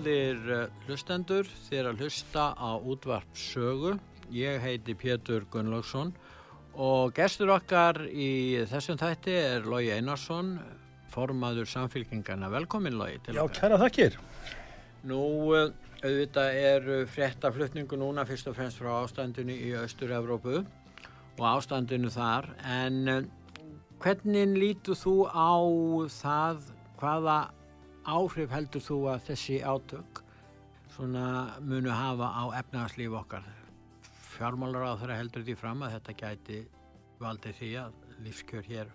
Góðir 0.00 0.46
eh, 0.48 0.68
hlustendur, 0.86 1.48
þér 1.66 1.90
að 1.90 1.98
hlusta 2.00 2.44
á 2.56 2.72
útvarp 2.88 3.34
sögu. 3.36 3.90
Ég 4.32 4.62
heiti 4.64 4.94
Pétur 4.96 5.44
Gunnlaugsson 5.52 6.14
og 6.72 7.12
gestur 7.12 7.52
okkar 7.52 7.98
í 8.08 8.62
þessum 8.70 8.96
þætti 8.96 9.34
er 9.36 9.68
Lógi 9.68 9.90
Einarsson, 9.92 10.54
formaður 11.12 11.68
samfélkingarna. 11.68 12.48
Velkomin 12.48 12.96
Lógi 12.96 13.20
til 13.26 13.36
Já, 13.36 13.42
okkar. 13.44 13.60
kæra 13.60 13.80
þakkir. 13.84 14.16
Nú, 15.04 15.20
eh, 15.58 15.68
auðvitað 16.00 16.58
er 16.62 16.90
fréttaflutningu 17.18 18.00
núna 18.00 18.24
fyrst 18.24 18.48
og 18.48 18.56
fremst 18.56 18.80
frá 18.80 19.04
ástandinu 19.04 19.52
í 19.52 19.76
Östur-Evrópu 19.84 20.62
og 20.64 21.44
ástandinu 21.44 22.08
þar, 22.08 22.48
en 22.64 23.00
eh, 23.18 23.22
hvernig 24.00 24.56
lítur 24.64 24.96
þú 24.96 25.18
á 25.28 25.60
það, 26.08 26.70
hvaða 26.96 27.40
áhrif 28.10 28.52
heldur 28.52 28.82
þú 28.84 28.98
að 29.14 29.24
þessi 29.30 29.60
átök 29.62 30.22
munu 31.00 31.92
hafa 31.94 32.28
á 32.28 32.44
efnagslíf 32.60 33.14
okkar? 33.22 33.44
Fjármálar 34.34 34.90
á 34.90 35.00
þeirra 35.00 35.18
heldur 35.20 35.44
því 35.46 35.56
fram 35.58 35.84
að 35.86 35.94
þetta 35.96 36.16
gæti 36.22 36.58
valdið 37.20 37.60
því 37.60 37.70
að 37.80 38.00
lífskjör 38.24 38.66
hér 38.68 38.90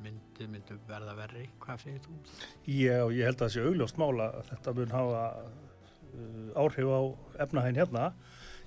myndi, 0.00 0.46
myndi 0.48 0.76
verða 0.88 1.16
verri. 1.18 1.46
Hvað 1.62 1.84
segir 1.84 2.04
þú? 2.04 2.18
Ég, 2.66 3.14
ég 3.16 3.28
held 3.28 3.36
að 3.36 3.42
það 3.42 3.54
sé 3.54 3.64
augljóst 3.66 4.00
mála 4.00 4.28
að 4.38 4.52
þetta 4.52 4.74
mun 4.78 4.94
hafa 4.94 5.24
uh, 5.40 6.60
áhrif 6.62 6.92
á 6.92 7.00
efnahæn 7.46 7.80
hérna. 7.80 8.06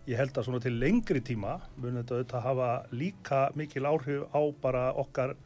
Ég 0.10 0.20
held 0.20 0.36
að 0.36 0.50
svona 0.50 0.62
til 0.64 0.76
lengri 0.82 1.22
tíma 1.24 1.58
mun 1.80 2.02
þetta 2.02 2.18
auðvitað 2.20 2.48
hafa 2.48 2.72
líka 2.92 3.44
mikil 3.58 3.88
áhrif 3.88 4.26
á 4.36 4.42
bara 4.62 4.90
okkar 5.00 5.38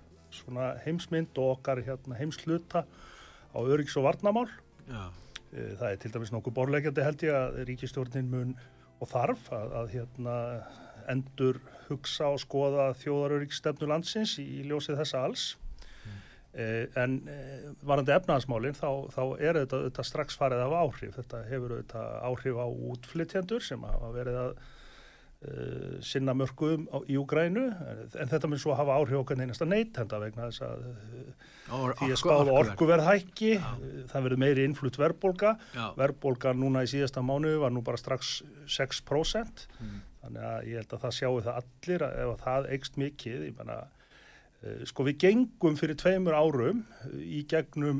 heimsmynd 0.83 1.37
og 1.39 1.57
okkar 1.57 1.83
hérna, 1.85 2.17
heimsluta 2.17 2.83
á 3.53 3.59
öryggs- 3.59 3.97
og 3.99 4.09
varnamál. 4.09 4.49
Já, 4.87 5.07
Uh, 5.47 5.77
Það 5.79 5.91
er 5.91 5.95
til 5.95 6.11
dæmis 6.11 6.31
nokkuð 6.33 6.53
borlegjandi 6.57 7.03
held 7.05 7.21
ég 7.23 7.31
að 7.31 7.61
ríkistjórnin 7.69 8.27
mun 8.27 8.49
og 8.99 9.07
þarf 9.07 9.45
að, 9.55 9.75
að 9.79 9.93
hérna, 9.93 10.33
endur 11.07 11.61
hugsa 11.87 12.27
og 12.33 12.41
skoða 12.43 12.89
þjóðaröryggsstefnu 12.99 13.87
landsins 13.87 14.33
í, 14.41 14.43
í 14.59 14.65
ljósið 14.67 14.99
þessa 14.99 15.23
alls. 15.23 15.45
Eh, 16.57 16.87
en 16.97 17.19
eh, 17.29 17.67
varandi 17.85 18.15
efnaðasmálinn 18.15 18.75
þá, 18.75 18.89
þá 19.13 19.21
er 19.37 19.59
þetta, 19.61 19.79
þetta 19.85 20.05
strax 20.09 20.37
farið 20.39 20.63
af 20.65 20.75
áhrif. 20.81 21.15
Þetta 21.19 21.41
hefur 21.51 21.75
þetta 21.77 22.05
áhrif 22.25 22.57
á 22.57 22.67
útflytjendur 22.91 23.63
sem 23.63 23.83
hafa 23.85 24.09
verið 24.15 24.39
að 24.41 24.51
sinna 26.01 26.33
mörgum 26.33 26.87
á, 26.89 26.97
í 27.05 27.13
Úgrænu 27.21 27.67
en 28.17 28.31
þetta 28.31 28.49
mun 28.49 28.57
svo 28.61 28.73
hafa 28.73 28.95
áhrif 28.97 29.19
okkar 29.19 29.37
einasta 29.43 29.67
neytenda 29.69 30.17
vegna 30.23 30.47
þess 30.49 30.63
að 30.65 30.87
uh, 30.89 31.45
Or, 31.77 31.91
því 31.99 32.07
að 32.13 32.19
spáða 32.21 32.53
orkuverð 32.61 33.03
hækki, 33.09 33.49
Já. 33.59 33.65
það 34.07 34.23
verður 34.23 34.39
meiri 34.39 34.63
innflutt 34.63 34.97
verðbólga, 35.01 35.49
Já, 35.75 35.83
verðbólga 35.99 36.53
núna 36.55 36.85
í 36.85 36.89
síðasta 36.93 37.19
mánu 37.27 37.51
var 37.59 37.73
nú 37.75 37.81
bara 37.83 37.99
strax 37.99 38.37
6% 38.71 39.65
Mm. 39.83 39.97
þannig 40.23 40.45
að 40.47 40.67
ég 40.71 40.79
held 40.81 40.93
að 40.95 41.03
það 41.03 41.15
sjáu 41.19 41.35
það 41.43 41.59
allir 41.61 42.05
að 42.07 42.15
ef 42.23 42.31
að 42.31 42.41
það 42.47 42.69
eikst 42.77 42.97
mikið, 43.03 43.43
ég 43.49 43.57
menna 43.59 43.77
sko 44.89 45.03
við 45.05 45.17
gengum 45.21 45.75
fyrir 45.77 45.99
tveimur 46.01 46.33
árum 46.39 46.79
í 47.21 47.43
gegnum 47.51 47.99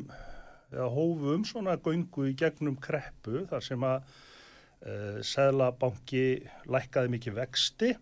eða 0.72 0.88
hófum 0.96 1.44
svona 1.48 1.76
göngu 1.78 2.26
í 2.32 2.34
gegnum 2.40 2.80
kreppu 2.82 3.44
þar 3.52 3.64
sem 3.64 3.84
að 3.88 4.10
Sæðlabanki 5.26 6.26
lækkaði 6.70 7.14
mikið 7.16 7.40
vexti. 7.40 7.96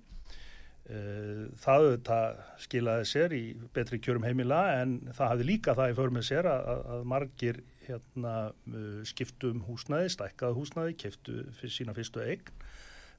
Uh, 0.86 1.47
það 1.58 1.80
auðvitað 1.81 2.41
skilaði 2.62 3.06
sér 3.09 3.34
í 3.34 3.46
betri 3.74 3.97
kjörum 3.97 4.25
heimila 4.28 4.59
en 4.84 5.00
það 5.18 5.31
hafði 5.31 5.47
líka 5.47 5.74
það 5.74 5.90
í 5.90 5.96
för 5.97 6.12
með 6.13 6.25
sér 6.28 6.50
að, 6.52 6.68
að- 6.94 7.08
margir 7.09 7.58
hérna, 7.88 8.34
uh, 8.69 9.00
skiptu 9.09 9.50
um 9.56 9.63
húsnæði, 9.66 10.12
stækkaði 10.13 10.58
húsnæði, 10.59 10.94
keftu 11.02 11.40
fyrir 11.58 11.74
sína 11.74 11.96
fyrstu 11.97 12.22
eign. 12.22 12.53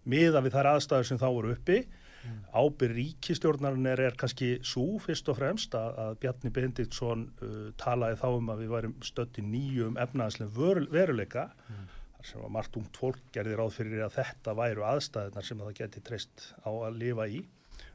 Miða 0.07 0.45
við 0.47 0.55
þær 0.55 0.71
aðstæður 0.77 1.09
sem 1.11 1.19
þá 1.19 1.27
voru 1.27 1.57
uppi 1.57 1.81
mm. 1.83 2.39
ábyrð 2.55 2.97
ríkistjórnarinn 3.01 3.91
er, 3.91 4.05
er 4.13 4.21
kannski 4.23 4.53
svo 4.63 5.01
fyrst 5.03 5.27
og 5.35 5.41
fremst 5.41 5.75
að, 5.75 5.99
að 6.05 6.17
Bjarni 6.23 6.55
Benditsson 6.55 7.27
uh, 7.43 7.61
talaði 7.83 8.23
þá 8.23 8.29
um 8.31 8.55
að 8.55 8.63
við 8.63 8.75
værum 8.77 8.97
stödd 9.11 9.43
í 9.43 9.47
nýjum 9.51 9.99
efnaðslega 10.07 10.71
veruleika. 10.95 11.49
Þar 11.67 11.96
sem 12.27 12.43
að 12.43 12.55
margt 12.57 12.81
ungt 12.81 12.99
fólk 12.99 13.29
gerði 13.35 13.59
ráð 13.59 13.77
fyrir 13.79 14.07
að 14.07 14.19
þetta 14.19 14.57
væru 14.59 14.89
aðstæðunar 14.89 15.47
sem 15.47 15.63
það 15.63 15.79
geti 15.83 16.03
treyst 16.07 16.51
á 16.67 16.71
að 16.71 16.99
lifa 17.03 17.29
í. 17.31 17.45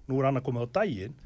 Nú 0.08 0.22
er 0.22 0.30
annað 0.30 0.48
komið 0.48 0.72
á 0.72 0.76
daginn, 0.80 1.18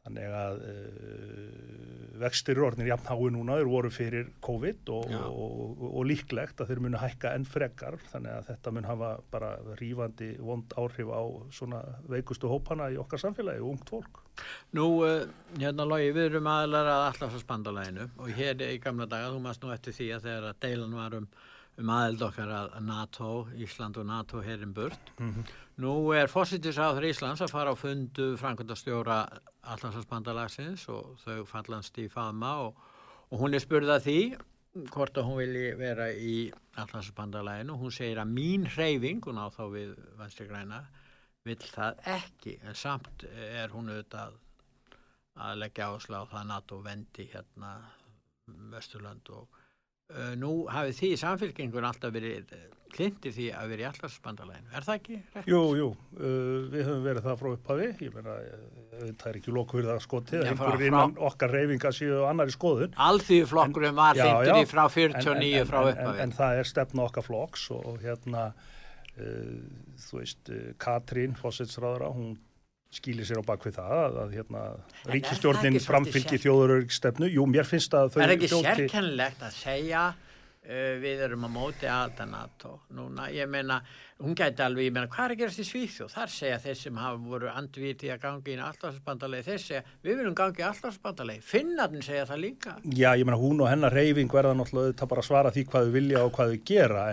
þannig 0.00 0.32
að 0.32 0.62
uh, 0.64 1.90
vextir 2.22 2.56
eru 2.56 2.66
orðinir 2.70 2.88
jafnhái 2.94 3.28
núna, 3.34 3.58
þeir 3.60 3.68
voru 3.68 3.90
fyrir 3.92 4.30
COVID 4.44 4.92
og, 4.96 5.12
og, 5.18 5.44
og, 5.44 5.84
og 5.90 6.06
líklegt 6.08 6.62
að 6.62 6.72
þeir 6.72 6.80
munu 6.86 7.00
hækka 7.00 7.34
enn 7.36 7.44
frekar, 7.48 7.98
þannig 8.12 8.38
að 8.38 8.48
þetta 8.48 8.72
mun 8.76 8.88
hafa 8.88 9.10
bara 9.32 9.52
rífandi 9.80 10.30
vond 10.40 10.72
áhrif 10.80 11.12
á 11.12 11.22
svona 11.52 11.82
veikustu 12.08 12.48
hópana 12.50 12.88
í 12.92 12.98
okkar 13.00 13.22
samfélagi 13.26 13.60
og 13.60 13.74
ungt 13.74 13.92
fólk. 13.92 14.24
Nú, 14.76 14.88
uh, 15.04 15.28
hérna 15.60 15.84
Lógi, 15.88 16.10
við 16.16 16.30
erum 16.30 16.48
aðlar 16.48 16.88
að 16.88 17.06
allarsvarsbandalæginu 17.10 18.10
og 18.16 18.34
hér 18.40 18.66
í 18.70 18.80
gamla 18.80 19.08
daga, 19.10 19.34
þú 19.34 19.44
maður 19.44 19.66
nú 19.66 19.74
eftir 19.76 20.00
því 20.00 20.12
að 20.16 20.28
þegar 20.30 20.50
að 20.50 20.60
deilan 20.64 21.00
var 21.02 21.20
um, 21.20 21.32
um 21.78 21.90
aðeld 21.94 22.22
okkar 22.26 22.50
að 22.52 22.74
NATO, 22.84 23.30
Ísland 23.56 23.96
og 23.96 24.06
NATO 24.06 24.40
herin 24.44 24.74
burt. 24.74 25.12
Nú 25.80 26.12
er 26.12 26.28
fósittisáður 26.28 27.06
Íslands 27.08 27.40
að 27.40 27.52
fara 27.54 27.72
á 27.72 27.76
fundu 27.78 28.36
framkvæmdastjóra 28.36 29.20
allarsvarsbandalagsins 29.62 30.88
og 30.88 31.16
þau 31.24 31.44
fallast 31.48 31.98
í 31.98 32.08
faðma 32.08 32.54
og, 32.66 32.74
og 33.30 33.38
hún 33.40 33.54
er 33.54 33.64
spurð 33.64 33.94
að 33.94 34.04
því 34.08 34.20
hvort 34.90 35.16
að 35.18 35.26
hún 35.26 35.38
vilji 35.40 35.70
vera 35.78 36.10
í 36.12 36.34
allarsvarsbandalæginu. 36.76 37.78
Hún 37.80 37.94
segir 37.94 38.20
að 38.22 38.34
mín 38.34 38.66
hreyfing, 38.68 39.22
hún 39.24 39.40
á 39.40 39.46
þá 39.50 39.64
við 39.72 39.96
Vestri 40.18 40.46
Græna, 40.46 40.84
vill 41.48 41.62
það 41.64 42.04
ekki 42.18 42.58
en 42.60 42.76
samt 42.76 43.24
er 43.32 43.72
hún 43.72 43.88
auðvitað 43.88 44.36
að 45.40 45.58
leggja 45.62 45.88
áherslu 45.88 46.20
á 46.20 46.24
það 46.28 46.40
að 46.42 46.50
NATO 46.50 46.82
vendi 46.84 47.26
hérna 47.32 47.72
Vesturland 48.70 49.30
og 49.32 49.59
nú 50.40 50.52
hafið 50.70 51.00
því 51.00 51.10
samfélkingun 51.20 51.86
alltaf 51.86 52.12
verið 52.14 52.54
klindi 52.90 53.30
því 53.34 53.46
að 53.54 53.70
vera 53.72 53.84
í 53.84 53.86
allarsbandalæginu. 53.90 54.72
Er 54.74 54.86
það 54.86 54.98
ekki? 54.98 55.18
Rétt? 55.34 55.48
Jú, 55.50 55.60
jú, 55.78 55.86
uh, 56.18 56.56
við 56.72 56.82
höfum 56.88 57.04
verið 57.06 57.26
það 57.26 57.38
frá 57.42 57.50
upphafi, 57.54 57.88
ég 58.06 58.16
meina, 58.16 58.34
uh, 58.40 59.04
það 59.20 59.28
er 59.30 59.38
ekki 59.40 59.54
það 59.86 60.02
skotið, 60.06 60.44
einhverjir 60.50 60.86
innan 60.90 61.14
okkar 61.30 61.54
reyfinga 61.54 61.92
séu 61.96 62.18
á 62.26 62.30
annari 62.30 62.54
skoðun. 62.54 62.96
Alþýðuflokkurinn 63.06 63.98
var 63.98 64.18
Já, 64.18 64.24
hlindur 64.26 64.60
í 64.60 64.68
frá 64.70 64.82
En- 64.84 64.94
49 64.96 65.62
en, 65.62 65.70
frá 65.70 65.80
en, 65.80 65.86
en, 65.86 65.94
upphafi. 65.94 66.22
en 66.26 66.36
það 66.40 66.60
er 66.62 66.70
stefna 66.72 67.06
okkar 67.06 67.26
flokks 67.28 67.66
og, 67.76 67.86
og 67.92 68.04
hérna, 68.04 68.46
uh, 68.50 69.56
þú 70.08 70.22
veist, 70.22 70.54
Katrín, 70.82 71.38
fósitsráðara, 71.38 72.10
hún 72.16 72.34
skýlir 72.90 73.28
sér 73.28 73.38
á 73.38 73.44
bakvið 73.46 73.76
það 73.78 73.92
að, 73.96 74.16
að 74.24 74.32
hérna, 74.34 74.64
það 75.04 75.14
ríkistjórnin 75.14 75.78
framfylgi 75.84 76.40
þjóðurörygstefnu. 76.42 77.30
Jú, 77.30 77.46
mér 77.46 77.68
finnst 77.68 77.94
að 77.94 78.16
þau 78.16 78.22
er 78.24 78.34
ekki 78.34 78.50
hljóti- 78.50 78.66
sérkennilegt 78.66 79.40
að 79.46 79.52
segja 79.54 80.02
uh, 80.10 80.94
við 80.98 81.22
erum 81.28 81.46
að 81.46 81.52
móti 81.54 81.86
aðalda 81.86 82.26
NATO 82.26 82.72
núna, 82.98 83.28
ég 83.30 83.46
meina 83.50 83.76
hún 84.20 84.34
gæti 84.36 84.60
alveg, 84.60 84.84
ég 84.90 84.92
meina, 84.92 85.08
hvað 85.08 85.24
er 85.24 85.32
að 85.32 85.40
gerast 85.40 85.62
í 85.62 85.64
Svíþjóð? 85.64 86.10
Þar 86.12 86.32
segja 86.34 86.58
þeir 86.60 86.78
sem 86.82 86.98
hafa 87.00 87.20
voru 87.24 87.48
andviti 87.54 88.10
að 88.12 88.18
gangi 88.26 88.52
í 88.52 88.58
allarsbandalegi, 88.60 89.46
þeir 89.46 89.62
segja 89.64 89.82
við 90.02 90.18
viljum 90.18 90.36
gangi 90.36 90.60
í 90.60 90.66
allarsbandalegi, 90.66 91.40
finnarnir 91.46 92.04
segja 92.04 92.26
það 92.28 92.42
líka. 92.42 92.74
Já, 92.90 93.14
ég 93.14 93.24
meina 93.24 93.38
hún 93.40 93.62
og 93.62 93.70
hennar 93.70 93.94
reyfing 93.94 94.28
verða 94.34 94.52
náttúrulega 94.58 94.90
auðvitað 94.90 95.12
bara 95.14 95.24
svara 95.30 95.54
því 95.54 95.62
hvað 95.70 95.86
þau 95.86 95.94
vilja 95.94 96.26
og 96.26 96.34
hvað 96.36 96.52
þau 96.52 96.60
gera 96.74 97.06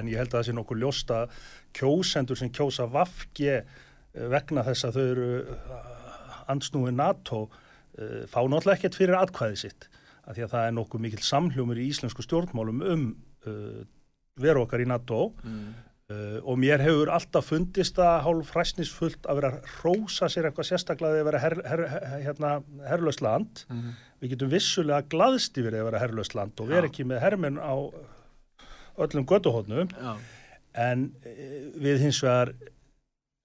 að 4.18 4.34
vegna 4.36 4.66
þess 4.68 4.88
að 4.88 4.98
þau 4.98 5.06
eru 5.06 5.30
ansnúi 6.54 6.94
NATO 6.96 7.44
uh, 7.48 8.24
fá 8.30 8.42
náttúrulega 8.44 8.78
ekkert 8.78 9.00
fyrir 9.00 9.20
atkvæði 9.20 9.62
sitt 9.66 9.90
af 10.28 10.36
því 10.36 10.46
að 10.46 10.54
það 10.56 10.70
er 10.70 10.78
nokkuð 10.78 11.04
mikil 11.06 11.24
samhljómur 11.24 11.80
í 11.80 11.90
íslensku 11.92 12.26
stjórnmálum 12.26 12.82
um 12.84 13.06
uh, 13.48 13.84
veru 14.38 14.66
okkar 14.66 14.84
í 14.84 14.90
NATO 14.90 15.30
mm. 15.44 15.68
Uh, 16.08 16.38
og 16.48 16.56
mér 16.56 16.80
hefur 16.80 17.10
alltaf 17.12 17.50
fundist 17.50 17.98
það 17.98 18.22
hálf 18.24 18.52
hræsnisfullt 18.56 19.26
að 19.28 19.42
vera 19.42 19.50
að 19.50 19.72
rósa 19.84 20.30
sér 20.32 20.46
eitthvað 20.48 20.68
sérstaklega 20.70 21.18
að 21.20 21.28
vera 21.28 21.42
her, 21.44 21.56
her, 21.68 21.82
her, 21.92 22.06
hérna, 22.24 22.52
herrlöst 22.88 23.20
land. 23.26 23.66
Mhm. 23.68 23.98
Við 24.24 24.32
getum 24.32 24.54
vissulega 24.54 25.04
glaðst 25.12 25.60
yfir 25.60 25.76
að 25.76 25.84
vera 25.90 26.00
herrlöst 26.00 26.38
land 26.40 26.64
og 26.64 26.72
vera 26.72 26.88
Já. 26.88 26.92
ekki 26.94 27.08
með 27.12 27.20
hermenn 27.26 27.60
á 27.60 27.76
öllum 29.04 29.28
götuhóðnum 29.28 29.92
Já, 29.92 30.14
en 30.88 31.04
eh, 31.28 31.68
við 31.76 32.08
hins 32.08 32.22
vegar 32.24 32.54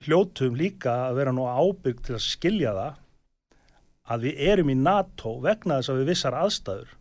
hljótum 0.06 0.58
líka 0.58 0.94
að 1.08 1.18
vera 1.20 1.34
nú 1.36 1.46
ábyrg 1.48 2.02
til 2.06 2.16
að 2.18 2.24
skilja 2.26 2.74
það 2.76 3.00
að 4.12 4.26
við 4.26 4.40
erum 4.52 4.72
í 4.72 4.78
NATO 4.78 5.36
vegna 5.44 5.78
þess 5.80 5.92
að 5.92 6.00
við 6.02 6.10
vissar 6.12 6.38
aðstæður 6.38 6.94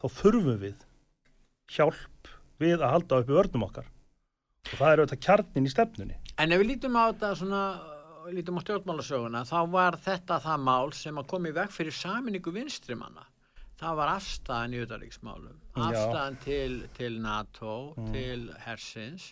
þá 0.00 0.06
þurfum 0.20 0.60
við 0.62 0.84
hjálp 1.74 2.30
við 2.62 2.76
að 2.78 2.92
halda 2.94 3.22
upp 3.22 3.32
í 3.32 3.38
vörnum 3.38 3.66
okkar 3.68 3.88
og 4.64 4.76
það 4.78 4.90
er 4.90 5.02
auðvitað 5.02 5.24
kjarnin 5.26 5.66
í 5.68 5.72
stefnunni 5.72 6.20
En 6.42 6.50
ef 6.50 6.58
við 6.58 6.72
lítum 6.72 6.96
á 6.98 7.02
þetta 7.12 7.28
svona, 7.38 7.62
lítum 8.34 8.56
á 8.58 8.62
stjórnmálasöguna, 8.64 9.44
þá 9.46 9.58
var 9.70 9.96
þetta 10.02 10.40
það 10.42 10.64
mál 10.66 10.92
sem 10.98 11.20
að 11.20 11.28
koma 11.30 11.50
í 11.50 11.54
veg 11.54 11.70
fyrir 11.70 11.94
saminningu 11.94 12.54
vinstrimanna. 12.54 13.28
Það 13.78 13.98
var 14.00 14.10
afstæðan 14.16 14.74
í 14.74 14.80
utanríksmálum, 14.82 15.60
Já. 15.76 15.84
afstæðan 15.84 16.38
til, 16.42 16.72
til 16.96 17.20
NATO, 17.22 17.76
til 18.10 18.48
hersins. 18.64 19.28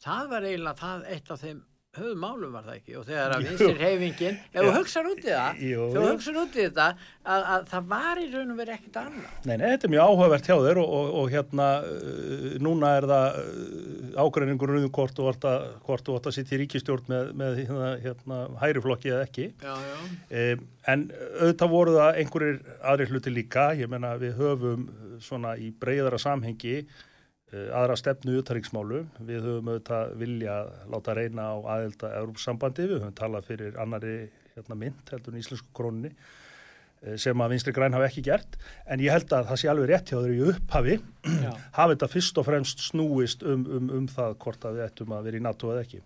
Það 0.00 0.32
var 0.32 0.48
eiginlega 0.48 0.80
það 0.80 1.04
eitt 1.12 1.30
af 1.34 1.44
þeim 1.44 1.60
höfum 1.98 2.20
málum 2.22 2.52
var 2.54 2.66
það 2.68 2.76
ekki 2.76 2.92
og 3.00 3.06
þegar 3.08 3.32
að 3.34 3.46
vinstir 3.48 3.80
heifingin, 3.80 4.36
ef 4.52 4.60
þú 4.66 4.74
hugsaður 4.76 5.08
út 5.10 5.24
í 5.24 5.32
það, 5.32 5.62
Jú. 5.66 5.86
þú 5.90 6.02
hugsaður 6.04 6.38
út 6.44 6.54
í 6.54 6.60
þetta, 6.60 6.84
að, 7.34 7.46
að 7.54 7.64
það 7.72 7.88
var 7.90 8.20
í 8.20 8.26
raun 8.30 8.52
og 8.54 8.60
verið 8.60 8.76
ekkert 8.76 8.98
annað. 9.00 9.32
Nei, 9.42 9.54
nei, 9.56 9.64
þetta 9.64 9.88
er 9.88 9.92
mjög 9.94 10.12
áhugavert 10.12 10.50
hjá 10.50 10.54
þér 10.68 10.80
og, 10.84 10.92
og, 11.00 11.10
og 11.18 11.34
hérna 11.34 11.66
uh, 11.88 12.46
núna 12.62 12.92
er 13.00 13.08
það 13.10 13.40
uh, 13.40 14.22
ágreiningur 14.22 14.74
um 14.76 14.86
hvort 15.00 15.18
þú 15.18 15.26
vart 15.26 15.48
að, 15.50 15.66
að 16.14 16.30
sitja 16.38 16.56
í 16.56 16.62
ríkistjórn 16.62 17.10
með, 17.10 17.34
með 17.42 17.60
hérna, 17.64 17.90
hérna, 18.06 18.40
hæriflokki 18.62 19.10
eða 19.10 19.26
ekki 19.26 19.50
Já, 19.50 19.74
já. 19.74 20.00
Um, 20.30 20.66
en 20.94 21.06
auðvitað 21.10 21.74
voru 21.74 21.98
það 21.98 22.22
einhverjir 22.22 22.62
aðrir 22.92 23.14
hluti 23.16 23.34
líka, 23.34 23.70
ég 23.74 23.90
menna 23.90 24.14
við 24.22 24.38
höfum 24.38 24.86
svona 25.26 25.58
í 25.58 25.74
breyðara 25.74 26.22
samhengi 26.22 26.84
aðra 27.50 27.96
stefnu 27.98 28.34
í 28.36 28.40
uttaríksmálu, 28.40 29.00
við 29.26 29.46
höfum 29.46 29.70
auðvitað 29.72 30.12
vilja 30.20 30.58
láta 30.92 31.14
reyna 31.18 31.48
á 31.50 31.56
aðelda 31.76 32.12
Európsambandi, 32.20 32.86
við 32.86 33.00
höfum 33.00 33.16
talað 33.18 33.48
fyrir 33.48 33.80
annari 33.82 34.14
hérna, 34.54 34.78
mynd 34.78 35.10
heldur 35.10 35.34
en 35.34 35.40
íslensku 35.40 35.74
krónni 35.76 36.12
uh, 36.12 37.16
sem 37.18 37.42
að 37.42 37.54
vinstri 37.54 37.74
græn 37.74 37.96
hafa 37.96 38.06
ekki 38.10 38.24
gert, 38.28 38.58
en 38.86 39.02
ég 39.02 39.14
held 39.14 39.34
að 39.34 39.50
það 39.50 39.62
sé 39.62 39.72
alveg 39.72 39.90
rétt 39.90 40.12
hjá 40.12 40.18
þeir 40.20 40.36
í 40.36 40.46
upphafi, 40.52 40.96
hafi 41.78 41.96
þetta 41.96 42.10
fyrst 42.14 42.40
og 42.40 42.48
fremst 42.50 42.86
snúist 42.86 43.42
um, 43.42 43.66
um, 43.66 43.90
um 43.98 44.08
það 44.10 44.38
hvort 44.44 44.70
að 44.70 44.78
við 44.78 44.86
ættum 44.86 45.16
að 45.16 45.28
vera 45.30 45.40
í 45.40 45.44
NATO 45.48 45.74
eða 45.74 45.86
ekki. 45.88 46.02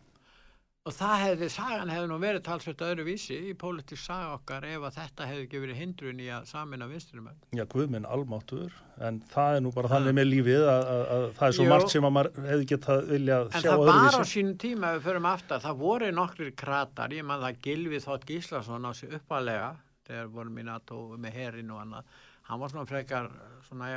Og 0.85 0.93
það 0.93 1.15
hefði, 1.23 1.47
sagan 1.49 1.89
hefði 1.89 2.09
nú 2.11 2.17
verið 2.21 2.43
talsveit 2.45 2.83
öðru 2.85 3.05
vísi 3.07 3.39
í 3.49 3.55
pólitísk 3.57 4.05
saga 4.05 4.35
okkar 4.35 4.67
ef 4.69 4.83
að 4.85 4.99
þetta 4.99 5.29
hefði 5.31 5.45
ekki 5.47 5.61
verið 5.63 5.79
hindrun 5.81 6.19
í 6.21 6.27
að 6.29 6.51
samina 6.51 6.89
vinstrinumenn. 6.91 7.39
Já, 7.57 7.63
guð 7.73 7.95
minn 7.95 8.05
almáttur, 8.05 8.75
en 9.01 9.23
það 9.33 9.57
er 9.57 9.65
nú 9.65 9.73
bara 9.73 9.91
þannig 9.95 10.17
með 10.19 10.29
lífið 10.29 10.67
að, 10.75 10.85
að, 10.93 11.05
að 11.15 11.25
það 11.39 11.47
er 11.47 11.57
svo 11.57 11.65
Jú. 11.65 11.71
margt 11.73 11.95
sem 11.95 12.09
að 12.09 12.15
maður 12.19 12.51
hefði 12.51 12.69
getað 12.75 13.09
viljað 13.15 13.49
En 13.49 13.65
sjá 13.65 13.71
það 13.71 13.85
var 13.89 14.19
á 14.21 14.25
sínum 14.35 14.59
tíma 14.67 14.91
ef 14.91 14.99
við 14.99 15.09
förum 15.09 15.31
aftar, 15.33 15.65
það 15.65 15.81
voru 15.87 16.13
nokkrir 16.21 16.53
kratar, 16.65 17.17
ég 17.17 17.29
man 17.33 17.43
það 17.47 17.65
Gilvi 17.65 18.05
Þótt 18.05 18.29
Gíslason 18.29 18.85
á 18.85 18.93
sig 18.93 19.17
uppalega 19.17 19.73
þegar 20.05 20.31
vorum 20.37 20.61
í 20.61 20.69
NATO 20.69 21.03
með 21.17 21.41
herin 21.41 21.73
og 21.73 21.81
annað, 21.81 22.13
hann 22.49 22.61
var 22.61 22.73
svona 22.73 22.87
frekar 22.89 23.29
svona 23.65 23.91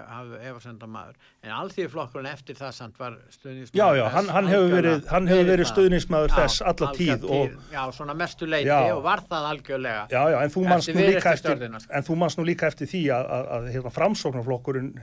efasenda 0.48 0.88
maður, 0.90 1.18
en 1.44 1.54
allþýðflokkurinn 1.58 2.30
eftir 2.32 2.58
það 2.58 2.74
samt 2.78 3.00
var 3.02 3.18
stuðnismæður 3.34 3.80
Já, 3.82 3.88
já, 4.00 4.04
hann, 4.14 4.30
hann 4.32 4.50
hefur 4.52 4.74
verið, 4.74 5.10
hefur 5.12 5.50
verið 5.52 5.70
stuðnismæður 5.74 6.36
þess 6.38 6.64
alla 6.64 6.92
algjör 6.92 6.98
tíð 6.98 7.26
og, 7.38 7.58
Já, 7.74 7.82
svona 7.98 8.16
mestu 8.18 8.48
leiti 8.50 8.70
Já. 8.70 8.80
og 8.94 9.02
var 9.06 9.24
það 9.28 9.50
algjörlega. 9.52 10.06
já, 10.14 10.22
já, 10.34 10.38
en 10.44 10.54
þú 10.56 10.68
manst 10.72 10.94
nú 10.94 11.08
líka 11.10 11.34
eftir, 11.36 11.66
sko. 11.68 11.92
en 12.00 12.08
þú 12.08 12.20
manst 12.24 12.40
nú 12.40 12.46
líka 12.48 12.70
eftir 12.72 12.92
því 12.94 13.04
að, 13.18 13.34
að, 13.38 13.50
að 13.58 13.68
hérna, 13.76 13.96
framsóknarflokkurinn 13.98 14.94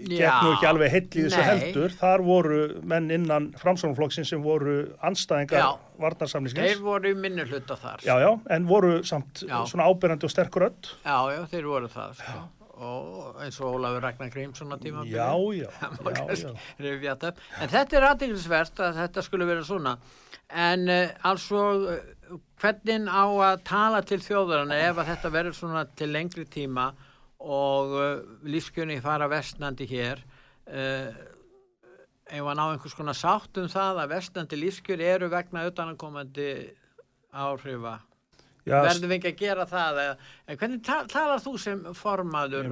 gekk 0.00 0.44
nú 0.44 0.52
ekki 0.54 0.68
alveg 0.70 0.92
heill 0.94 1.08
í 1.08 1.24
þessu 1.26 1.40
nei. 1.42 1.48
heldur, 1.50 1.94
þar 2.00 2.24
voru 2.24 2.60
menn 2.88 3.10
innan 3.12 3.50
framsóknarflokksinn 3.60 4.28
sem 4.28 4.40
voru 4.44 4.78
anstæðingar 5.04 5.60
Já. 5.60 5.68
varnarsamlingins. 6.00 6.70
Þeir 6.70 6.80
voru 6.84 7.12
minni 7.18 7.44
hluta 7.44 7.76
þar. 7.80 8.06
Já, 8.06 8.14
já, 8.22 8.30
en 8.56 8.70
voru 8.70 8.94
samt 9.04 9.44
Já. 9.44 9.58
svona 9.68 9.90
ábyrjandi 9.90 10.24
og 10.24 10.32
sterkur 10.32 10.70
öll. 10.70 10.94
Já, 11.04 11.18
já, 11.36 11.42
þeir 11.52 11.68
voru 11.68 11.92
það, 11.92 12.16
sko. 12.22 12.46
Og 12.80 13.36
eins 13.44 13.58
og 13.60 13.74
Ólafur 13.76 14.00
Ragnar 14.00 14.30
Grímsson 14.32 14.72
á 14.72 14.78
tíma. 14.80 15.04
Já, 15.04 15.36
já, 15.52 15.68
já, 16.80 16.96
já. 17.04 17.32
En 17.60 17.68
þetta 17.68 17.98
er 17.98 18.06
aðeinsvert 18.08 18.80
að 18.80 19.00
þetta 19.02 19.24
skulle 19.26 19.48
vera 19.48 19.64
svona. 19.66 19.98
En 20.48 20.86
uh, 20.88 21.12
altså, 21.28 21.64
uh, 21.92 22.38
hvernig 22.62 23.04
á 23.04 23.24
að 23.50 23.64
tala 23.68 24.00
til 24.06 24.20
þjóðarana 24.24 24.80
ef 24.88 24.96
að 24.96 25.12
þetta 25.12 25.34
verður 25.36 25.58
svona 25.58 25.84
til 25.92 26.08
lengri 26.14 26.46
tíma 26.48 26.88
og 27.40 27.92
uh, 27.98 28.08
lífskjörni 28.48 28.96
fara 29.04 29.28
vestnandi 29.30 29.86
hér, 29.90 30.24
ef 32.30 32.46
að 32.46 32.54
ná 32.54 32.62
einhvers 32.68 32.94
konar 32.94 33.16
sátt 33.18 33.58
um 33.58 33.66
það 33.72 34.04
að 34.04 34.12
vestnandi 34.12 34.58
lífskjör 34.60 35.00
eru 35.02 35.30
vegna 35.32 35.64
utanankomandi 35.66 36.52
áhrifa. 37.34 37.96
Verðum 38.70 39.10
við 39.10 39.16
ekki 39.18 39.30
að 39.34 39.38
gera 39.44 39.64
það? 39.70 40.00
eða- 40.04 40.16
En 40.48 40.56
hvernig 40.60 40.82
ta 40.86 40.98
talar 41.10 41.40
þú 41.44 41.54
sem 41.58 41.80
formaður 41.94 42.68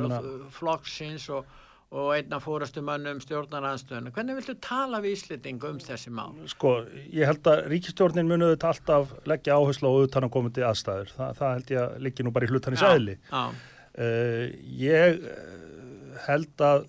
flokksins 0.54 1.28
og, 1.30 1.46
og 1.90 2.10
einn 2.16 2.32
af 2.36 2.44
fórastu 2.44 2.82
mönnum 2.84 3.20
stjórnaranstöðuna? 3.24 4.12
Hvernig 4.12 4.36
viltu 4.40 4.54
tala 4.60 5.00
við 5.00 5.16
Ísliting 5.16 5.62
um 5.64 5.78
þessi 5.78 6.10
mál? 6.12 6.34
Sko, 6.52 6.74
ég 7.12 7.24
held 7.26 7.42
að 7.48 7.64
ríkistjórnin 7.72 8.28
muni 8.28 8.50
þetta 8.52 8.68
alltaf 8.74 9.14
leggja 9.26 9.56
áherslu 9.56 9.88
á 9.88 9.94
utanakomandi 10.04 10.62
aðstæður. 10.68 11.14
Þa, 11.16 11.32
það 11.38 11.54
held 11.56 11.72
ég 11.74 11.80
að 11.86 11.98
liggi 12.06 12.24
nú 12.26 12.32
bara 12.32 12.46
í 12.46 12.52
hlutanins 12.52 12.82
eðli. 12.92 13.18
Já, 13.32 13.50
Uh, 13.98 14.52
ég 14.78 15.16
uh, 15.26 16.18
held 16.28 16.62
að 16.62 16.84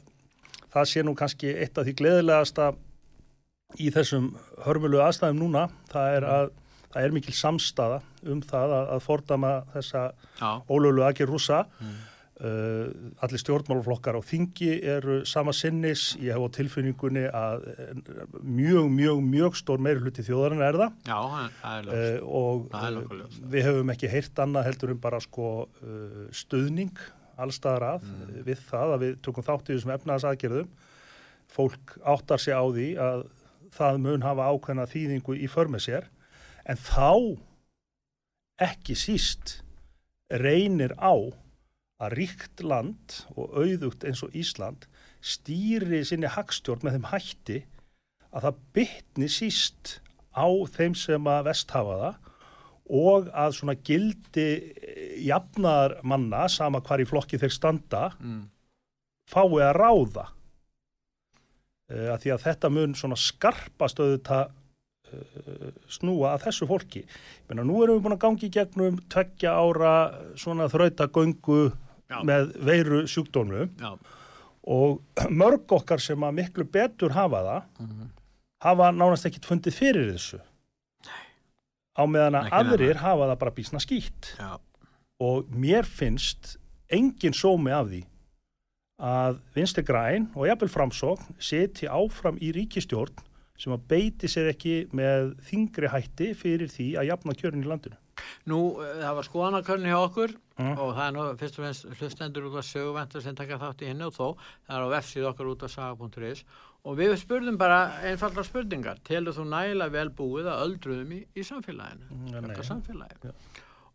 það 0.70 0.84
sé 0.92 1.02
nú 1.02 1.16
kannski 1.18 1.56
eitt 1.58 1.80
af 1.82 1.88
því 1.88 1.96
gleðilegasta 1.98 2.68
í 3.82 3.88
þessum 3.96 4.28
hörmulu 4.66 5.00
aðstæðum 5.02 5.40
núna. 5.42 5.64
Það 5.90 6.18
er 6.20 6.28
að 6.30 6.52
það 6.94 7.08
er 7.08 7.16
mikil 7.16 7.34
samstaða 7.34 7.98
um 8.28 8.42
það 8.42 8.76
að, 8.80 8.86
að 8.96 9.04
fordama 9.06 9.52
þessa 9.74 10.06
já, 10.40 10.50
ólöglu 10.70 11.04
aðgjör 11.08 11.34
rúsa. 11.36 11.64
Uh, 12.40 12.88
allir 13.20 13.42
stjórnmálaflokkar 13.42 14.16
á 14.16 14.24
þingi 14.24 14.70
eru 14.88 15.18
sama 15.28 15.52
sinnis. 15.52 16.14
Ég 16.24 16.32
hef 16.32 16.40
á 16.48 16.56
tilfinningunni 16.56 17.26
að 17.36 17.66
eh, 17.74 17.90
mjög, 18.48 18.86
mjög, 18.96 19.20
mjög 19.28 19.58
stór 19.60 19.82
meiri 19.84 20.00
hluti 20.06 20.24
þjóðarinn 20.24 20.64
er 20.64 20.78
það. 20.80 20.94
já, 21.10 21.18
það 21.60 21.74
er 21.82 21.90
Uh, 21.90 22.30
og 22.40 22.70
Það 22.72 22.88
er 22.88 23.02
uh, 23.20 23.42
við 23.58 23.68
höfum 23.68 23.92
ekki 23.92 24.12
heyrt 24.14 24.40
annað 24.46 24.70
heldur 24.70 24.94
um 24.96 25.02
bara 25.04 25.20
sko 25.26 25.50
stuðning 26.32 26.96
allstaðar 27.40 27.86
að 27.90 28.08
Mm. 28.08 28.40
við 28.48 28.64
það 28.70 28.94
að 28.96 29.04
við 29.04 29.14
tökum 29.28 29.46
þátt 29.50 29.70
í 29.70 29.76
þessum 29.76 29.94
efnaðsaðgerðum 29.98 30.72
fólk 31.50 31.94
áttar 32.08 32.40
sig 32.40 32.56
á 32.56 32.64
því 32.72 32.88
að 33.04 33.26
það 33.76 34.00
mun 34.08 34.24
hafa 34.26 34.48
ákveðna 34.54 34.88
þýðingu 34.92 35.36
í 35.44 35.48
för 35.52 35.68
með 35.72 35.84
sér 35.90 36.08
en 36.66 36.80
þá 36.80 37.36
ekki 38.62 38.96
síst 38.98 39.60
reynir 40.30 40.94
á 41.00 41.14
að 42.00 42.16
ríkt 42.16 42.64
land 42.64 43.22
og 43.36 43.56
auðugt 43.60 44.06
eins 44.08 44.22
og 44.24 44.36
Ísland 44.38 44.86
stýri 45.20 46.04
sinni 46.08 46.30
hagstjórn 46.32 46.86
með 46.86 46.98
þeim 46.98 47.08
hætti 47.12 47.60
að 48.30 48.46
það 48.46 48.60
bytni 48.78 49.30
síst 49.32 49.98
á 50.32 50.48
þeim 50.76 50.96
sem 50.96 51.28
að 51.28 51.48
vest 51.50 51.74
hafa 51.76 51.98
það 52.04 52.26
og 52.90 53.28
að 53.38 53.56
svona 53.58 53.76
gildi 53.86 54.48
jafnar 55.22 56.00
manna, 56.08 56.48
sama 56.50 56.82
hvar 56.82 57.04
í 57.04 57.06
flokki 57.06 57.38
þeir 57.38 57.54
standa, 57.54 58.04
Mm. 58.18 58.50
fái 59.30 59.62
að 59.62 59.76
ráða. 59.78 60.26
Uh, 61.90 62.10
að 62.14 62.24
því 62.24 62.32
að 62.34 62.44
þetta 62.48 62.70
mun 62.74 62.96
svona 62.98 63.18
skarpast 63.18 64.00
auðvitað 64.02 64.50
uh, 64.50 64.59
snúa 65.90 66.34
að 66.36 66.44
þessu 66.48 66.68
fólki. 66.70 67.02
Ég 67.06 67.50
meina, 67.50 67.64
nú 67.68 67.82
erum 67.84 67.98
við 68.00 68.06
búin 68.08 68.16
að 68.18 68.24
gangi 68.26 68.48
í 68.48 68.54
gegnum 68.54 69.00
tveggja 69.10 69.54
ára 69.58 69.94
svona 70.40 70.68
þrautagöngu 70.72 71.72
með 72.26 72.54
veiru 72.66 73.04
sjúkdómum 73.08 73.70
Já, 73.80 73.92
og 74.70 75.02
mörg 75.30 75.72
okkar 75.78 76.02
sem 76.02 76.20
að 76.26 76.38
miklu 76.42 76.66
betur 76.66 77.14
hafa 77.14 77.44
það 77.46 77.64
Mhm. 77.80 78.08
hafa 78.62 78.92
nánast 78.92 79.26
ekkit 79.30 79.46
fundið 79.46 79.74
fyrir 79.78 80.10
þessu 80.14 80.40
á 82.00 82.04
meðan 82.08 82.36
að 82.40 82.50
aðrir 82.52 82.94
nema. 82.96 83.00
hafa 83.04 83.28
það 83.30 83.40
bara 83.40 83.52
bísna 83.52 83.80
skýtt 83.84 84.34
já, 84.40 84.58
og 85.20 85.46
mér 85.52 85.84
finnst 85.86 86.58
engin 86.92 87.34
sómi 87.34 87.72
af 87.72 87.88
því 87.88 88.04
að 89.00 89.40
vinstri 89.56 89.84
græn 89.88 90.30
og 90.36 90.48
jafnvel 90.50 90.70
framsókn 90.74 91.36
seti 91.40 91.88
áfram 91.88 92.38
í 92.42 92.52
ríkistjórn 92.56 93.16
sem 93.60 93.74
að 93.76 93.82
beiti 93.92 94.28
sér 94.32 94.50
ekki 94.54 94.76
með 94.96 95.34
þingri 95.50 95.90
hætti 95.92 96.30
fyrir 96.40 96.72
því 96.72 96.94
að 97.02 97.10
jafna 97.12 97.36
kjörin 97.36 97.66
í 97.66 97.68
landinu. 97.70 97.98
Nú, 98.52 98.58
eh, 98.84 99.00
það 99.04 99.16
var 99.16 99.28
skoðanakörni 99.30 99.92
hjá 99.94 100.00
okkur 100.10 100.34
Mm. 100.60 100.74
og 100.78 100.90
það 100.96 101.06
er 101.08 101.14
nú 101.16 101.22
fyrst 101.40 101.56
og 101.60 101.64
fremst 101.64 101.86
hlustendur 102.02 102.48
út 102.50 102.58
af 102.60 102.66
söguventur 102.68 103.22
sem 103.24 103.36
taka 103.36 103.56
þátt 103.58 103.80
í 103.84 103.88
henni 103.88 104.04
og 104.04 104.12
þó 104.12 104.36
það 104.68 104.76
er 104.76 104.84
á 104.84 104.88
vefsíð 104.92 105.28
okkar 105.30 105.48
út 105.54 105.64
af 105.64 105.72
saga.is 105.72 106.44
og 106.84 106.98
við 107.00 107.14
spurðum 107.16 107.58
bara 107.58 107.78
einfallar 108.04 108.44
spurningar 108.44 109.00
telur 109.08 109.32
þú 109.32 109.46
nægilega 109.48 109.92
vel 109.92 110.10
búið 110.10 110.50
að 110.52 110.64
öldruðum 110.66 111.14
í, 111.16 111.22
í 111.36 111.42
samfélaginu 111.48 112.10
Mm, 112.12 112.32
nei. 112.42 112.52
okkar 112.52 112.68
samfélagi 112.68 113.24
Já. 113.24 113.32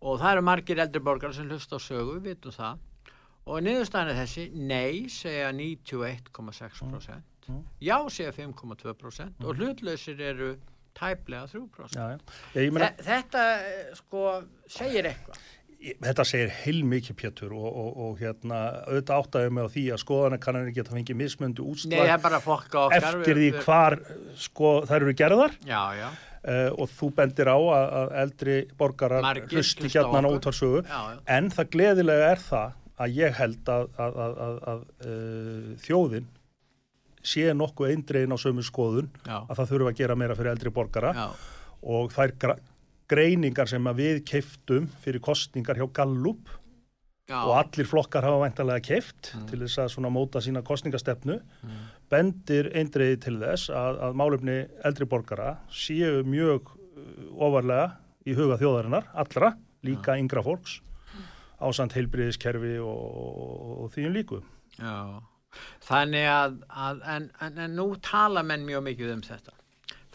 og 0.01 0.21
það 0.21 0.33
eru 0.33 0.43
margir 0.43 0.79
eldri 0.81 1.01
borgar 1.05 1.35
sem 1.35 1.49
hlusta 1.51 1.77
á 1.77 1.81
sögu, 1.85 2.17
við 2.17 2.33
vitum 2.33 2.53
það 2.57 2.79
og 3.47 3.61
niðurstæðan 3.63 4.09
er 4.09 4.25
þessi, 4.25 4.51
nei 4.55 5.05
segja 5.13 5.53
91,6% 5.53 7.13
Mm. 7.13 7.23
Já 7.81 7.97
segja 8.11 8.33
5,2% 8.37 9.45
og 9.45 9.59
hlutlausir 9.61 10.21
eru 10.21 10.55
tæplega 10.95 11.47
3% 11.51 11.97
Já, 11.99 12.07
já. 12.15 12.19
Ég, 12.55 12.71
meina, 12.73 12.93
Þe- 12.99 13.05
Þetta 13.09 13.45
eh, 13.59 13.95
sko 13.99 14.25
segir 14.71 15.09
eitthvað. 15.11 15.41
ég, 15.85 15.97
þetta 16.05 16.25
segir 16.31 16.53
heilmikið 16.65 17.17
Pétur 17.19 17.57
og, 17.57 17.67
og, 17.67 17.97
og 18.05 18.21
hérna 18.23 18.61
auðvitað 18.87 19.19
áttaði 19.25 19.51
mig 19.57 19.67
á 19.67 19.69
því 19.75 19.83
að 19.95 20.05
geta 20.79 20.95
fengið 20.95 21.19
mismöndu 21.23 21.65
Nei, 21.65 21.67
það 21.67 21.75
útslag 21.75 22.23
bara 22.29 22.41
fokka 22.45 22.85
okkar. 22.87 23.09
eftir 23.19 23.41
því 23.43 23.51
hvar 23.65 23.99
sko, 24.47 24.71
þær 24.89 25.01
eru 25.03 25.17
gerðar. 25.19 25.59
Já, 25.67 25.83
já, 25.99 26.09
uh, 26.45 26.71
og 26.79 26.89
þú 26.95 27.11
bendir 27.19 27.51
á 27.51 27.59
að, 27.59 27.91
að 28.01 28.17
eldri 28.23 28.57
borgarar 28.79 29.43
hlusti 29.51 29.91
hérna 29.91 30.25
á 30.25 30.31
útvarsögu 30.31 30.85
en 31.27 31.51
það 31.51 31.71
gleðilega 31.75 32.33
er 32.37 32.43
það 32.47 32.81
að 33.05 33.17
ég 33.19 33.35
held 33.41 33.69
að, 33.75 33.87
að, 33.99 34.19
að, 34.25 34.35
að, 34.47 34.59
að 34.73 34.83
uh, 35.11 35.71
þjóðin 35.83 36.29
sé 37.25 37.49
nokkuð 37.57 37.91
eindregin 37.95 38.35
á 38.35 38.39
sömu 38.41 38.65
skoðun 38.67 39.09
Já, 39.25 39.39
að 39.49 39.57
það 39.61 39.71
þurfa 39.73 39.93
að 39.95 39.99
gera 40.03 40.17
meira 40.21 40.37
fyrir 40.39 40.53
eldri 40.55 40.73
borgara 40.77 41.13
já, 41.17 41.27
og 41.83 42.13
þær 42.15 42.35
greiningar 43.09 43.69
sem 43.69 43.85
við 43.97 44.23
keiftum 44.29 44.87
fyrir 45.05 45.21
kostningar 45.25 45.77
hjá 45.81 45.87
Gallup 45.97 46.49
já. 47.29 47.41
og 47.45 47.53
allir 47.59 47.89
flokkar 47.89 48.25
hafa 48.25 48.43
væntalega 48.47 48.81
keift 48.85 49.33
Mm. 49.35 49.47
til 49.51 49.59
þess 49.65 49.79
að 49.83 49.93
svona 49.97 50.11
móta 50.13 50.41
sína 50.45 50.63
kostningastefnu 50.65 51.39
bendir 52.13 52.69
eindreiði 52.77 53.21
til 53.25 53.37
þess 53.41 53.71
að, 53.73 53.99
að 54.09 54.17
málefni 54.21 54.57
eldri 54.85 55.07
borgara 55.09 55.59
séu 55.73 56.23
mjög 56.25 56.69
uh, 56.77 57.47
ofarlega 57.49 57.97
í 58.27 58.33
huga 58.37 58.57
þjóðarinnar, 58.61 59.09
allra, 59.15 59.55
líka 59.85 60.15
yngra 60.21 60.43
fólks 60.45 60.79
ásand 61.61 61.93
heilbriðiskerfi 61.97 62.79
og, 62.81 63.05
og, 63.25 63.85
og 63.85 63.93
því 63.95 64.07
um 64.09 64.15
líku. 64.17 64.41
já. 64.79 64.95
Þannig 65.85 66.31
að, 66.31 66.57
að 66.71 67.05
en, 67.17 67.29
en, 67.45 67.61
en 67.67 67.77
nú 67.79 67.91
tala 68.05 68.43
menn 68.47 68.67
mjög 68.67 68.87
mikið 68.89 69.15
um 69.17 69.23
þetta. 69.27 69.55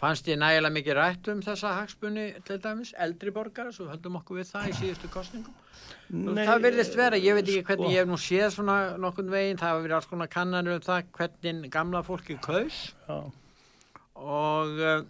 Fannst 0.00 0.28
ég 0.30 0.38
nægilega 0.40 0.72
mikið 0.72 0.96
rætt 0.96 1.28
um 1.28 1.42
þessa 1.44 1.74
hagspunni 1.76 2.30
til 2.48 2.56
dæmis, 2.64 2.94
eldri 3.04 3.32
borgara, 3.36 3.72
svo 3.72 3.90
höldum 3.90 4.16
okkur 4.22 4.38
við 4.40 4.46
það 4.54 4.70
í 4.70 4.76
síðustu 4.78 5.10
kostningum. 5.12 5.58
Nú, 6.10 6.32
það 6.34 6.64
virðist 6.64 6.96
vera, 6.96 7.18
ég 7.20 7.36
veit 7.36 7.44
ekki 7.44 7.66
hvernig 7.68 7.86
sko. 7.86 7.92
ég 7.92 8.00
hef 8.00 8.08
nú 8.08 8.16
séð 8.18 8.46
svona 8.54 8.76
nokkun 8.98 9.28
veginn, 9.30 9.60
það 9.60 9.74
hafa 9.74 9.82
verið 9.84 9.96
alls 9.98 10.08
konar 10.10 10.30
kannanir 10.32 10.78
um 10.78 10.86
það 10.86 11.10
hvernig 11.18 11.68
gamla 11.74 12.00
fólki 12.06 12.36
kaus 12.42 12.78
Já, 13.06 13.18
og 14.16 14.80
uh, 14.80 15.04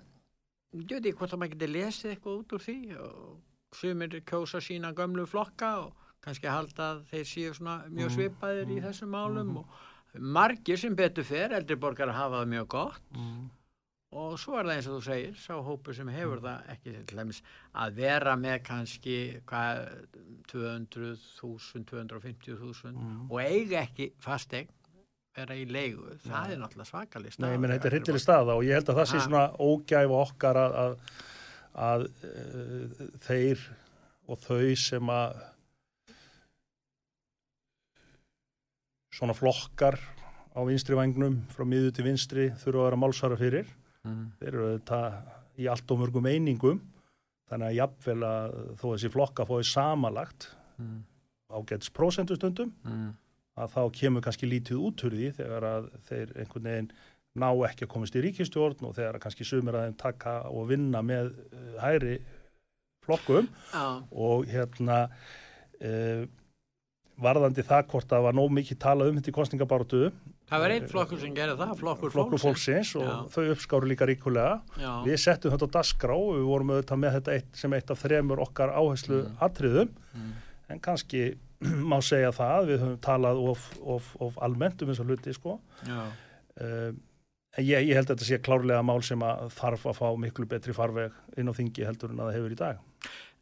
ég 0.77 0.91
veit 0.91 1.07
ekki 1.07 1.17
hvort 1.23 1.37
að 1.37 1.41
maður 1.41 1.55
geti 1.55 1.71
lesið 1.71 2.13
eitthvað 2.13 2.43
út 2.43 2.55
úr 2.57 2.65
því 2.67 2.77
og 3.07 3.79
sumir 3.81 4.19
kjósa 4.29 4.61
sína 4.65 4.93
gömlu 4.99 5.25
flokka 5.31 5.71
og 5.87 6.11
kannski 6.25 6.51
halda 6.51 6.91
að 6.97 7.05
þeir 7.15 7.31
séu 7.31 7.55
svona 7.57 7.79
mjög 7.89 8.13
svipaðir 8.19 8.75
í 8.75 8.83
þessum 8.85 9.15
málum 9.15 9.55
og 9.63 9.79
margir 10.19 10.79
sem 10.81 10.97
betur 10.97 11.27
fer, 11.27 11.55
eldri 11.57 11.79
borgar 11.81 12.13
hafa 12.15 12.41
það 12.41 12.53
mjög 12.55 12.69
gott. 12.75 13.17
Og 14.11 14.35
svo 14.43 14.57
er 14.59 14.67
það 14.67 14.75
eins 14.75 14.87
og 14.91 14.97
þú 14.97 15.03
segir, 15.07 15.35
sá 15.39 15.53
hópur 15.63 15.95
sem 15.95 16.09
hefur 16.11 16.41
það 16.43 16.71
ekki 16.73 16.95
til 17.07 17.19
dæmis 17.21 17.39
að 17.79 18.01
vera 18.01 18.33
með 18.35 18.57
kannski 18.67 19.19
hvað 19.47 19.85
200.000, 20.51 21.85
250.000 21.93 23.29
og 23.29 23.37
eiga 23.39 23.85
ekki 23.85 24.09
fastegn 24.19 24.73
vera 25.39 25.55
í 25.55 25.67
leigu, 25.71 26.09
það 26.25 26.55
er 26.57 26.59
náttúrulega 26.59 26.89
svakalist 26.89 27.43
Nei, 27.43 27.53
menn 27.55 27.71
þetta 27.71 27.87
er 27.87 27.95
hryllileg 27.95 28.23
staða 28.25 28.57
og 28.59 28.65
ég 28.67 28.81
held 28.81 28.91
að 28.91 28.99
það 28.99 29.11
sé 29.13 29.21
svona 29.23 29.45
ógæfa 29.63 30.19
okkar 30.25 30.59
að, 30.59 30.75
að, 30.81 30.97
að 31.87 32.07
uh, 32.27 33.05
þeir 33.29 33.63
og 34.27 34.43
þau 34.43 34.65
sem 34.89 35.15
að 35.15 35.39
svona 39.15 39.35
flokkar 39.37 39.99
á 40.55 40.61
vinstri 40.67 40.97
vagnum 40.99 41.41
frá 41.55 41.65
miðu 41.67 41.93
til 41.95 42.05
vinstri 42.07 42.49
þurfa 42.63 42.81
að 42.81 42.87
vera 42.89 43.01
málsvara 43.03 43.39
fyrir. 43.41 43.67
mm. 44.07 44.25
Þeir 44.41 44.49
eru 44.55 44.69
þetta 44.79 45.01
í 45.61 45.69
allt 45.71 45.91
og 45.93 45.99
mörgum 46.01 46.27
einingum 46.31 46.81
þannig 47.51 47.67
að 47.73 47.79
jafnvel 47.81 48.21
að 48.25 48.59
þó 48.81 48.85
að 48.87 48.95
þessi 48.97 49.13
flokka 49.17 49.47
fóði 49.49 49.69
samalagt 49.71 50.51
Mm. 50.81 51.03
ágæts 51.53 51.91
prósentustundum 51.93 52.71
Mm. 52.87 53.11
að 53.59 53.73
þá 53.75 53.81
kemur 53.93 54.23
kannski 54.25 54.47
lítið 54.49 54.79
út 54.81 55.03
úr 55.05 55.13
því 55.13 55.33
þegar 55.37 55.63
að 55.69 55.89
þeir 56.09 56.31
einhvern 56.41 56.63
veginn 56.71 56.91
ná 57.37 57.51
ekki 57.69 57.85
að 57.85 57.91
komast 57.93 58.15
í 58.17 58.23
ríkistjórn 58.25 58.81
og 58.89 58.95
þegar 58.97 59.15
að 59.19 59.21
kannski 59.27 59.45
sumir 59.45 59.75
að 59.77 59.85
þeim 59.91 59.97
taka 60.01 60.33
og 60.49 60.69
vinna 60.71 61.03
með 61.03 61.35
uh, 61.53 61.81
hæri 61.83 62.17
flokkum 63.05 63.49
Já, 63.75 64.03
og 64.13 64.47
hérna 64.49 65.11
uh, 65.85 66.25
varðandi 67.23 67.65
það 67.67 67.83
hvort 67.93 68.09
það 68.11 68.23
var 68.27 68.37
nóg 68.39 68.53
mikið 68.59 68.79
talað 68.83 69.11
um 69.13 69.19
þetta 69.21 69.31
í 69.33 69.35
kostningabartu 69.37 70.01
það 70.51 70.63
var 70.65 70.75
einn 70.75 70.89
flokkur 70.91 71.21
sem 71.23 71.35
gerði 71.37 71.57
það, 71.61 71.75
flokkur, 71.81 72.13
flokkur 72.15 72.43
fólksins. 72.43 72.95
og 72.99 73.05
Já. 73.07 73.17
þau 73.35 73.45
uppskáru 73.55 73.91
líka 73.91 74.09
ríkulega 74.11 74.55
Já, 74.81 74.91
við 75.07 75.19
settum 75.23 75.53
þetta 75.55 75.69
á 75.71 75.75
dasgrá 75.79 76.17
og 76.17 76.33
við 76.39 76.49
vorum 76.51 76.73
auðvitað 76.75 77.03
með 77.05 77.15
þetta 77.19 77.35
eitt, 77.37 77.51
sem 77.61 77.77
eitt 77.79 77.93
af 77.95 78.03
þremur 78.03 78.43
okkar 78.47 78.75
áherslu 78.77 79.23
atriðum 79.41 79.93
Mm. 80.11 80.33
en 80.75 80.81
kannski 80.83 81.21
má 81.91 82.01
segja 82.03 82.33
það 82.35 82.65
við 82.73 82.81
höfum 82.83 82.97
talað 83.05 83.39
of, 83.53 83.69
of, 83.85 84.09
of 84.21 84.39
almennt 84.43 84.83
um 84.83 84.91
þessa 84.91 85.07
hluti 85.07 85.35
sko 85.37 85.59
Uh, 86.61 86.91
en 87.57 87.65
ég, 87.65 87.87
ég 87.89 87.97
held 87.97 88.11
að 88.11 88.17
þetta 88.19 88.27
sé 88.29 88.39
klárlega 88.45 88.83
mál 88.85 89.01
sem 89.07 89.23
að 89.25 89.47
þarf 89.57 89.87
að 89.91 89.97
fá 90.01 90.09
miklu 90.23 90.47
betri 90.51 90.75
farveg 90.77 91.15
inn 91.41 91.49
á 91.51 91.55
þingi 91.57 91.87
heldur 91.87 92.13
en 92.13 92.21
að 92.21 92.29
það 92.31 92.37
hefur 92.37 92.53
í 92.55 92.59
dag. 92.61 92.83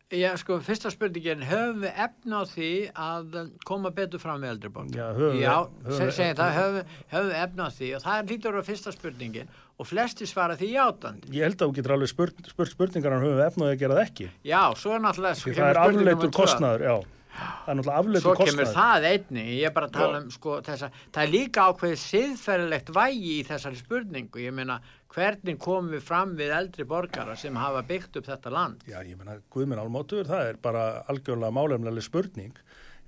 Já, 0.08 0.30
sko, 0.40 0.56
fyrsta 0.64 0.88
spurningin, 0.88 1.42
höfum 1.44 1.82
við 1.82 1.98
efna 2.00 2.38
á 2.40 2.44
því 2.48 2.68
að 2.96 3.34
koma 3.68 3.90
betur 3.92 4.22
fram 4.22 4.38
með 4.40 4.54
eldri 4.54 4.70
borg? 4.72 4.94
Já, 4.96 5.10
höfum 5.12 5.34
við- 5.34 5.42
Já, 5.42 5.56
seg, 5.98 6.12
segja 6.16 6.34
það, 6.38 6.52
höfum, 6.56 6.94
höfum 7.12 7.28
við 7.28 7.42
efna 7.42 7.66
á 7.68 7.70
því 7.76 7.88
og 7.98 8.02
það 8.06 8.16
er 8.22 8.30
lítur 8.30 8.56
á 8.56 8.62
fyrsta 8.64 8.92
spurningin 8.96 9.48
og 9.78 9.86
flesti 9.86 10.24
svara 10.26 10.56
því 10.56 10.70
játandi. 10.72 11.28
Ég 11.36 11.44
held 11.44 11.60
að 11.60 11.68
þú 11.68 11.74
getur 11.76 11.92
alveg 11.98 12.08
spurt, 12.08 12.40
spurt 12.48 12.72
spurningar 12.72 13.12
en 13.12 13.20
höfum 13.26 13.36
við 13.36 13.46
efnaði 13.50 13.74
að 13.76 13.78
gera 13.84 13.94
það 14.00 14.06
ekki. 14.08 14.30
Já, 14.48 14.62
svo 14.80 14.94
er 14.96 15.04
náttúrulega... 15.04 15.36
Því 15.44 15.54
það 15.60 15.68
er 15.68 15.82
afleitur 15.84 16.32
kostnaður, 16.40 16.80
já. 16.88 16.96
Það 17.38 17.72
er 17.72 17.78
náttúrulega 17.78 17.88
Svo 17.88 17.94
afleitur 18.00 18.38
kemur 18.38 18.64
kostnaður. 18.64 18.74
það 18.74 19.06
einni, 19.12 19.44
ég 19.58 19.66
er 19.68 19.74
bara 19.76 19.88
að 19.88 19.96
tala 19.98 20.20
um 20.22 20.30
sko 20.34 20.54
þessa, 20.66 20.88
það 21.14 21.22
er 21.24 21.32
líka 21.34 21.66
ákveðið 21.68 22.00
siðferðilegt 22.02 22.92
vægi 22.96 23.32
í 23.34 23.44
þessari 23.48 23.80
spurningu, 23.82 24.42
ég 24.42 24.54
meina 24.56 24.78
hvernig 25.14 25.58
komum 25.62 25.92
við 25.94 26.02
fram 26.04 26.34
við 26.38 26.52
eldri 26.56 26.84
borgara 26.88 27.36
sem 27.36 27.56
hafa 27.56 27.82
byggt 27.88 28.18
upp 28.20 28.28
þetta 28.28 28.52
land? 28.54 28.84
Já, 28.88 28.98
ég 29.06 29.16
meina, 29.20 29.38
Guðminn 29.52 29.80
Almótur, 29.82 30.26
það 30.28 30.52
er 30.52 30.60
bara 30.62 30.84
algjörlega 31.08 31.54
málemlega 31.54 32.04
spurning. 32.04 32.52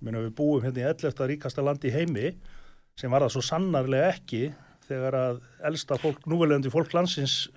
Ég 0.00 0.06
meina, 0.06 0.22
við 0.24 0.34
búum 0.38 0.64
hérna 0.64 0.80
í 0.80 0.88
11. 0.88 1.26
ríkasta 1.34 1.64
landi 1.64 1.90
í 1.90 1.94
heimi 1.94 2.30
sem 2.96 3.10
var 3.12 3.24
það 3.26 3.34
svo 3.36 3.42
sannarlega 3.44 4.12
ekki 4.14 4.44
þegar 4.88 5.16
að 5.18 5.42
elsta 5.70 5.98
fólk, 6.00 6.24
núvelöndi 6.28 6.72
fólk 6.72 6.94
landsins 6.96 7.48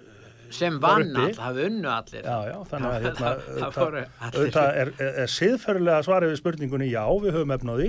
Sem 0.54 0.80
vann 0.84 1.16
all, 1.18 1.34
hafa 1.42 1.68
unnu 1.68 1.90
allir. 1.90 2.24
Já, 2.26 2.38
já, 2.52 2.58
þannig 2.72 2.90
að 2.94 3.04
hérna, 3.08 3.30
Það- 3.44 3.76
það 3.78 3.86
allir. 3.88 4.10
auðvitað 4.38 4.80
er, 4.84 4.92
er, 5.08 5.14
er 5.26 5.32
siðferðilega 5.36 6.04
svarið 6.08 6.34
við 6.34 6.42
spurningunni 6.44 6.90
já, 6.94 7.04
við 7.24 7.38
höfum 7.38 7.56
efnaði. 7.58 7.88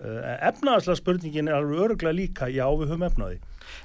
Uh, 0.00 0.18
efnaðarslega 0.48 0.96
spurningin 1.02 1.48
er 1.52 1.58
alveg 1.58 1.82
öruglega 1.84 2.16
líka 2.16 2.46
já, 2.48 2.64
við 2.80 2.88
höfum 2.94 3.06
efnaði. 3.10 3.40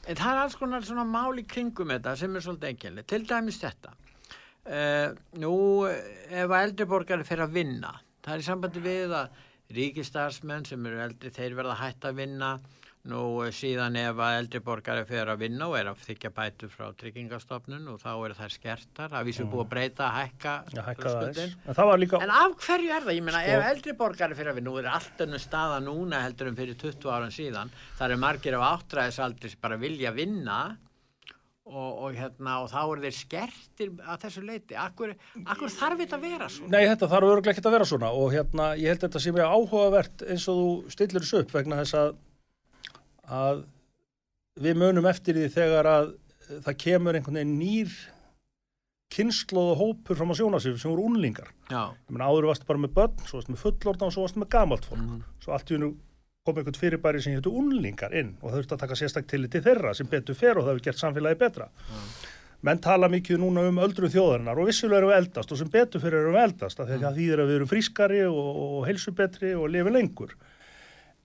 En 0.07 0.15
það 0.17 0.29
er 0.31 0.41
alls 0.45 0.55
konar 0.59 0.85
svona 0.87 1.03
mál 1.07 1.35
í 1.41 1.43
kringum 1.51 1.91
þetta 1.91 2.13
sem 2.19 2.35
er 2.39 2.43
svolítið 2.45 2.71
enginlega. 2.71 3.07
Til 3.11 3.25
dæmis 3.29 3.59
þetta. 3.61 3.91
Uh, 4.65 5.11
nú, 5.43 5.51
ef 5.85 6.47
að 6.47 6.61
eldri 6.63 6.87
borgari 6.89 7.27
fyrir 7.27 7.43
að 7.45 7.57
vinna, 7.59 7.91
það 8.25 8.37
er 8.37 8.41
í 8.41 8.47
sambandi 8.47 8.81
við 8.85 9.11
að 9.19 9.43
ríkistarsmenn 9.75 10.65
sem 10.65 10.87
eru 10.89 11.03
eldri, 11.05 11.29
þeir 11.35 11.55
verða 11.59 11.75
hætt 11.83 12.07
að 12.09 12.17
vinna. 12.23 12.53
Nú, 13.05 13.19
eh, 13.45 13.51
síðan 13.53 13.93
ef 14.01 14.17
að 14.17 14.35
eldri 14.39 14.59
borgari 14.65 15.03
fyrir 15.05 15.29
að 15.29 15.41
vinna 15.43 15.67
og 15.69 15.75
er 15.77 15.91
að 15.91 15.99
þykja 16.07 16.31
bætur 16.33 16.71
frá 16.73 16.87
tryggingastofnun 16.97 17.83
og 17.91 17.99
þá 18.01 18.07
eru 18.25 18.37
þær 18.39 18.53
skertar. 18.55 19.11
Það 19.13 19.27
vísum 19.27 19.51
búið 19.51 19.61
að 19.65 19.69
breyta, 19.75 20.07
hækka, 20.15 20.53
Já, 20.73 20.81
hækka 20.87 21.03
það 21.03 21.13
skuldin. 21.13 21.35
aðeins. 21.35 21.67
En 21.69 21.77
það 21.77 21.91
líka, 22.01 22.21
En 22.25 22.33
af 22.33 22.55
hverju 22.65 22.89
er 22.95 23.05
það? 23.05 23.13
Ég 23.19 23.23
meina, 23.27 23.43
Sko- 23.43 23.59
ef 23.59 23.67
eldri 23.69 23.93
borgari 23.99 24.33
fyrir 24.39 24.51
að 24.51 24.57
við, 24.57 24.65
nú 24.65 24.73
er 24.81 24.89
allt 24.89 25.21
önnur 25.27 25.43
staða 25.43 25.77
núna 25.85 26.23
heldur 26.25 26.47
en 26.49 26.55
fyrir 26.57 26.75
20 26.81 27.11
árum 27.13 27.29
síðan, 27.29 27.69
það 27.99 28.11
er 28.11 28.17
margir 28.25 28.57
af 28.57 28.65
áttræðisaldri 28.81 29.49
sem 29.53 29.59
bara 29.61 29.77
vilja 29.77 30.11
vinna 30.11 30.77
og, 31.65 31.91
og, 32.05 32.13
hérna, 32.17 32.59
og 32.63 32.69
þá 32.69 32.81
eru 32.91 33.01
þeir 33.05 33.15
skertir 33.19 33.89
að 34.01 34.19
þessu 34.25 34.43
leiti. 34.45 34.75
Akkur, 34.77 35.13
akkur 35.45 35.69
þarf 35.73 36.01
þetta 36.01 36.17
að 36.17 36.25
vera 36.25 36.49
svo? 36.49 36.67
nei, 36.69 36.83
þetta 36.89 37.09
þarf 37.09 37.29
öruglega 37.29 37.53
ekki 37.55 37.65
að 37.65 37.71
vera 37.77 37.85
svona 37.89 38.09
og 38.13 38.31
hérna, 38.33 38.67
ég 38.77 38.89
held 38.93 39.01
að 39.03 39.07
þetta 39.09 39.21
sé 39.23 39.33
mjög 39.33 39.53
áhugavert 39.55 40.25
eins 40.29 40.47
og 40.49 40.57
þú 40.61 40.91
stillir 40.97 41.21
þessu 41.25 41.41
upp 41.45 41.51
vegna 41.57 41.79
þess 41.81 41.97
að, 42.01 42.15
að 43.31 43.63
við 44.61 44.77
munum 44.79 45.07
eftir 45.09 45.37
því 45.39 45.47
þegar 45.55 45.89
að 45.91 46.11
það 46.65 46.77
kemur 46.83 47.17
einhvern 47.17 47.39
veginn 47.39 47.57
nýr 47.59 47.95
kynnslóð 49.15 49.71
og 49.73 49.79
hópur 49.81 50.17
fram 50.19 50.33
á 50.33 50.35
sjónasif 50.37 50.79
sem 50.81 50.91
voru 50.91 51.07
unlingar. 51.09 51.51
Áður 52.11 52.49
varstu 52.49 52.67
bara 52.67 52.81
með 52.81 52.95
börn, 52.97 53.23
svo 53.27 53.39
varstu 53.39 53.53
með 53.53 53.63
fullorðna 53.63 54.09
og 54.09 54.15
svo 54.15 54.25
varstu 54.25 54.41
með 54.41 54.51
gamalt 54.55 54.87
fólk. 54.89 55.01
Mhm. 55.03 55.23
Svo 55.43 55.53
allt 55.55 55.71
í 55.71 55.77
hennu 55.77 55.91
kom 56.45 56.59
einhvern 56.61 56.77
fyrirbæri 56.77 57.21
sem 57.23 57.33
héttu 57.33 57.53
unlingar 57.57 58.13
inn 58.13 58.35
og 58.41 58.51
það 58.51 58.57
þurfti 58.59 58.75
að 58.75 58.81
taka 58.83 58.95
sérstak 58.99 59.27
til 59.27 59.47
til 59.49 59.61
þeirra 59.65 59.95
sem 59.95 60.07
betur 60.07 60.35
fer 60.37 60.57
og 60.57 60.65
það 60.65 60.73
hefur 60.73 60.85
gert 60.87 61.01
samfélagi 61.01 61.39
betra. 61.39 61.69
Menn 62.65 62.81
tala 62.81 63.07
mikið 63.09 63.39
núna 63.41 63.67
um 63.69 63.77
öldru 63.77 64.09
þjóðarinnar 64.09 64.57
og 64.57 64.67
vissulega 64.69 64.97
erum 64.97 65.09
við 65.09 65.17
eldast 65.17 65.51
og 65.51 65.57
sem 65.57 65.69
betur 65.69 66.01
fyrir 66.01 66.21
erum 66.21 66.33
við 66.37 66.43
eldast 66.43 66.79
af 66.79 66.87
því 66.87 66.95
að 66.95 67.05
það 67.05 67.17
þýðir 67.19 67.41
að 67.41 67.49
við 67.49 67.55
erum 67.55 67.71
frískari 67.71 68.21
og, 68.25 68.61
og 68.65 68.85
heilsubetri 68.87 69.53
og 69.55 69.69
lifi 69.69 69.93
lengur. 69.93 70.35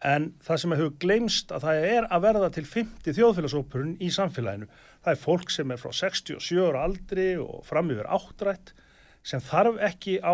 En 0.01 0.31
það 0.41 0.61
sem 0.63 0.73
hefur 0.73 0.93
gleymst 1.03 1.51
að 1.53 1.65
það 1.67 1.87
er 1.91 2.07
að 2.09 2.23
verða 2.25 2.51
til 2.55 2.65
50 2.65 3.17
þjóðfélagsópurinn 3.19 3.97
í 4.01 4.09
samfélaginu. 4.15 4.69
Það 5.05 5.13
er 5.13 5.21
fólk 5.21 5.53
sem 5.53 5.75
er 5.75 5.81
frá 5.83 5.93
67 5.93 6.63
ára 6.65 6.85
aldri 6.89 7.27
og 7.41 7.61
fram 7.69 7.93
yfir 7.93 8.09
áttrætt 8.09 8.73
sem 9.23 9.43
þarf 9.45 9.77
ekki 9.91 10.17
á 10.25 10.33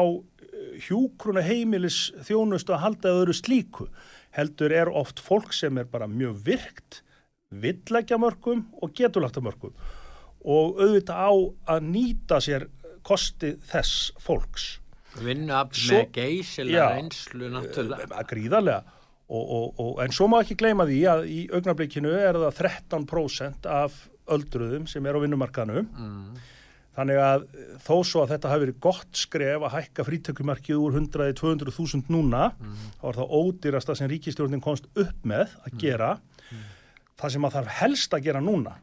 hjúkruna 0.87 1.43
heimilis 1.43 2.13
þjónustu 2.29 2.77
að 2.77 2.85
halda 2.85 3.15
öðru 3.19 3.35
slíku. 3.35 3.89
Heldur 4.37 4.75
er 4.75 4.91
oft 4.93 5.19
fólk 5.25 5.55
sem 5.57 5.79
er 5.81 5.89
bara 5.91 6.07
mjög 6.11 6.39
virkt, 6.47 7.03
villækja 7.51 8.19
mörgum 8.23 8.67
og 8.83 8.95
getulagta 8.95 9.43
mörgum 9.43 9.75
og 10.47 10.79
auðvitað 10.79 11.19
á 11.27 11.31
að 11.75 11.87
nýta 11.91 12.39
sér 12.45 12.69
kosti 13.07 13.57
þess 13.67 14.13
fólks. 14.23 14.77
Svo- 15.17 16.03
með 16.05 16.13
geysilega 16.13 16.77
Já. 16.77 16.89
reynslu 16.95 17.49
náttúrulega. 17.51 18.07
að 18.13 18.27
gríðarlega 18.31 18.83
og, 19.29 19.45
og, 19.51 19.81
og, 19.83 19.95
en 20.05 20.13
svo 20.15 20.29
má 20.31 20.41
ekki 20.43 20.57
gleyma 20.61 20.87
því 20.87 20.99
að 21.11 21.25
í 21.31 21.39
augnablikinu 21.51 22.13
er 22.15 22.39
það 22.45 22.61
13% 22.63 23.67
af 23.71 23.97
öldruðum 24.31 24.87
sem 24.91 25.07
er 25.07 25.19
á 25.19 25.23
vinnumarkanum 25.23 25.89
Mm. 25.97 26.37
þannig 26.97 27.19
að 27.21 27.43
þó 27.85 27.97
svo 28.09 28.23
að 28.23 28.31
þetta 28.35 28.49
hafi 28.53 28.65
verið 28.65 28.79
gott 28.81 29.19
skref 29.21 29.67
að 29.67 29.75
hækka 29.77 30.05
frítökumarkið 30.07 30.79
úr 30.81 30.95
100 30.97 31.29
í 31.29 31.35
200.000 31.37 32.09
núna 32.15 32.53
þá 33.01 33.05
er 33.11 33.19
það 33.21 33.35
ódýrasta 33.41 33.97
sem 33.99 34.09
ríkistjórnin 34.11 34.63
komst 34.65 34.87
upp 34.97 35.25
með 35.29 35.53
að 35.67 35.77
gera. 35.83 36.15
Það 37.21 37.33
sem 37.35 37.45
að 37.45 37.55
þarf 37.59 37.75
helst 37.83 38.15
að 38.17 38.25
gera 38.31 38.41
núna 38.41 38.79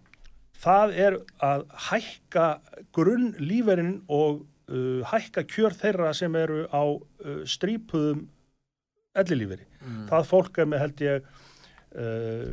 það 0.63 0.93
er 0.95 1.17
að 1.43 1.65
hækka 1.89 2.45
grunn 2.95 3.33
líferinn 3.39 3.97
og 4.07 4.43
uh, 4.69 5.01
hækka 5.11 5.43
kjör 5.49 5.73
þeirra 5.75 6.13
sem 6.15 6.35
eru 6.39 6.63
á 6.71 6.83
uh, 6.85 7.41
strípuðum 7.49 8.27
ellilíferi. 9.17 9.67
Mm. 9.83 10.05
Það 10.09 10.29
fólk 10.31 10.59
er 10.61 10.69
með 10.69 10.83
held 10.83 11.05
ég 11.05 11.27
uh, 11.97 12.49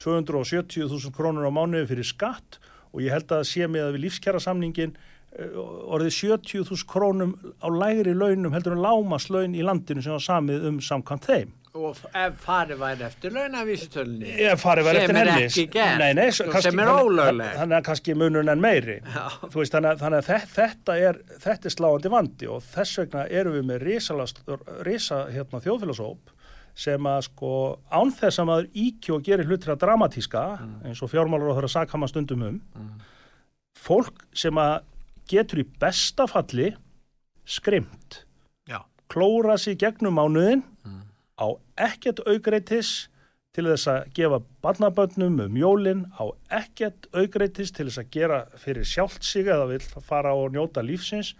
270.000 0.00 1.14
krónur 1.14 1.46
á 1.46 1.52
mánuði 1.52 1.90
fyrir 1.90 2.08
skatt 2.08 2.60
og 2.90 3.04
ég 3.04 3.14
held 3.14 3.32
að 3.36 3.46
sé 3.50 3.68
með 3.70 3.86
að 3.86 3.96
við 3.96 4.06
lífskjara 4.06 4.40
samningin 4.42 4.96
orðið 5.30 6.14
70.000 6.16 6.86
krónum 6.90 7.36
á 7.62 7.68
lægri 7.70 8.14
launum 8.16 8.54
heldur 8.54 8.74
en 8.74 8.82
lámaslaun 8.82 9.54
í 9.54 9.62
landinu 9.62 10.02
sem 10.02 10.16
var 10.16 10.24
samið 10.24 10.66
um 10.66 10.80
samkvæmt 10.82 11.28
þeim. 11.28 11.52
Og 11.78 11.94
ef 12.18 12.40
farið 12.42 12.80
væri 12.80 13.04
eftir 13.06 13.30
launavísutölni, 13.30 14.30
Sem 15.06 15.16
er 15.16 15.28
henni. 15.30 15.44
ekki 15.46 15.64
gert, 15.70 15.98
Nei, 16.00 16.12
nei, 16.18 16.24
og 16.26 16.50
kannski- 16.50 16.62
sem 16.62 16.78
er 16.82 16.86
ólöglegt. 16.90 17.54
Þannig 17.60 17.76
að 17.78 17.84
kannski 17.86 18.14
munun 18.18 18.48
en 18.50 18.60
meiri. 18.60 18.96
Veist, 19.54 19.72
þannig, 19.72 19.92
að- 19.92 20.00
þannig 20.02 20.18
að 20.18 20.26
þe- 20.26 20.48
þetta 20.56 20.96
er, 21.08 21.14
þetta 21.38 21.64
er 21.70 21.74
sláandi 21.76 22.10
vandi 22.10 22.48
og 22.50 22.62
þess 22.62 22.98
vegna 22.98 23.22
erum 23.30 23.54
við 23.54 23.64
með 23.70 23.86
risa 24.84 25.20
hérna, 25.30 25.60
þjóðfélagsóp 25.62 26.18
sem 26.74 27.00
að 27.06 27.22
sko 27.28 27.78
án 27.92 28.10
þess 28.18 28.38
að 28.42 28.46
maður 28.50 28.68
íkju 28.74 29.14
og 29.14 29.22
gerir 29.22 29.46
hlutir 29.46 29.70
að 29.74 29.78
dramatíska 29.78 30.44
eins 30.84 31.02
og 31.02 31.10
fjármálar 31.10 31.50
og 31.50 31.56
þeirra 31.58 31.86
sakama 31.86 32.08
stundum 32.08 32.42
um 32.42 32.60
fólk 33.78 34.24
sem 34.34 34.54
að 34.54 34.82
getur 35.28 35.58
í 35.62 35.66
besta 35.78 36.26
falli 36.26 36.74
skrimmt 37.46 38.24
já, 38.68 38.82
klóra 39.08 39.56
sig 39.58 39.78
gegnum 39.78 40.14
mánuðin 40.18 40.62
á 41.40 41.46
ekkert 41.88 42.20
aukreitis 42.28 43.08
til 43.56 43.64
þess 43.66 43.88
að 43.90 44.10
gefa 44.14 44.38
barnabönnum 44.62 45.40
um 45.48 45.56
jólin, 45.58 46.04
á 46.14 46.24
ekkert 46.60 47.08
aukreitis 47.16 47.72
til 47.74 47.88
þess 47.88 47.98
að 48.04 48.10
gera 48.14 48.38
fyrir 48.62 48.86
sjálft 48.86 49.26
sig 49.26 49.48
eða 49.50 49.66
vil 49.72 49.82
fara 50.06 50.36
og 50.38 50.52
njóta 50.54 50.84
lífsins 50.86 51.32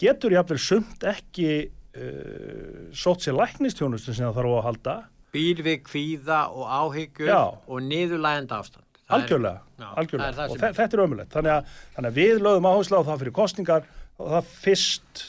getur 0.00 0.32
jafnvel 0.32 0.58
sumt 0.62 1.04
ekki 1.04 1.50
uh, 1.68 2.86
sótt 2.96 3.26
sér 3.26 3.36
læknistjónustu 3.36 4.14
sem 4.14 4.24
það 4.30 4.38
þarf 4.40 4.54
að 4.60 4.64
halda 4.70 4.94
býr 5.34 5.60
við 5.66 5.82
kvíða 5.86 6.38
og 6.56 6.64
áhyggjur 6.66 7.28
og 7.70 7.82
niðurlægend 7.86 8.50
ástand. 8.56 8.86
Það 9.10 9.12
er- 9.12 9.20
algjörlega, 9.20 9.60
Já, 9.78 9.86
algjörlega. 10.00 10.32
það 10.32 10.40
er 10.40 10.40
það 10.40 10.50
og 10.70 10.78
þetta 10.78 10.96
er 10.96 11.02
ömulegt 11.04 11.36
þannig 11.36 11.52
að, 11.52 11.68
þannig 11.94 12.10
að 12.10 12.18
við 12.22 12.40
lögum 12.46 12.68
áherslu 12.70 12.98
á 12.98 13.02
það 13.10 13.20
fyrir 13.22 13.36
kostningar 13.36 13.86
og 14.20 14.32
það 14.34 14.50
fyrst 14.64 15.22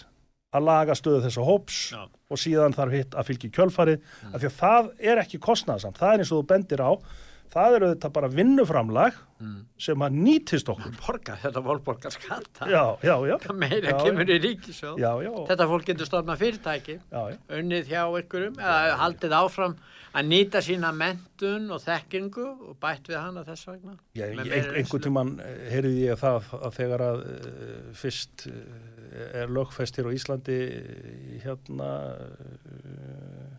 að 0.51 0.65
laga 0.67 0.95
stöðu 0.99 1.23
þessa 1.25 1.45
hóps 1.47 1.81
Já. 1.95 2.01
og 2.31 2.37
síðan 2.41 2.75
þarf 2.75 2.95
hitt 2.97 3.15
að 3.15 3.29
fylgja 3.31 3.51
kjölfarið 3.57 3.99
af 4.33 4.39
því 4.41 4.49
að 4.51 4.57
það 4.61 4.89
er 5.11 5.21
ekki 5.25 5.39
kostnaðsamt 5.47 5.99
það 6.01 6.13
er 6.17 6.23
eins 6.25 6.31
og 6.35 6.41
þú 6.43 6.47
bendir 6.53 6.83
á 6.83 6.91
það 7.51 7.73
eru 7.77 7.87
þetta 7.95 8.13
bara 8.19 8.27
vinnuframlag 8.31 9.19
Mm. 9.41 9.63
sem 9.81 9.97
að 10.05 10.17
nýtist 10.21 10.67
okkur 10.69 10.91
Borga, 11.01 11.33
þetta 11.41 11.61
fólk 11.65 11.79
borgar 11.83 12.11
skatta. 12.13 12.67
já, 12.69 12.83
já, 13.01 13.15
já 13.25 13.37
Það 13.41 13.55
meira 13.57 13.89
Já, 13.89 13.95
kemur 14.05 14.29
í 14.29 14.35
ríkisjóð. 14.43 14.99
Þetta 15.49 15.65
fólk 15.71 15.85
getur 15.87 16.05
stofnað 16.05 16.37
fyrirtæki, 16.43 16.95
unnið 17.57 17.89
hjá 17.89 18.03
ykkurum, 18.21 18.59
eða 18.61 18.99
haldið 19.01 19.33
áfram 19.39 19.73
að 20.13 20.29
nýta 20.29 20.61
sína 20.61 20.91
mentun 20.93 21.65
og 21.73 21.81
þekkingu 21.81 22.45
og 22.69 22.77
bætt 22.85 23.09
við 23.09 23.17
hana 23.17 23.41
þess 23.49 23.65
vegna. 23.71 23.97
Ein, 24.13 24.75
einhvern 24.77 25.05
tíman 25.07 25.33
heyrði 25.73 25.95
ég 26.05 26.21
það 26.21 26.53
að 26.61 26.77
þegar 26.77 27.05
að 27.07 27.25
uh, 27.25 27.91
fyrst 27.97 28.45
uh, 28.45 28.61
er 29.11 29.51
lögfest 29.51 29.97
hér 29.99 30.07
á 30.07 30.11
Íslandi 30.15 30.57
hérna 31.43 31.89
uh, 32.15 33.49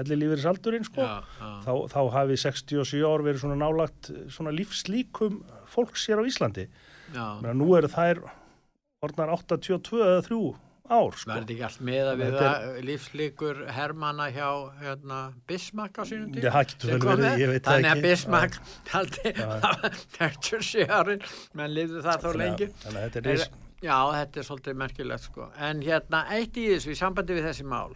elli 0.00 0.16
lífeyrisaldurinn 0.22 0.86
sko 0.88 1.04
Já, 1.04 1.18
já. 1.40 1.50
þá, 1.66 1.72
þá 1.92 2.00
hafi 2.16 2.38
67 2.40 3.02
ár 3.04 3.24
verið 3.26 3.42
svona 3.44 3.58
nálagt 3.60 4.12
svona 4.32 4.54
lífslíkum 4.54 5.42
fólks 5.72 6.06
hér 6.08 6.22
á 6.22 6.24
Íslandi 6.28 6.68
já. 7.12 7.26
Menna, 7.42 7.54
nú 7.60 7.72
eru 7.76 7.90
þær 7.92 8.22
orðnar 9.04 9.34
82 9.36 10.04
eða 10.06 10.22
3 10.28 10.52
ár 10.92 11.14
sko. 11.16 11.30
Verði 11.32 11.54
ekki 11.54 11.62
allt 11.64 11.82
með 11.86 12.08
að 12.10 12.18
við 12.20 12.34
það 12.36 12.64
lífslíkur 12.88 13.60
Hermanna 13.72 14.26
hjá 14.34 14.48
hérna, 14.82 15.18
Bismarck 15.48 16.00
á 16.00 16.02
sínum 16.08 16.32
það 17.64 17.70
Þannig 17.70 17.92
að. 17.92 18.02
Bismarck 18.06 18.58
taldi 18.90 19.32
47 20.18 20.84
árin, 20.98 21.24
menn 21.56 21.72
lifðu 21.76 22.02
það 22.04 22.26
þó 22.26 22.30
lengi. 22.42 22.68
þannig 22.82 22.98
að 22.98 23.06
þetta 23.06 23.22
er 23.22 23.30
Er, 23.32 23.46
já, 23.82 23.98
þetta 24.14 24.40
er 24.40 24.48
svolítið 24.48 24.80
merkilegt 24.82 25.26
sko. 25.28 25.50
En 25.58 25.82
hérna, 25.84 26.24
eitt 26.36 26.56
í 26.56 26.68
þessu, 26.70 26.94
í 26.94 26.98
sambandi 26.98 27.36
við 27.36 27.48
þessi 27.50 27.68
mál, 27.68 27.94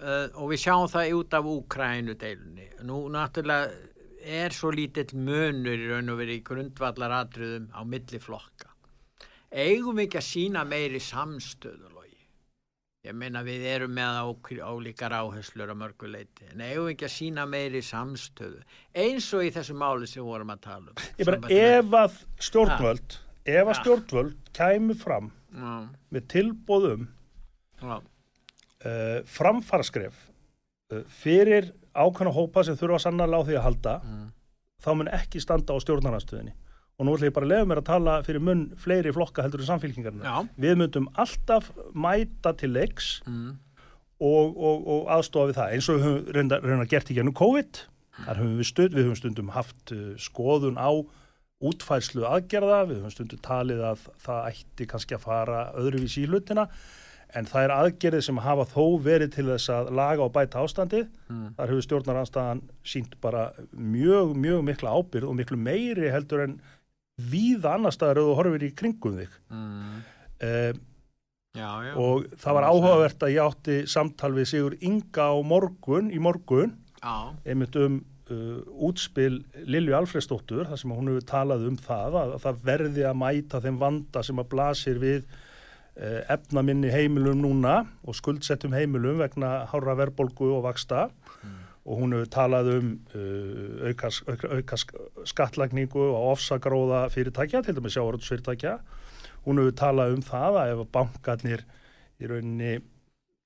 uh, 0.00 0.28
og 0.34 0.52
við 0.52 0.62
sjáum 0.66 0.90
það 0.90 1.16
út 1.20 1.36
af 1.38 1.50
Úkrænu 1.54 2.16
deilunni. 2.20 2.68
Nú, 2.88 3.04
náttúrulega, 3.12 3.72
er 4.24 4.54
svo 4.56 4.72
lítill 4.72 5.12
munur 5.20 5.76
í 5.76 5.90
raun 5.90 6.12
og 6.12 6.20
verið 6.22 6.40
í 6.40 6.44
grundvallar 6.46 7.18
atriðum 7.20 7.68
á 7.76 7.80
milli 7.84 8.20
flokka. 8.22 8.70
Eigum 9.54 9.98
við 9.98 10.08
ekki 10.08 10.18
að 10.18 10.30
sína 10.30 10.64
meiri 10.66 11.00
samstöðu, 11.02 11.90
logi? 11.92 12.00
Ég 13.04 13.14
meina 13.20 13.42
við 13.44 13.66
erum 13.68 13.92
með 13.94 14.32
álíkar 14.64 15.12
áherslur 15.12 15.70
á 15.70 15.76
mörguleiti, 15.76 16.48
en 16.54 16.64
eigum 16.64 16.88
við 16.88 16.94
ekki 16.94 17.06
að 17.10 17.14
sína 17.18 17.44
meiri 17.46 17.84
samstöðu, 17.84 18.64
eins 19.04 19.28
og 19.36 19.44
í 19.44 19.52
þessu 19.54 19.76
máli 19.76 20.08
sem 20.08 20.22
við 20.22 20.30
vorum 20.32 20.54
að 20.56 20.64
tala 20.64 20.94
um. 20.94 21.04
Ég 21.20 21.28
bara, 21.28 21.52
ef 21.52 21.98
að 22.00 22.18
stjórnvöld 22.48 23.18
ef 23.46 23.66
að 23.68 23.78
stjórnvöld 23.80 24.36
kæmu 24.56 24.94
fram 24.98 25.30
með 26.10 26.24
tilbóðum 26.32 27.08
uh, 27.84 29.20
framfaraskref 29.28 30.14
uh, 30.92 31.02
fyrir 31.22 31.70
ákveðna 31.94 32.32
hópa 32.34 32.64
sem 32.66 32.76
þurfa 32.80 32.98
sannarlega 33.04 33.44
á 33.44 33.46
því 33.48 33.56
að 33.60 33.66
halda 33.68 33.94
Mm. 34.04 34.30
þá 34.84 34.88
mun 34.98 35.08
ekki 35.16 35.40
standa 35.40 35.72
á 35.72 35.78
stjórnarnarstöðinni 35.80 36.52
og 36.98 37.06
nú 37.06 37.14
ætla 37.16 37.26
ég 37.30 37.34
bara 37.34 37.46
að 37.46 37.52
lefa 37.54 37.68
mér 37.70 37.80
að 37.80 37.86
tala 37.88 38.14
fyrir 38.26 38.42
mun 38.44 38.64
fleiri 38.78 39.12
flokka 39.14 39.42
heldur 39.42 39.62
en 39.64 39.66
samfélkingarna 39.70 40.22
við 40.60 40.76
myndum 40.78 41.06
alltaf 41.18 41.70
mæta 41.94 42.52
til 42.58 42.70
leiks 42.74 43.20
Mm. 43.26 43.56
og, 44.20 44.56
og, 44.56 44.86
og 44.86 45.08
aðstofa 45.10 45.50
við 45.50 45.56
það 45.58 45.72
eins 45.74 45.88
og 45.90 45.96
við 45.98 46.04
höfum 46.06 46.34
reynda, 46.36 46.58
reynda 46.62 46.86
gert 46.86 47.10
í 47.10 47.14
gennum 47.16 47.34
COVID. 47.34 47.80
Þar 48.24 48.38
höfum 48.42 48.58
við 48.60 48.68
stund, 48.68 48.94
við 48.94 49.04
höfum 49.08 49.18
stundum 49.18 49.48
haft 49.56 49.92
uh, 49.92 50.14
skoðun 50.22 50.78
á 50.78 50.90
útfærslu 51.62 52.24
aðgerða, 52.26 52.80
við 52.88 52.98
höfum 53.00 53.12
stundum 53.14 53.40
talið 53.44 53.82
að 53.92 54.04
það 54.24 54.46
ætti 54.50 54.86
kannski 54.90 55.16
að 55.16 55.24
fara 55.24 55.60
öðruvís 55.78 56.16
í 56.20 56.26
hlutina 56.28 56.66
en 57.34 57.46
það 57.50 57.64
er 57.66 57.72
aðgerðið 57.74 58.24
sem 58.28 58.40
hafa 58.44 58.64
þó 58.70 58.82
verið 59.02 59.30
til 59.34 59.46
þess 59.48 59.70
að 59.74 59.88
laga 59.98 60.22
og 60.26 60.32
bæta 60.34 60.62
ástandið 60.64 61.06
Mm. 61.30 61.54
þar 61.56 61.70
hefur 61.72 61.84
stjórnaranstaðan 61.86 62.60
sínt 62.84 63.14
bara 63.20 63.46
mjög, 63.72 64.34
mjög 64.36 64.60
mikla 64.68 64.92
ábyrð 64.92 65.28
og 65.30 65.36
miklu 65.38 65.56
meiri 65.58 66.10
heldur 66.12 66.44
en 66.44 66.58
víða 67.18 67.74
annar 67.78 67.94
staðar 67.96 68.20
þú 68.20 68.34
horfir 68.38 68.66
í 68.68 68.74
kringum 68.76 69.16
þig 69.22 69.32
Mm. 69.50 70.02
uh, 70.42 70.72
Já, 71.54 71.70
já. 71.86 71.94
og 71.96 72.24
það 72.36 72.54
var 72.54 72.64
áhugavert 72.68 73.22
að 73.22 73.32
ég 73.34 73.44
átti 73.48 73.76
samtal 73.86 74.32
við 74.34 74.46
Sigur 74.50 74.74
Inga 74.82 75.30
á 75.30 75.34
morgun, 75.42 76.10
í 76.10 76.18
morgun 76.18 76.74
Já, 77.02 77.34
einmitt 77.46 77.76
um 77.76 78.04
uh, 78.32 78.60
útspil 78.88 79.40
Lilju 79.68 79.96
Alfredsdóttur 79.98 80.68
þar 80.68 80.80
sem 80.80 80.92
hún 80.94 81.10
hefur 81.10 81.26
talað 81.28 81.66
um 81.70 81.76
það 81.80 82.20
að, 82.20 82.36
að 82.36 82.46
það 82.46 82.62
verði 82.68 83.04
að 83.08 83.18
mæta 83.22 83.60
þeim 83.64 83.80
vanda 83.82 84.22
sem 84.26 84.40
að 84.40 84.48
blasir 84.54 85.00
við 85.02 85.20
uh, 85.24 86.22
efnaminni 86.36 86.92
heimilum 86.92 87.42
núna 87.44 87.76
og 88.04 88.18
skuldsettum 88.18 88.76
heimilum 88.76 89.20
vegna 89.22 89.64
hára 89.72 89.96
verbolgu 90.00 90.50
og 90.56 90.64
vaksta 90.68 91.06
mm. 91.10 91.60
og 91.84 92.02
hún 92.02 92.16
hefur 92.16 92.32
talað 92.38 92.72
um 92.78 92.90
uh, 93.16 93.90
auka, 93.90 94.12
auka, 94.30 94.54
auka 94.60 94.80
skattlagningu 95.34 96.08
og 96.08 96.32
ofsagróða 96.34 97.06
fyrirtækja, 97.14 97.64
til 97.64 97.76
dæmis 97.76 97.98
sjávaröldsfyrirtækja. 97.98 98.78
Hún 99.44 99.60
hefur 99.60 99.78
talað 99.78 100.16
um 100.16 100.24
það 100.24 100.60
að 100.62 100.74
ef 100.74 100.90
bankarnir 100.94 101.64
í 102.20 102.28
rauninni 102.30 102.74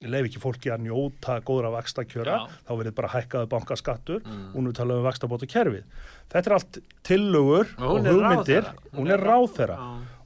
leif 0.07 0.29
ekki 0.29 0.41
fólki 0.43 0.71
að 0.71 0.85
njóta 0.87 1.39
góðra 1.47 1.73
vakstakjöra, 1.75 2.37
þá 2.69 2.71
verður 2.71 2.95
bara 3.01 3.11
hækkaðu 3.17 3.49
bankaskattur. 3.51 4.21
Mm. 4.23 4.45
og 4.55 4.63
nú 4.63 4.73
talaðum 4.77 5.03
við 5.03 5.09
vakstabóta 5.09 5.49
kerfið. 5.51 6.05
Þetta 6.31 6.51
er 6.51 6.57
allt 6.59 6.79
tillögur 7.09 7.73
og, 7.79 7.89
og 7.89 8.07
hugmyndir, 8.07 8.71
hún 8.95 9.11
er 9.11 9.25
ráð 9.27 9.49
þeirra 9.57 9.79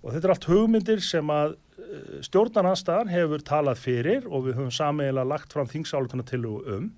og 0.03 0.11
þetta 0.11 0.29
er 0.29 0.35
allt 0.35 0.49
hugmyndir 0.51 1.03
sem 1.07 1.33
að 1.33 1.57
eh, 1.79 2.21
stjórnarnanstaðan 2.27 3.13
hefur 3.13 3.45
talað 3.47 3.81
fyrir 3.81 4.29
og 4.29 4.49
við 4.49 4.59
höfum 4.59 4.75
sameiginlega 4.75 5.31
lagt 5.33 5.55
fram 5.55 5.71
þingsálutuna 5.71 6.27
tillögu 6.29 6.77
um. 6.77 6.89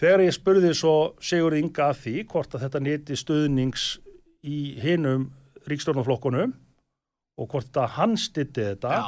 Þegar 0.00 0.24
ég 0.24 0.34
spurði 0.34 0.72
svo 0.74 0.96
Sigur 1.22 1.54
Inga 1.58 1.90
að 1.92 2.00
því 2.06 2.16
hvort 2.32 2.54
að 2.54 2.64
þetta 2.66 2.82
neti 2.82 3.18
stöðnings 3.18 3.88
í 4.42 4.74
hinum 4.82 5.28
ríkstjórnarflokkunum 5.68 6.54
og 7.34 7.50
hvort 7.50 7.78
að 7.80 7.94
hann 7.96 8.16
stitti 8.20 8.62
þetta 8.62 8.90
Já, 8.94 9.06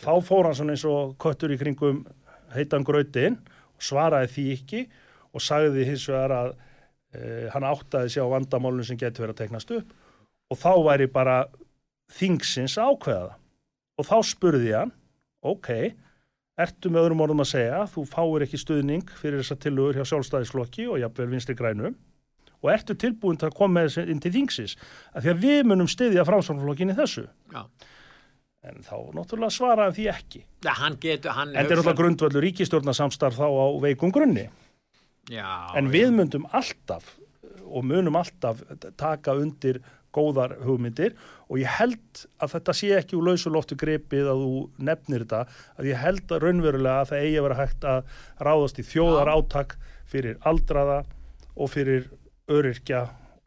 þá 0.00 0.12
fór 0.24 0.48
hann 0.48 0.56
svona 0.56 0.76
eins 0.76 0.84
og 0.88 1.16
köttur 1.20 1.52
í 1.52 1.58
kringum 1.60 2.04
heitan 2.54 2.86
grötin 2.86 3.36
og 3.74 3.84
svaraði 3.84 4.30
því 4.32 4.46
ekki 4.54 4.84
og 5.34 5.44
sagði 5.44 5.84
hins 5.90 6.06
vegar 6.08 6.34
að 6.38 6.50
e, 6.54 7.50
hann 7.52 7.66
áttaði 7.68 8.14
sig 8.14 8.24
á 8.24 8.32
vandamálunum 8.32 8.86
sem 8.88 9.00
getur 9.00 9.26
verið 9.26 9.36
að 9.36 9.42
teknast 9.42 9.74
upp 9.76 9.92
og 10.52 10.60
þá 10.60 10.72
væri 10.88 11.10
bara 11.12 11.36
þingsins 12.14 12.78
ákveða 12.78 13.34
og 13.98 14.08
þá 14.08 14.16
spurði 14.26 14.72
hann 14.78 14.94
ok, 15.44 15.70
ertu 16.60 16.90
með 16.90 17.06
öðrum 17.08 17.22
orðum 17.26 17.44
að 17.44 17.50
segja? 17.50 17.82
Þú 17.92 18.06
fáir 18.08 18.46
ekki 18.46 18.60
stuðning 18.60 19.10
fyrir 19.20 19.42
þessa 19.42 19.58
tilugur 19.60 19.98
hjá 19.98 20.08
sjálfstæðisflokki 20.08 20.88
og 20.88 21.00
jafnvel 21.02 21.28
vinstri 21.34 21.56
grænum 21.58 21.98
og 22.64 22.70
ertu 22.72 22.96
tilbúin 22.98 23.40
til 23.40 23.50
að 23.50 23.58
koma 23.58 23.78
með 23.78 23.90
þessu 23.90 24.06
inn 24.10 24.22
til 24.24 24.32
þingsis 24.34 24.76
að 25.12 25.26
því 25.26 25.32
að 25.34 25.42
við 25.44 25.60
munum 25.70 25.90
stiðja 25.90 26.24
framsvonflokkinni 26.28 26.96
þessu. 26.96 27.26
Já. 27.52 27.64
en 28.64 28.80
þá 28.80 28.96
náttúrulega 29.12 29.52
svaraði 29.52 29.96
því 29.98 30.04
ekki. 30.08 30.38
Ja, 30.64 30.72
hann 30.78 30.94
getur, 31.00 31.34
hann 31.36 31.50
en 31.50 31.58
þetta 31.58 31.74
er 31.74 31.80
náttúrulega 31.82 32.00
grundvöldur 32.00 32.46
ríkistjórnarsamstarf 32.46 33.36
þá 33.36 33.44
á 33.44 33.66
veikum 33.84 34.14
grunni. 34.14 34.46
Já, 35.28 35.50
en 35.76 35.90
við 35.92 36.14
myndum 36.16 36.48
alltaf 36.52 37.10
og 37.64 37.84
munum 37.84 38.16
alltaf 38.16 38.62
taka 38.96 39.36
undir 39.36 39.82
góðar 40.14 40.56
hugmyndir. 40.64 41.14
Og 41.50 41.60
ég 41.60 41.70
held 41.78 42.24
að 42.42 42.54
þetta 42.54 42.74
sé 42.76 42.90
ekki 42.96 43.18
úr 43.18 43.28
lausuloftu 43.30 43.76
grepið 43.78 44.30
að 44.30 44.42
þú 44.44 44.60
nefnir 44.88 45.24
þetta. 45.24 45.42
Að 45.78 45.90
ég 45.90 46.02
held 46.02 46.34
að 46.34 46.46
raunverulega 46.46 47.00
að 47.02 47.10
það 47.12 47.24
eigi 47.26 47.38
að 47.40 47.46
vera 47.48 47.60
hægt 47.60 47.88
að 47.90 48.20
ráðast 48.48 48.80
í 48.80 48.86
þjóðar 48.88 49.32
áttak 49.34 49.76
fyrir 50.10 50.38
aldraða 50.46 51.00
og 51.54 51.72
fyrir 51.72 52.08
öryrkja 52.50 53.04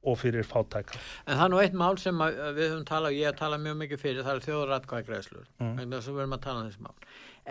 og 0.08 0.18
fyrir 0.22 0.46
fátækra. 0.48 1.00
En 1.28 1.38
það 1.38 1.44
er 1.46 1.52
nú 1.52 1.62
eitt 1.62 1.78
mál 1.78 1.98
sem 2.00 2.22
við 2.22 2.70
höfum 2.72 2.84
talað 2.88 3.12
og 3.12 3.18
ég 3.18 3.30
hef 3.30 3.40
talað 3.40 3.64
mjög 3.66 3.80
mikið 3.82 4.02
fyrir, 4.02 4.26
það 4.26 4.38
er 4.38 4.46
þjóðuratkvæðgreðslur 4.46 5.48
mm. 5.48 5.72
þannig 5.80 5.98
að 5.98 6.08
við 6.08 6.20
höfum 6.22 6.36
að 6.38 6.44
tala 6.46 6.62
um 6.62 6.70
þessi 6.70 6.86
mál. 6.86 7.08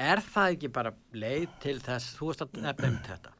Er 0.06 0.22
það 0.24 0.54
ekki 0.54 0.70
bara 0.76 0.92
leið 1.16 1.58
til 1.64 1.76
þess, 1.84 2.14
þú 2.16 2.30
veist 2.30 2.44
að 2.44 2.60
nefnum 2.64 2.98
þetta, 3.06 3.34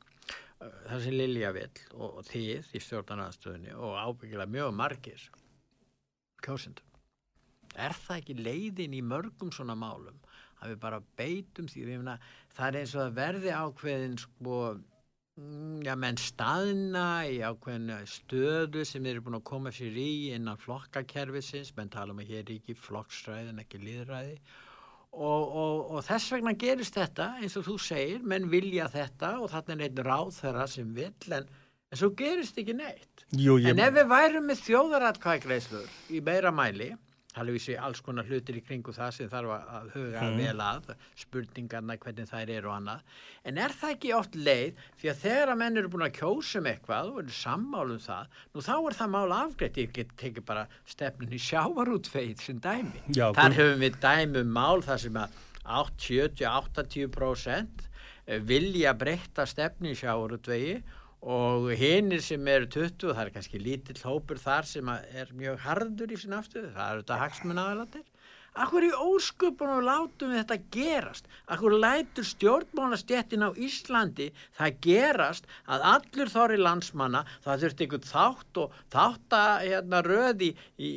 það 0.59 1.05
sem 1.07 1.16
Lilja 1.16 1.53
vil 1.57 1.69
og, 1.95 2.09
og 2.09 2.27
þið 2.29 2.71
í 2.73 2.83
stjórnarnaðstöðunni 2.87 3.77
og 3.77 3.97
ábyggilega 4.01 4.55
mjög 4.57 4.75
margir 4.83 5.29
kjósindum. 6.45 6.85
Er 7.77 7.97
það 7.97 8.21
ekki 8.23 8.38
leiðin 8.40 8.97
í 8.97 9.05
mörgum 9.05 9.53
svona 9.53 9.77
málum 9.79 10.19
að 10.62 10.73
við 10.73 10.79
bara 10.83 11.01
beitum 11.19 11.69
því, 11.69 11.87
það 12.57 12.69
er 12.69 12.79
eins 12.81 12.95
og 12.97 13.03
að 13.05 13.16
verði 13.19 13.53
ákveðin 13.53 14.21
sko 14.21 14.61
já, 15.85 15.92
menn 16.01 16.16
staðna 16.20 17.07
í 17.29 17.40
ákveðinu 17.44 17.99
stöðu 18.09 18.85
sem 18.88 19.05
eru 19.11 19.25
búin 19.25 19.38
að 19.38 19.49
koma 19.51 19.72
sér 19.75 19.96
í 20.01 20.11
innan 20.37 20.61
flokkakerfisins, 20.61 21.75
menn 21.77 21.92
tala 21.92 22.14
um 22.14 22.22
að 22.22 22.33
hér 22.33 22.44
er 22.44 22.55
ekki 22.57 22.77
flokksræði 22.81 23.53
en 23.53 23.61
ekki 23.61 23.83
liðræði 23.83 24.38
og, 25.16 25.44
og, 25.44 25.77
og 25.96 26.03
þess 26.07 26.33
vegna 26.33 26.57
gerist 26.61 26.96
þetta 26.96 27.31
eins 27.40 27.57
og 27.61 27.66
þú 27.68 27.77
segir, 27.81 28.25
menn 28.25 28.49
vilja 28.53 28.88
þetta 28.92 29.37
og 29.40 29.53
þarna 29.53 29.77
er 29.77 29.87
einn 29.88 30.03
ráð 30.09 30.33
þeirra 30.40 30.66
sem 30.72 30.92
vill 30.96 31.37
en, 31.38 31.49
en 31.92 32.01
svo 32.01 32.12
gerist 32.16 32.61
ekki 32.61 32.77
neitt. 32.77 33.27
Jú. 33.37 33.59
En 33.61 33.81
ef 33.83 33.94
við 33.96 34.11
værum 34.12 34.49
með 34.51 34.62
þjóðaratkvæðgreislur 34.66 36.16
í 36.16 36.22
meira 36.25 36.53
mæli 36.55 36.92
talveg 37.37 37.61
sér 37.61 37.83
alls 37.85 38.01
konar 38.05 38.25
hlutir 38.29 38.57
í 38.57 38.62
kringu 38.64 38.92
það 38.96 39.11
sem 39.16 39.29
þarf 39.33 39.51
að 39.57 39.87
huga 39.94 40.20
mm. 40.25 40.37
vel 40.40 40.61
að 40.64 40.85
spurningarna, 41.20 41.94
hvernig 42.03 42.27
þær 42.31 42.49
eru 42.57 42.68
og 42.70 42.77
annað. 42.79 43.01
En 43.46 43.55
er 43.62 43.72
það 43.77 43.90
ekki 43.96 44.11
oft 44.16 44.35
leið 44.38 44.72
því 45.01 45.07
að 45.12 45.22
þegar 45.25 45.49
að 45.53 45.61
menn 45.62 45.79
eru 45.81 45.92
búin 45.92 46.09
að 46.09 46.18
kjósa 46.20 46.55
um 46.61 46.70
eitthvað 46.72 47.05
og 47.12 47.18
eru 47.22 47.35
sammálum 47.37 48.03
það, 48.07 48.25
nú 48.55 48.59
þá 48.66 48.77
er 48.77 48.94
það 49.01 49.09
mál 49.16 49.31
afgreitt, 49.37 49.77
ég 49.83 49.90
get 49.96 50.11
tekið 50.22 50.44
bara 50.49 50.64
stefnin 50.88 51.37
í 51.37 51.40
sjávarútveið 51.46 52.38
sem 52.46 52.59
dæmi. 52.64 52.99
Já, 53.12 53.27
þar 53.37 53.53
höfum 53.61 53.81
við 53.85 53.94
dæmi 54.05 54.37
um 54.42 54.51
mál 54.57 54.79
þar 54.87 54.99
sem 55.05 55.16
að 55.20 55.29
70-80% 55.66 57.68
vilja 58.46 58.90
breytta 58.99 59.44
stefni 59.46 59.90
í 59.92 59.99
sjávarútvegi 59.99 60.83
og 61.22 61.70
hinnir 61.79 62.22
sem 62.24 62.48
eru 62.48 62.68
20 62.70 63.14
það 63.14 63.22
er 63.24 63.33
kannski 63.35 63.62
lítill 63.62 64.02
hópur 64.05 64.40
þar 64.42 64.68
sem 64.68 64.88
er 64.92 65.33
mjög 65.35 65.62
hardur 65.64 66.12
í 66.12 66.20
sin 66.20 66.37
afstöðu 66.37 66.74
það 66.76 66.92
eru 66.92 67.05
þetta 67.05 67.22
hagsmun 67.22 67.62
aðalatir 67.62 68.05
Akkur 68.57 68.87
í 68.87 68.88
ósköpunum 68.88 69.83
látum 69.85 70.31
við 70.33 70.38
þetta 70.40 70.57
gerast? 70.72 71.26
Akkur 71.52 71.74
lætur 71.76 72.24
stjórnmálastjettin 72.24 73.44
á 73.44 73.52
Íslandi 73.52 74.31
það 74.57 74.79
gerast 74.87 75.50
að 75.68 75.85
allur 75.90 76.33
þorri 76.33 76.57
landsmanna 76.62 77.22
það 77.44 77.66
þurft 77.66 77.85
einhvern 77.85 78.09
þátt 78.09 78.62
og 78.62 78.79
þátt 78.94 79.37
að 79.40 79.66
hérna, 79.66 80.02
röði 80.09 80.50
í 80.81 80.92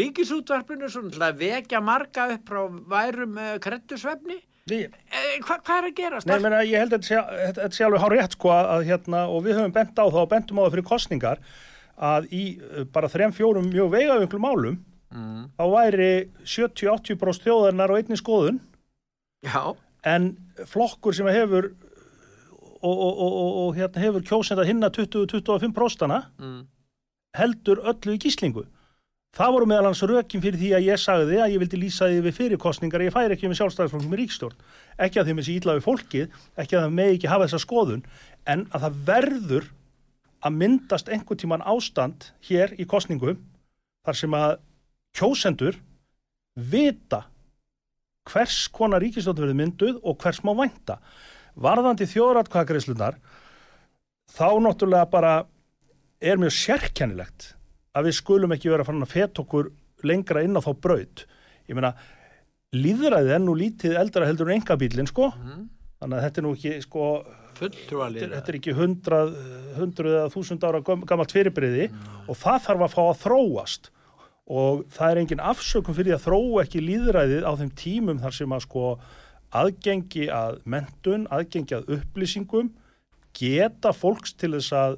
ríkisútvarpinu 0.00 0.90
svona 0.90 1.30
vekja 1.30 1.82
marga 1.84 2.26
upp 2.34 2.50
frá 2.50 2.64
værum 2.90 3.38
uh, 3.38 3.54
krettusvefni? 3.62 4.40
Eh, 4.76 5.34
hvað 5.44 5.64
hva 5.66 5.78
er 5.78 5.88
að 5.88 5.96
gerast? 5.98 6.28
Nei, 6.28 6.38
menna, 6.42 6.62
ég 6.66 6.82
held 6.82 6.94
að 6.96 7.08
þetta 7.08 7.70
sé 7.76 7.86
alveg 7.86 8.04
hár 8.04 8.14
rétt 8.16 8.36
sko 8.36 8.52
að 8.54 8.86
hérna, 8.88 9.24
og 9.30 9.44
við 9.46 9.58
höfum 9.58 9.74
bent 9.74 9.98
á 9.98 10.04
það 10.04 10.22
og 10.22 10.30
bentum 10.30 10.60
á 10.60 10.64
það 10.64 10.72
fyrir 10.76 10.88
kostningar 10.90 11.42
að 12.00 12.30
í 12.32 12.44
eh, 12.56 12.86
bara 12.92 13.10
þrem 13.12 13.34
fjórum 13.36 13.68
mjög 13.70 13.92
veigavönglu 13.94 14.40
málum 14.42 14.80
mm. 15.12 15.44
þá 15.58 15.64
væri 15.74 16.10
70-80% 16.44 17.46
þjóðarinnar 17.46 17.92
á 17.92 17.98
einni 17.98 18.18
skoðun 18.20 18.60
Já. 19.44 19.76
en 20.08 20.32
flokkur 20.70 21.16
sem 21.16 21.28
hefur 21.30 21.72
og, 22.80 22.94
og, 22.94 23.14
og, 23.20 23.32
og 23.64 23.78
hérna, 23.78 24.02
hefur 24.02 24.24
kjósend 24.24 24.62
að 24.62 24.72
hinna 24.72 24.92
20-25% 24.96 26.08
mm. 26.40 26.60
heldur 27.36 27.82
öllu 27.92 28.16
í 28.16 28.22
gíslingu 28.22 28.66
Það 29.36 29.52
voru 29.54 29.66
meðal 29.70 29.86
hans 29.86 30.00
rökin 30.10 30.42
fyrir 30.42 30.58
því 30.58 30.70
að 30.74 30.86
ég 30.88 30.98
sagði 30.98 31.36
að 31.38 31.52
ég 31.52 31.60
vildi 31.62 31.78
lýsa 31.78 32.08
því 32.10 32.22
við 32.24 32.36
fyrirkostningar 32.38 33.04
ég 33.04 33.14
færi 33.14 33.36
ekki 33.36 33.50
með 33.50 33.60
sjálfstæðisflokkum 33.60 34.16
í 34.16 34.18
ríkstjórn 34.18 34.64
ekki 35.06 35.20
að 35.20 35.28
því 35.28 35.34
með 35.36 35.44
þessi 35.44 35.58
ídlaði 35.60 35.84
fólkið 35.84 36.40
ekki 36.64 36.76
að 36.76 36.82
það 36.82 36.96
með 36.96 37.10
ekki 37.14 37.30
hafa 37.30 37.46
þessa 37.46 37.60
skoðun 37.62 38.02
en 38.50 38.64
að 38.74 38.86
það 38.86 38.98
verður 39.10 39.68
að 40.40 40.56
myndast 40.56 41.12
einhvern 41.12 41.40
tíman 41.44 41.64
ástand 41.68 42.26
hér 42.48 42.74
í 42.74 42.88
kostningum 42.90 43.38
þar 44.06 44.18
sem 44.18 44.34
að 44.34 44.56
kjósendur 45.20 45.78
vita 46.56 47.22
hvers 48.30 48.64
konar 48.74 49.02
ríkistjórn 49.04 49.44
verður 49.44 49.58
mynduð 49.58 50.02
og 50.02 50.18
hvers 50.22 50.42
má 50.46 50.52
vænta. 50.58 50.98
Varðandi 51.60 52.06
þjóðratkvæðagreyslunar 52.10 53.18
þá 54.30 54.48
náttúrulega 54.62 55.10
bara 55.10 55.32
er 56.20 56.38
mjög 56.40 56.54
sérkennilegt 56.54 57.54
að 57.96 58.08
við 58.08 58.16
skulum 58.20 58.54
ekki 58.54 58.70
vera 58.72 58.86
fann 58.86 59.02
að 59.02 59.12
feta 59.14 59.42
okkur 59.42 59.70
lengra 60.06 60.44
inn 60.46 60.56
á 60.56 60.62
þá 60.62 60.72
braut. 60.82 61.24
Ég 61.68 61.76
meina, 61.78 61.92
líðræðið 62.76 63.36
er 63.36 63.44
nú 63.44 63.54
lítið 63.58 63.98
eldra 64.00 64.28
heldur 64.28 64.50
en 64.50 64.60
engabílin 64.60 65.10
sko. 65.10 65.30
Mm. 65.36 65.68
þannig 66.00 66.16
að 66.16 66.24
þetta 66.24 66.40
er 66.40 66.44
nú 66.46 66.50
ekki 66.56 66.74
sko 66.80 67.06
þetta, 67.58 68.10
þetta 68.16 68.52
er 68.52 68.56
ekki 68.56 68.74
hundrað 68.78 69.32
hundruð 69.76 70.14
eða 70.16 70.30
þúsund 70.32 70.62
ára 70.64 70.80
gammalt 70.80 71.34
fyrirbriði 71.34 71.88
mm. 71.90 72.20
og 72.30 72.38
það 72.40 72.62
þarf 72.66 72.84
að 72.86 72.94
fá 72.94 73.02
að 73.06 73.18
þróast. 73.24 73.90
Og 74.50 74.84
það 74.90 75.12
er 75.12 75.20
engin 75.20 75.42
afsökum 75.46 75.94
fyrir 75.94 76.16
að 76.16 76.24
þróa 76.24 76.62
ekki 76.64 76.82
líðræðið 76.82 77.44
á 77.46 77.52
þeim 77.58 77.74
tímum 77.78 78.22
þar 78.22 78.34
sem 78.38 78.54
að 78.54 78.64
sko 78.64 78.86
aðgengi 79.60 80.30
að 80.32 80.56
mentun, 80.70 81.26
aðgengi 81.30 81.76
að 81.76 81.92
upplýsingum 81.98 82.72
geta 83.36 83.92
fólks 83.94 84.34
til 84.38 84.54
þess 84.56 84.74
að 84.74 84.96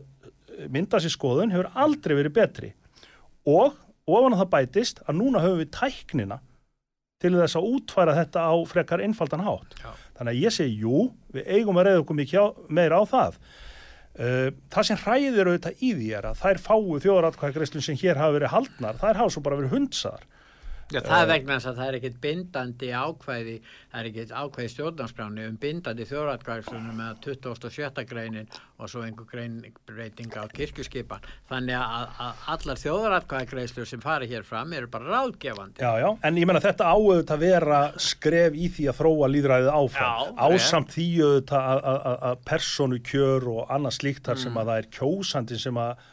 mynda 0.73 1.01
sér 1.01 1.13
skoðun 1.13 1.53
hefur 1.53 1.69
aldrei 1.73 2.15
verið 2.17 2.37
betri 2.37 2.71
og 3.49 3.77
ofan 4.07 4.35
að 4.37 4.43
það 4.43 4.53
bætist 4.55 5.03
að 5.07 5.19
núna 5.19 5.43
höfum 5.43 5.63
við 5.63 5.71
tæknina 5.77 6.39
til 7.23 7.35
þess 7.37 7.59
að 7.59 7.69
útfæra 7.77 8.17
þetta 8.19 8.47
á 8.51 8.55
frekar 8.67 9.03
einfaldan 9.05 9.45
hátt. 9.47 9.77
Já. 9.79 9.91
Þannig 10.19 10.33
að 10.33 10.41
ég 10.43 10.55
segi, 10.57 10.81
jú, 10.83 11.05
við 11.35 11.53
eigum 11.57 11.79
að 11.79 11.87
reyða 11.89 12.03
okkur 12.03 12.19
mikið 12.19 12.65
meira 12.75 12.99
á 12.99 13.05
það. 13.07 13.39
Uh, 14.13 14.49
það 14.73 14.89
sem 14.89 14.99
hræðir 15.01 15.49
auðvitað 15.49 15.85
í 15.87 15.93
því 15.97 16.09
er 16.19 16.27
að 16.29 16.41
þær 16.43 16.59
fáu 16.61 16.99
þjóðaratkvæðagreislun 17.01 17.85
sem 17.87 18.01
hér 18.03 18.21
hafa 18.21 18.37
verið 18.37 18.53
haldnar, 18.53 18.99
þær 19.01 19.21
hafa 19.23 19.33
svo 19.33 19.45
bara 19.47 19.61
verið 19.61 19.77
hundsaðar. 19.79 20.27
Já, 20.93 21.01
það 21.07 21.23
er 21.23 21.31
vegna 21.33 21.57
þess 21.57 21.71
að 21.71 21.79
það 21.81 21.89
er 21.89 21.99
ekkit 21.99 22.19
bindandi 22.23 22.91
ákvæði, 22.93 23.57
það 23.93 24.01
er 24.01 24.09
ekkit 24.11 24.35
ákvæði 24.37 24.73
stjórnarskráni 24.73 25.47
um 25.49 25.57
bindandi 25.63 26.07
þjóðratkvæðislunum 26.11 27.01
með 27.01 27.23
27. 27.27 28.05
greinin 28.11 28.53
og 28.83 28.91
svo 28.91 29.05
einhver 29.07 29.29
grein 29.31 29.59
breytinga 29.89 30.45
á 30.45 30.47
kirkjuskipan. 30.53 31.27
Þannig 31.51 31.79
að, 31.79 32.07
að 32.27 32.47
allar 32.55 32.81
þjóðratkvæðigreislur 32.83 33.89
sem 33.89 34.03
fara 34.03 34.29
hér 34.29 34.47
fram 34.47 34.73
eru 34.77 34.91
bara 34.93 35.11
ráðgefandi. 35.17 35.83
Já, 35.83 35.93
já, 36.03 36.09
en 36.29 36.41
ég 36.41 36.49
menna 36.51 36.63
þetta 36.63 36.91
áauðvitað 36.93 37.37
að 37.37 37.45
vera 37.47 37.83
skref 38.03 38.57
í 38.57 38.71
því 38.73 38.89
að 38.91 38.99
þróa 39.01 39.31
líðræðið 39.33 39.71
áfram. 39.77 40.33
Ásamt 40.43 40.97
því 40.97 41.09
auðvitað 41.23 41.71
að, 41.73 42.41
personu 42.49 42.99
kjör 43.07 43.49
og 43.55 43.73
annað 43.73 43.99
slíkt 44.01 44.27
þar 44.29 44.43
sem 44.43 44.59
að 44.59 44.73
það 44.73 44.83
er 44.83 44.91
kjósandi 44.99 45.61
sem 45.63 45.81
að 45.81 46.09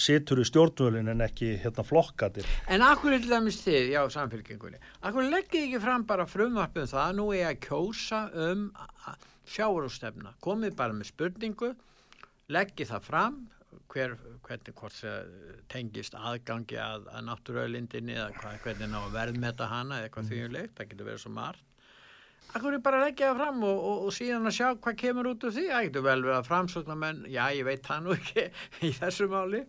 situr 0.00 0.42
í 0.42 0.46
stjórnvölin 0.48 1.10
en 1.12 1.24
ekki 1.24 1.54
hérna 1.62 1.84
flokkatir. 1.86 2.48
En 2.72 2.84
akkur 2.86 3.16
er 3.16 3.22
til 3.22 3.32
dæmis 3.32 3.60
þið, 3.64 3.92
já, 3.94 4.02
samfélkingunni, 4.16 4.80
akkur 5.02 5.28
leggið 5.28 5.68
ekki 5.68 5.82
fram 5.82 6.06
bara 6.08 6.28
frumvarpum 6.28 6.88
það, 6.90 7.16
nú 7.18 7.30
er 7.36 7.50
að 7.52 7.62
kjósa 7.66 8.26
um 8.48 8.68
sjáurústefna, 9.52 10.36
komið 10.44 10.76
bara 10.78 10.96
með 10.96 11.10
spurningu, 11.12 11.72
leggið 12.52 12.92
það 12.92 13.08
fram, 13.08 13.42
hver, 13.92 14.14
hvernig 14.46 14.76
hvort 14.78 14.96
það 14.96 15.34
tengist 15.72 16.16
aðgangi 16.16 16.78
að, 16.80 17.08
að 17.12 17.26
náttúruöðlindinni 17.28 18.16
eða 18.16 18.30
hvað, 18.38 18.56
hvernig 18.64 18.90
ná 18.92 18.98
að 19.02 19.12
verðmeta 19.18 19.68
hana 19.68 19.98
eða 19.98 20.08
eitthvað 20.08 20.24
mm. 20.24 20.32
þvíulegt, 20.32 20.74
það 20.78 20.90
getur 20.92 21.10
verið 21.10 21.22
svo 21.24 21.34
margt. 21.36 21.68
Akkur 22.52 22.74
er 22.76 22.82
bara 22.84 22.98
að 23.00 23.06
leggja 23.06 23.30
það 23.30 23.38
fram 23.40 23.62
og, 23.64 23.78
og, 23.88 24.00
og 24.06 24.12
síðan 24.12 24.48
að 24.50 24.56
sjá 24.58 24.66
hvað 24.84 24.96
kemur 25.00 25.28
út 25.30 25.44
úr 25.48 25.54
því, 25.56 25.68
það 25.70 25.86
getur 25.86 26.04
vel 26.04 26.18
verið 26.24 26.38
að 26.38 26.48
framsókna 26.50 26.96
menn, 27.00 27.22
já, 27.32 27.44
ég 27.56 27.68
veit 27.68 27.86
það 27.86 28.02
nú 28.04 28.16
ekki 28.16 28.44
í 28.88 28.90
þessu 28.98 29.28
máli. 29.32 29.62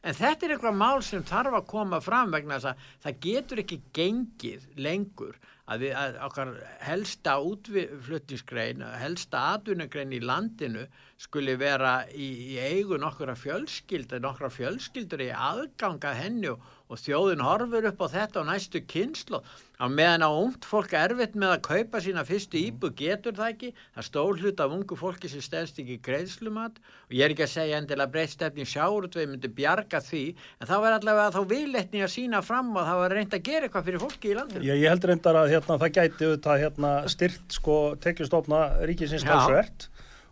En 0.00 0.16
þetta 0.16 0.46
er 0.46 0.54
eitthvað 0.54 0.76
mál 0.80 1.02
sem 1.04 1.24
þarf 1.28 1.58
að 1.58 1.66
koma 1.68 1.98
fram 2.00 2.30
vegna 2.32 2.56
þess 2.56 2.70
að 2.70 2.84
það 3.04 3.18
getur 3.26 3.60
ekki 3.60 3.80
gengið 3.96 4.62
lengur 4.80 5.36
að, 5.70 5.82
við, 5.84 5.92
að 6.00 6.16
okkar 6.26 6.52
helsta 6.86 7.34
útflutningsgrein, 7.44 8.84
helsta 9.02 9.42
atvinnugrein 9.58 10.14
í 10.16 10.22
landinu 10.24 10.86
skuli 11.20 11.58
vera 11.60 11.98
í, 12.10 12.30
í 12.54 12.58
eigun 12.58 13.04
okkar 13.06 13.34
fjölskyldur, 13.38 14.22
nokkra 14.24 14.48
fjölskyldur 14.54 15.26
í 15.26 15.30
aðganga 15.36 16.14
henni 16.16 16.54
og, 16.54 16.64
og 16.90 16.98
þjóðin 16.98 17.42
horfur 17.44 17.86
upp 17.86 18.00
á 18.02 18.06
þetta 18.10 18.42
á 18.42 18.48
næstu 18.48 18.80
kynslu 18.90 19.38
á 19.78 19.86
meðan 19.86 20.26
á 20.26 20.30
ungt 20.34 20.66
fólk 20.66 20.92
erfitt 20.98 21.36
með 21.38 21.54
að 21.54 21.62
kaupa 21.68 22.00
sína 22.02 22.24
fyrstu 22.26 22.58
íbu 22.58 22.90
getur 22.98 23.36
það 23.36 23.52
ekki, 23.54 23.70
það 23.94 24.06
stór 24.08 24.40
hlut 24.42 24.62
af 24.64 24.74
ungu 24.74 24.98
fólki 24.98 25.30
sem 25.30 25.44
stendst 25.44 25.78
ekki 25.80 26.00
greiðslumat 26.04 26.80
og 26.82 27.14
ég 27.14 27.24
er 27.24 27.34
ekki 27.34 27.46
að 27.46 27.52
segja 27.54 27.78
endilega 27.78 28.12
breytstefni 28.16 28.66
sjáurutveið 28.68 29.30
myndi 29.30 29.52
bjarga 29.60 30.02
því 30.02 30.24
en 30.34 30.70
þá 30.70 30.76
er 30.80 30.96
allavega 30.96 31.34
þá 31.36 31.40
viðletni 31.54 32.02
að 32.04 32.12
sína 32.16 32.42
fram 32.44 32.74
og 32.74 32.90
það 32.90 33.02
var 33.04 33.16
reynd 33.16 33.38
að 33.38 33.46
gera 33.50 33.68
eitthvað 33.68 33.86
fyrir 33.88 34.04
fólki 34.04 34.32
í 34.32 34.36
landinu. 34.36 34.66
Já, 34.66 34.74
ég 34.74 34.90
held 34.90 35.06
reyndar 35.10 35.40
að 35.40 35.54
hérna, 35.54 35.78
það 35.84 35.94
gæti 36.00 36.26
auðvitað 36.26 36.64
hérna, 36.64 36.92
styrt 37.14 37.56
sko 37.60 37.78
tekjustofna 38.02 38.64
ríkisins 38.90 39.26
talsvert 39.26 39.88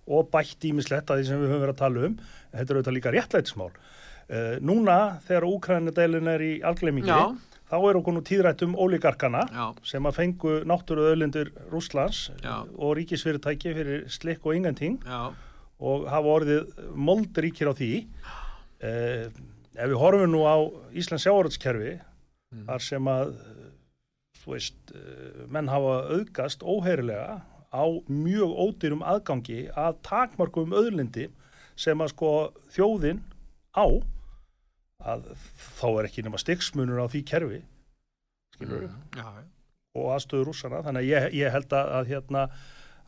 og 0.09 0.29
bætt 0.33 0.64
ímislegt 0.64 1.11
að 1.12 1.21
því 1.23 1.29
sem 1.29 1.40
við 1.42 1.53
höfum 1.53 1.64
verið 1.66 1.77
að 1.77 1.83
tala 1.83 2.05
um. 2.09 2.18
Þetta 2.49 2.73
er 2.73 2.79
auðvitað 2.79 2.97
líka 2.97 3.14
réttlætismál. 3.14 3.73
Uh, 4.29 4.59
núna 4.61 5.19
þegar 5.25 5.47
Úkrænudeilin 5.49 6.29
er 6.29 6.43
í 6.45 6.51
algleimingi 6.61 7.14
þá 7.69 7.77
eru 7.79 8.01
okkur 8.03 8.14
nú 8.17 8.21
tíðrætt 8.25 8.64
um 8.67 8.75
ólíkarkana 8.77 9.47
sem 9.88 10.05
að 10.05 10.19
fengu 10.19 10.57
náttúru 10.69 11.07
öðlindur 11.09 11.49
Rúslands 11.73 12.27
Já. 12.43 12.67
og 12.77 12.93
ríkisfyrirtæki 12.99 13.73
fyrir 13.77 14.03
slikk 14.12 14.45
og 14.45 14.59
ingenting 14.59 14.99
Já. 15.01 15.33
og 15.81 16.05
hafa 16.12 16.35
orðið 16.35 16.83
moldríkir 16.93 17.73
á 17.73 17.75
því. 17.79 17.93
Uh, 18.85 19.33
ef 19.79 19.93
við 19.95 19.97
horfum 20.03 20.35
nú 20.35 20.45
á 20.45 20.57
Íslands 20.93 21.25
sjáaröldskerfi 21.25 21.95
mm. 21.97 22.67
þar 22.69 22.85
sem 22.85 23.11
að 23.12 23.33
þú 24.43 24.55
veist, 24.55 24.93
menn 25.49 25.73
hafa 25.73 25.97
auðgast 26.12 26.62
óheirilega 26.64 27.41
á 27.73 27.85
mjög 28.09 28.53
ódýrum 28.53 29.03
aðgangi 29.05 29.67
að 29.77 29.99
takmarkum 30.05 30.77
öðlindi 30.77 31.29
sem 31.81 32.01
að 32.01 32.12
sko 32.14 32.31
þjóðin 32.77 33.21
á 33.77 33.85
að 34.99 35.29
þá 35.79 35.87
er 35.91 36.09
ekki 36.09 36.25
nema 36.27 36.41
styggsmunur 36.43 37.05
á 37.05 37.07
því 37.11 37.23
kerfi 37.29 37.61
skilur 38.57 38.89
mm, 38.89 39.47
og 39.99 40.11
aðstöður 40.17 40.51
rúsana 40.51 40.83
þannig 40.87 41.07
að 41.07 41.13
ég, 41.13 41.31
ég 41.39 41.55
held 41.55 41.73
að, 41.79 41.95
að 42.01 42.13
hérna 42.15 42.49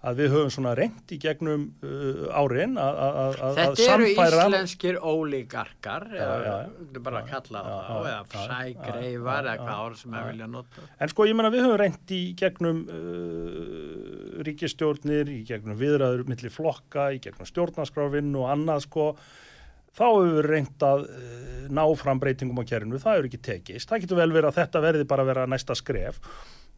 að 0.00 0.20
við 0.22 0.30
höfum 0.32 0.52
svona 0.54 0.70
reynd 0.78 1.12
í 1.12 1.18
gegnum 1.20 1.64
uh, 1.84 2.30
árin 2.32 2.78
að 2.80 3.34
samfæra 3.36 3.56
Þetta 3.58 3.88
eru 3.96 4.06
íslenskir 4.14 4.98
ólíkarkar 5.02 6.06
eða 6.14 6.54
bara 7.04 7.20
að 7.20 7.28
kalla 7.34 7.64
það 7.66 8.08
eða 8.12 8.46
sægreifar 8.46 9.50
eða 9.50 9.56
hvað 9.60 9.82
ár 9.84 9.98
sem 10.00 10.16
við 10.16 10.30
vilja 10.30 10.48
nota. 10.54 10.86
En 10.96 11.12
sko 11.12 11.28
ég 11.28 11.36
menna 11.36 11.52
við 11.52 11.66
höfum 11.66 11.80
reynd 11.82 12.16
í 12.16 12.22
gegnum 12.40 12.80
uh, 12.86 14.40
ríkistjórnir 14.48 15.34
í 15.34 15.42
gegnum 15.50 15.76
viðræður 15.80 16.24
millir 16.32 16.54
flokka 16.54 17.10
í 17.12 17.20
gegnum 17.20 17.50
stjórnarskrafinn 17.50 18.32
og 18.40 18.48
annað 18.54 18.86
sko 18.88 19.10
þá 19.96 20.06
hefur 20.06 20.30
við 20.36 20.48
reynd 20.50 20.86
að 20.86 21.04
uh, 21.08 21.34
ná 21.70 21.84
fram 21.98 22.22
breytingum 22.22 22.62
á 22.62 22.64
kerinu, 22.66 23.00
það 23.00 23.18
hefur 23.18 23.30
ekki 23.30 23.42
tekist. 23.50 23.90
Það 23.90 24.06
getur 24.06 24.22
vel 24.22 24.32
verið 24.34 24.50
að 24.50 24.60
þetta 24.62 24.84
verði 24.86 25.08
bara 25.10 25.26
að 25.26 25.32
vera 25.32 25.48
næsta 25.50 25.78
skref. 25.78 26.20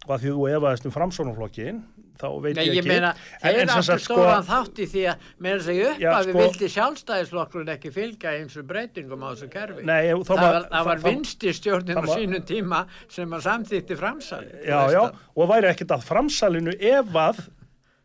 Og 0.02 0.16
að 0.16 0.24
því 0.24 0.30
þú 0.34 0.46
efaðist 0.50 0.86
um 0.88 0.94
framsónaflokkin 0.96 1.76
þá 2.18 2.26
veit 2.42 2.56
Nei, 2.56 2.64
ég 2.66 2.72
ekki. 2.72 2.78
ég 2.80 2.88
meina, 2.88 3.12
þeir 3.42 3.70
áttu 3.70 3.96
stóran 4.02 4.42
sko, 4.42 4.48
þátt 4.48 4.80
í 4.82 4.86
því 4.90 5.04
að 5.12 5.28
með 5.44 5.54
þess 5.54 5.70
að 5.70 5.78
ég 5.78 5.92
upp 5.92 6.02
að 6.08 6.26
við 6.26 6.32
sko, 6.32 6.40
vildi 6.42 6.70
sjálfstæðisflokkurinn 6.74 7.72
ekki 7.76 7.92
fylgja 7.94 8.34
eins 8.38 8.56
og 8.58 8.66
breytingum 8.72 9.22
á 9.22 9.28
þessu 9.30 9.48
kerfi. 9.52 9.86
Nei, 9.86 10.10
það 10.26 10.42
var, 10.42 10.58
það 10.72 10.88
var 10.90 11.04
vinstistjórnin 11.06 12.02
á 12.02 12.04
sínum 12.10 12.44
tíma 12.50 12.82
sem 13.10 13.38
að 13.38 13.46
samþýtti 13.46 13.98
framsali 14.00 14.66
Já, 14.66 14.78
já, 14.90 15.02
og 15.38 15.50
væri 15.52 15.70
ekkert 15.70 15.96
að 15.96 16.06
framsalinu 16.10 16.76
ef 16.78 17.16
að 17.22 17.46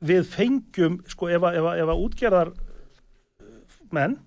við 0.07 0.29
fengjum 0.29 1.01
sko 1.09 1.33
ef 1.33 1.49
að, 1.49 1.59
að, 1.65 1.83
að 1.87 2.05
útgerðar 2.05 2.53
menn 3.93 4.17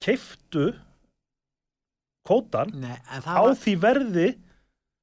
keiftu 0.00 0.70
kótan 2.26 2.72
Nei, 2.80 2.96
á 3.10 3.20
var... 3.24 3.56
því 3.58 3.74
verði 3.80 4.28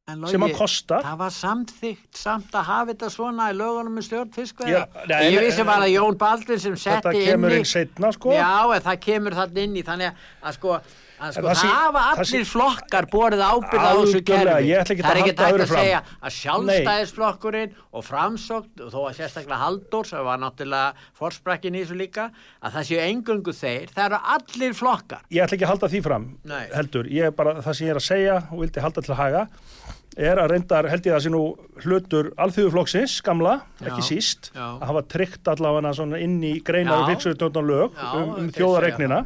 Logi, 0.08 0.32
sem 0.32 0.44
að 0.46 0.54
kosta 0.56 1.02
það 1.04 1.18
var 1.20 1.34
samþygt 1.36 2.16
samt 2.16 2.54
að 2.56 2.68
hafa 2.70 2.94
þetta 2.94 3.10
svona 3.12 3.50
í 3.52 3.56
lögunum 3.60 3.98
með 3.98 4.06
stjórn 4.08 4.30
fiskveða 4.38 4.86
ég 5.28 5.42
vissi 5.44 5.66
var 5.68 5.84
að 5.84 5.92
Jón 5.98 6.20
Baldvin 6.22 6.62
sem 6.64 6.78
setti 6.80 7.12
inn 7.12 7.18
í 7.18 7.26
þetta 7.26 7.34
kemur 7.34 7.56
inn 7.58 7.68
setna 7.68 8.12
sko. 8.16 8.32
Já, 8.32 8.80
það 8.86 9.02
kemur 9.04 9.36
þann 9.36 9.60
inn 9.66 9.76
í 9.76 9.84
þannig 9.84 10.24
að 10.40 10.56
sko 10.56 10.78
sko 11.18 11.48
það 11.48 11.72
hafa 11.72 12.04
allir 12.12 12.30
sí, 12.30 12.42
flokkar 12.48 13.08
borðið 13.12 13.44
ábyrða 13.48 13.90
á 13.90 13.96
þessu 13.98 14.22
kerfi. 14.28 14.46
það 14.46 15.10
er 15.12 15.22
ekki 15.22 15.36
tægt 15.40 15.64
að 15.64 15.72
segja 15.72 16.02
að 16.22 16.36
sjálfstæðisflokkurinn 16.38 17.76
og 17.92 18.06
framsókt 18.06 18.86
og 18.86 18.94
þó 18.94 19.00
að 19.02 19.18
sérstaklega 19.20 19.60
Haldur 19.64 20.10
sem 20.10 20.26
var 20.28 20.42
náttúrulega 20.44 21.10
forsprekkin 21.18 21.78
í 21.78 21.84
þessu 21.84 22.00
líka 22.00 22.30
að 22.62 22.78
það 22.78 22.90
séu 22.92 23.04
engungu 23.08 23.56
þeir, 23.58 23.94
það 23.96 24.06
eru 24.10 24.22
allir 24.38 24.78
flokkar. 24.78 25.26
Ég 25.34 25.46
ætla 25.46 25.58
ekki 25.58 25.68
að 25.68 25.74
halda 25.74 25.92
því 25.94 26.04
fram 26.06 26.32
Nei. 26.48 26.64
heldur, 26.76 27.12
ég 27.18 27.38
bara 27.38 27.58
það 27.62 27.80
sem 27.80 27.90
ég 27.90 27.96
er 27.96 28.02
að 28.02 28.10
segja 28.12 28.42
og 28.52 28.66
vildi 28.66 28.86
halda 28.86 29.06
til 29.06 29.16
að 29.16 29.24
haga 29.24 29.48
er 30.18 30.40
að 30.42 30.52
reyndar 30.54 30.88
held 30.90 31.06
ég 31.06 31.14
að 31.14 31.18
það 31.20 31.26
sé 31.26 31.32
nú 31.34 31.42
hlutur 31.86 32.30
alþjóðuflokksins, 32.42 33.18
gamla, 33.26 33.60
já, 33.78 33.88
ekki 33.92 34.06
síst 34.06 34.50
já. 34.50 34.64
að 34.66 34.86
hafa 34.90 35.04
tryggt 35.14 35.52
allavega 35.54 36.08
inn 36.18 36.38
í 36.42 36.58
greinar 36.66 37.04
og 37.04 37.12
fyrksöðutöndan 37.12 37.68
lög 37.70 37.98
já, 37.98 38.08
um, 38.18 38.32
um 38.42 38.48
þjóðaregnina 38.56 39.20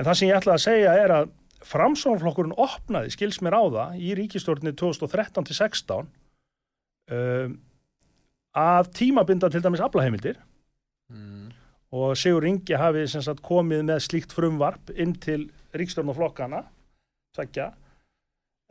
En 0.00 0.06
það 0.08 0.16
sem 0.16 0.30
ég 0.30 0.38
ætlaði 0.38 0.56
að 0.56 0.64
segja 0.64 0.92
er 0.96 1.12
að 1.12 1.32
framsónaflokkurinn 1.68 2.56
opnaði, 2.56 3.12
skils 3.12 3.40
mér 3.44 3.58
á 3.60 3.62
það, 3.68 3.98
í 4.00 4.14
ríkistjórnir 4.16 4.76
2013-16 4.80 6.06
um, 7.12 7.58
að 8.56 8.88
tímabinda 8.96 9.50
til 9.52 9.60
dæmis 9.60 9.82
aflaheimildir 9.84 10.38
mm. 11.12 11.50
og 12.00 12.16
Sigur 12.16 12.48
Ingi 12.48 12.78
hafi 12.80 13.04
sagt, 13.12 13.44
komið 13.44 13.84
með 13.90 14.00
slíkt 14.06 14.32
frumvarp 14.32 14.94
inn 14.96 15.12
til 15.20 15.50
ríkistjórnaflokkana, 15.76 16.64
sækja, 17.36 17.68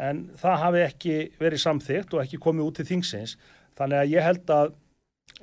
en 0.02 0.26
það 0.40 0.62
hafi 0.66 0.84
ekki 0.88 1.16
verið 1.38 1.66
samþygt 1.68 2.18
og 2.18 2.26
ekki 2.26 2.42
komið 2.42 2.72
út 2.72 2.80
til 2.80 2.90
þingsins. 2.90 3.38
Þannig 3.78 4.02
að 4.02 4.14
ég 4.16 4.26
held 4.26 4.52
að, 4.56 4.76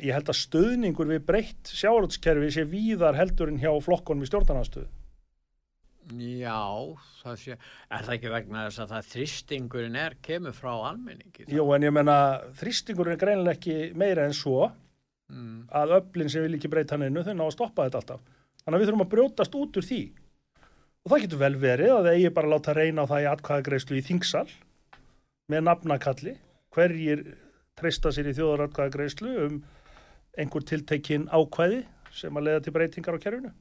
ég 0.03 0.17
held 0.17 0.31
að 0.33 0.41
stöðningur 0.43 1.15
við 1.15 1.25
breytt 1.29 1.73
sjárótskerfi 1.73 2.53
sé 2.57 2.67
víðar 2.69 3.17
heldurinn 3.17 3.61
hjá 3.63 3.71
flokkonum 3.85 4.27
í 4.27 4.31
stjórnarnarstöðu. 4.33 4.89
Já, 6.15 6.61
það 7.25 7.39
sé, 7.43 7.55
er 7.91 8.05
það 8.07 8.13
ekki 8.15 8.31
vegna 8.31 8.65
þess 8.69 8.83
að 8.85 8.93
það 8.93 9.07
þristingurinn 9.11 9.97
er, 9.99 10.15
kemur 10.23 10.55
frá 10.55 10.71
almenningi? 10.75 11.47
Jú, 11.51 11.65
en 11.75 11.87
ég 11.87 11.95
menna, 11.97 12.19
þristingurinn 12.61 13.17
er 13.17 13.23
greinileg 13.25 13.59
ekki 13.59 13.79
meira 13.99 14.29
en 14.29 14.37
svo 14.37 14.69
mm. 15.33 15.65
að 15.75 15.97
öflin 15.99 16.31
sem 16.31 16.47
vil 16.47 16.55
ekki 16.61 16.71
breyta 16.71 16.95
hann 16.95 17.09
innu, 17.09 17.25
þau 17.27 17.35
ná 17.35 17.43
að 17.49 17.57
stoppa 17.57 17.89
þetta 17.89 18.03
alltaf. 18.03 18.23
Þannig 18.63 18.79
að 18.79 18.85
við 18.85 18.91
þurfum 18.91 19.05
að 19.07 19.11
brjótast 19.17 19.59
út 19.59 19.81
úr 19.81 19.89
því. 19.89 20.01
Og 21.03 21.11
það 21.11 21.25
getur 21.25 21.43
vel 21.43 21.59
verið 21.67 21.97
að 21.97 22.11
eigi 22.13 22.33
bara 22.39 22.51
að 22.51 22.55
láta 22.55 22.77
reyna 22.79 23.03
á 23.03 23.11
það 23.11 23.25
í 23.25 23.29
atkvæðagreyslu 23.33 23.99
í 23.99 24.07
þingsal 24.07 24.47
með 25.51 25.67
nafnakalli, 25.67 26.39
hverjir 26.75 27.27
treysta 27.79 28.15
sér 28.15 28.31
í 28.31 28.39
þjóðaratkvæðagreyslu 28.39 29.37
um 29.45 29.61
einhver 30.39 30.67
tiltekinn 30.67 31.29
ákvæði 31.35 31.85
sem 32.15 32.39
að 32.39 32.49
leiða 32.49 32.65
til 32.65 32.75
breytingar 32.75 33.19
á 33.19 33.23
kerfinu. 33.23 33.53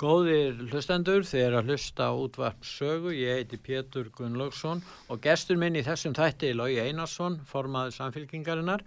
Góðir 0.00 0.56
hlustendur, 0.72 1.20
þið 1.28 1.42
er 1.44 1.54
að 1.58 1.68
hlusta 1.68 2.06
útvarp 2.16 2.64
sögu, 2.64 3.12
ég 3.12 3.42
heiti 3.42 3.58
Pétur 3.60 4.08
Gunnlaugsson 4.16 4.80
og 5.12 5.20
gestur 5.22 5.58
minn 5.60 5.76
í 5.76 5.82
þessum 5.84 6.14
þætti 6.16 6.48
er 6.48 6.56
Lógi 6.58 6.78
Einarsson, 6.80 7.36
formaður 7.46 7.92
samfélkingarinnar 7.98 8.82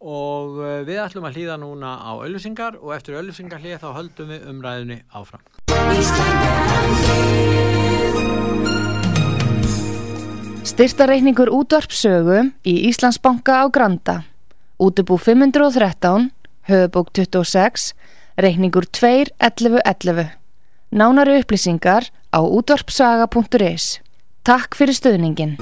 og 0.00 0.58
eh, 0.64 0.80
við 0.88 0.98
ætlum 1.04 1.28
að 1.28 1.38
hlýða 1.38 1.56
núna 1.62 1.92
á 2.02 2.12
öllusingar 2.26 2.80
og 2.80 2.94
eftir 2.96 3.20
öllusingar 3.20 3.62
hlýða 3.62 3.78
þá 3.84 3.88
höldum 4.00 4.32
við 4.34 4.48
umræðinni 4.50 4.98
áfram. 5.14 5.44
Styrtareikningur 10.66 11.52
útvarp 11.54 11.94
sögu 11.94 12.42
í 12.66 12.74
Íslandsbanka 12.90 13.62
á 13.62 13.66
Granda. 13.70 14.16
Útubú 14.80 15.20
513, 15.20 16.30
höfubók 16.68 17.14
26, 17.14 17.94
reikningur 18.40 18.88
2.11.11. 18.90 20.39
Nánari 20.90 21.38
upplýsingar 21.38 22.10
á 22.34 22.42
útvarpsaga.is. 22.42 24.02
Takk 24.42 24.74
fyrir 24.74 24.96
stöðningin. 24.98 25.54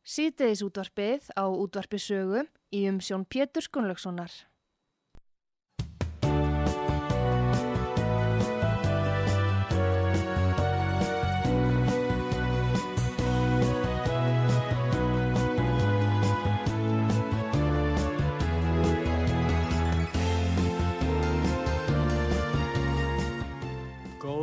Sýteðis 0.00 0.64
útvarpið 0.64 1.28
á 1.36 1.44
útvarpisögu 1.52 2.48
í 2.72 2.88
umsjón 2.88 3.28
Pétur 3.28 3.60
Skunlökssonar. 3.60 4.32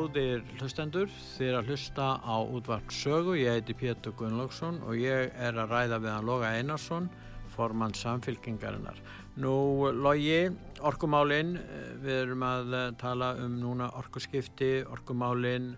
Góðir 0.07 0.45
hlustendur, 0.55 1.09
þið 1.35 1.49
er 1.49 1.55
að 1.57 1.69
hlusta 1.73 2.03
á 2.23 2.35
útvarp 2.39 2.93
sögu, 2.95 3.33
ég 3.35 3.57
heiti 3.57 3.73
Pétur 3.75 4.13
Gunnlaugsson 4.15 4.77
og 4.87 4.95
ég 4.95 5.33
er 5.35 5.57
að 5.59 5.73
ræða 5.73 5.97
við 5.99 6.11
hann 6.13 6.29
Loga 6.29 6.51
Einarsson, 6.55 7.09
formann 7.51 7.91
samfylkingarinnar. 7.91 9.01
Nú, 9.43 9.51
Logi, 9.91 10.47
orkumálinn, 10.79 11.57
eh, 11.59 11.89
við 12.05 12.19
erum 12.21 12.45
að 12.47 12.75
eh, 12.77 12.85
tala 13.01 13.33
um 13.43 13.57
núna 13.59 13.89
orkuskipti, 13.99 14.85
orkumálinn, 14.87 15.73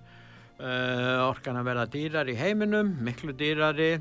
uh, 0.60 1.26
orkan 1.26 1.58
að 1.58 1.72
vera 1.72 1.88
dýrar 1.90 2.30
í 2.30 2.38
heiminum, 2.38 2.94
miklu 3.02 3.34
dýrari. 3.34 3.96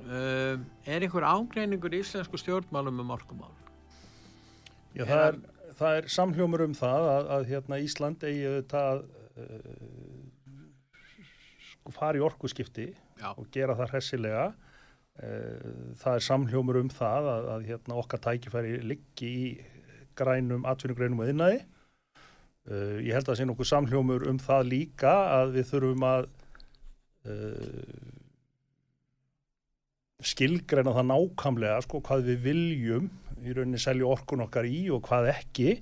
Uh, 0.00 0.58
er 0.82 1.06
einhver 1.06 1.28
ágreiningur 1.30 1.94
í 1.94 2.02
íslensku 2.02 2.42
stjórnmálum 2.42 3.04
um 3.04 3.14
orkumál? 3.14 3.54
Já, 4.98 5.06
það 5.06 5.24
er, 5.28 5.40
það 5.78 6.02
er 6.02 6.12
samhljómur 6.18 6.66
um 6.66 6.74
það 6.74 7.10
að, 7.14 7.32
að 7.38 7.48
hérna, 7.54 7.82
Ísland 7.86 8.26
eigi 8.26 8.46
auðvitað 8.50 9.06
uh, 9.06 9.19
sko 11.80 11.94
fara 11.94 12.18
í 12.18 12.24
orkuskipti 12.24 12.90
Já. 12.90 13.30
og 13.34 13.46
gera 13.54 13.76
það 13.78 13.94
hressilega. 13.94 14.48
Uh, 15.20 15.96
það 16.00 16.16
er 16.16 16.24
samhljómur 16.24 16.78
um 16.80 16.90
það 16.92 17.28
að, 17.28 17.48
að 17.54 17.66
hérna, 17.68 17.98
okkar 18.00 18.22
tækifæri 18.24 18.78
liggi 18.86 19.30
í 19.30 19.48
grænum, 20.16 20.64
atvinnugreinum 20.68 21.20
og 21.24 21.32
innæði. 21.32 21.60
Uh, 22.70 22.96
ég 23.04 23.16
held 23.16 23.26
að 23.26 23.32
það 23.32 23.40
sé 23.40 23.48
nokkuð 23.48 23.70
samhljómur 23.72 24.26
um 24.30 24.40
það 24.40 24.70
líka 24.70 25.12
að 25.40 25.54
við 25.58 25.68
þurfum 25.72 26.06
að 26.08 26.28
uh, 27.28 28.08
skilgreina 30.30 30.94
það 30.96 31.10
nákvæmlega 31.10 31.80
sko 31.86 32.02
hvað 32.04 32.26
við 32.28 32.42
viljum 32.44 33.10
í 33.40 33.54
rauninni 33.56 33.80
selja 33.80 34.08
orkun 34.08 34.44
okkar 34.44 34.68
í 34.68 34.86
og 34.92 35.04
hvað 35.08 35.30
ekki. 35.34 35.78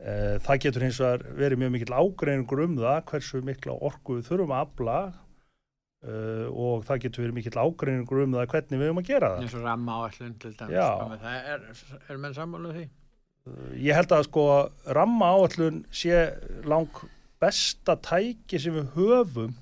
Eh, 0.00 0.38
Það 0.44 0.58
getur 0.64 0.84
hins 0.84 0.98
vegar 1.00 1.22
verið 1.38 1.60
mjög 1.62 1.70
mikill 1.76 1.94
ágreiningur 1.96 2.64
um 2.64 2.74
það 2.80 2.98
hversu 3.12 3.42
mikla 3.46 3.76
orku 3.88 4.16
við 4.18 4.26
þurfum 4.28 4.52
að 4.56 4.64
afla 4.66 4.96
uh, 6.04 6.46
og 6.50 6.82
það 6.88 7.00
getur 7.06 7.24
verið 7.24 7.36
mikill 7.38 7.60
ágreiningur 7.62 8.24
um 8.26 8.34
það 8.36 8.48
hvernig 8.52 8.80
við 8.82 8.90
höfum 8.90 9.00
að 9.04 9.08
gera 9.12 9.30
það. 9.34 9.44
eins 9.46 9.56
og 9.56 9.64
ramma 9.68 9.96
áallun 10.02 10.34
til 10.42 10.52
dæmis. 10.58 10.76
Sko, 10.76 11.18
Það 11.24 11.48
er, 11.54 11.66
er 12.10 12.20
menn 12.24 12.36
sammáluð 12.36 12.76
því? 12.78 12.84
Ég 13.84 13.98
held 13.98 14.12
að 14.16 14.26
sko 14.28 14.44
ramma 14.98 15.30
áallun 15.36 15.82
sé 15.92 16.20
lang 16.68 17.00
besta 17.44 17.96
tæki 18.00 18.60
sem 18.60 18.76
við 18.78 18.92
höfum 18.98 19.54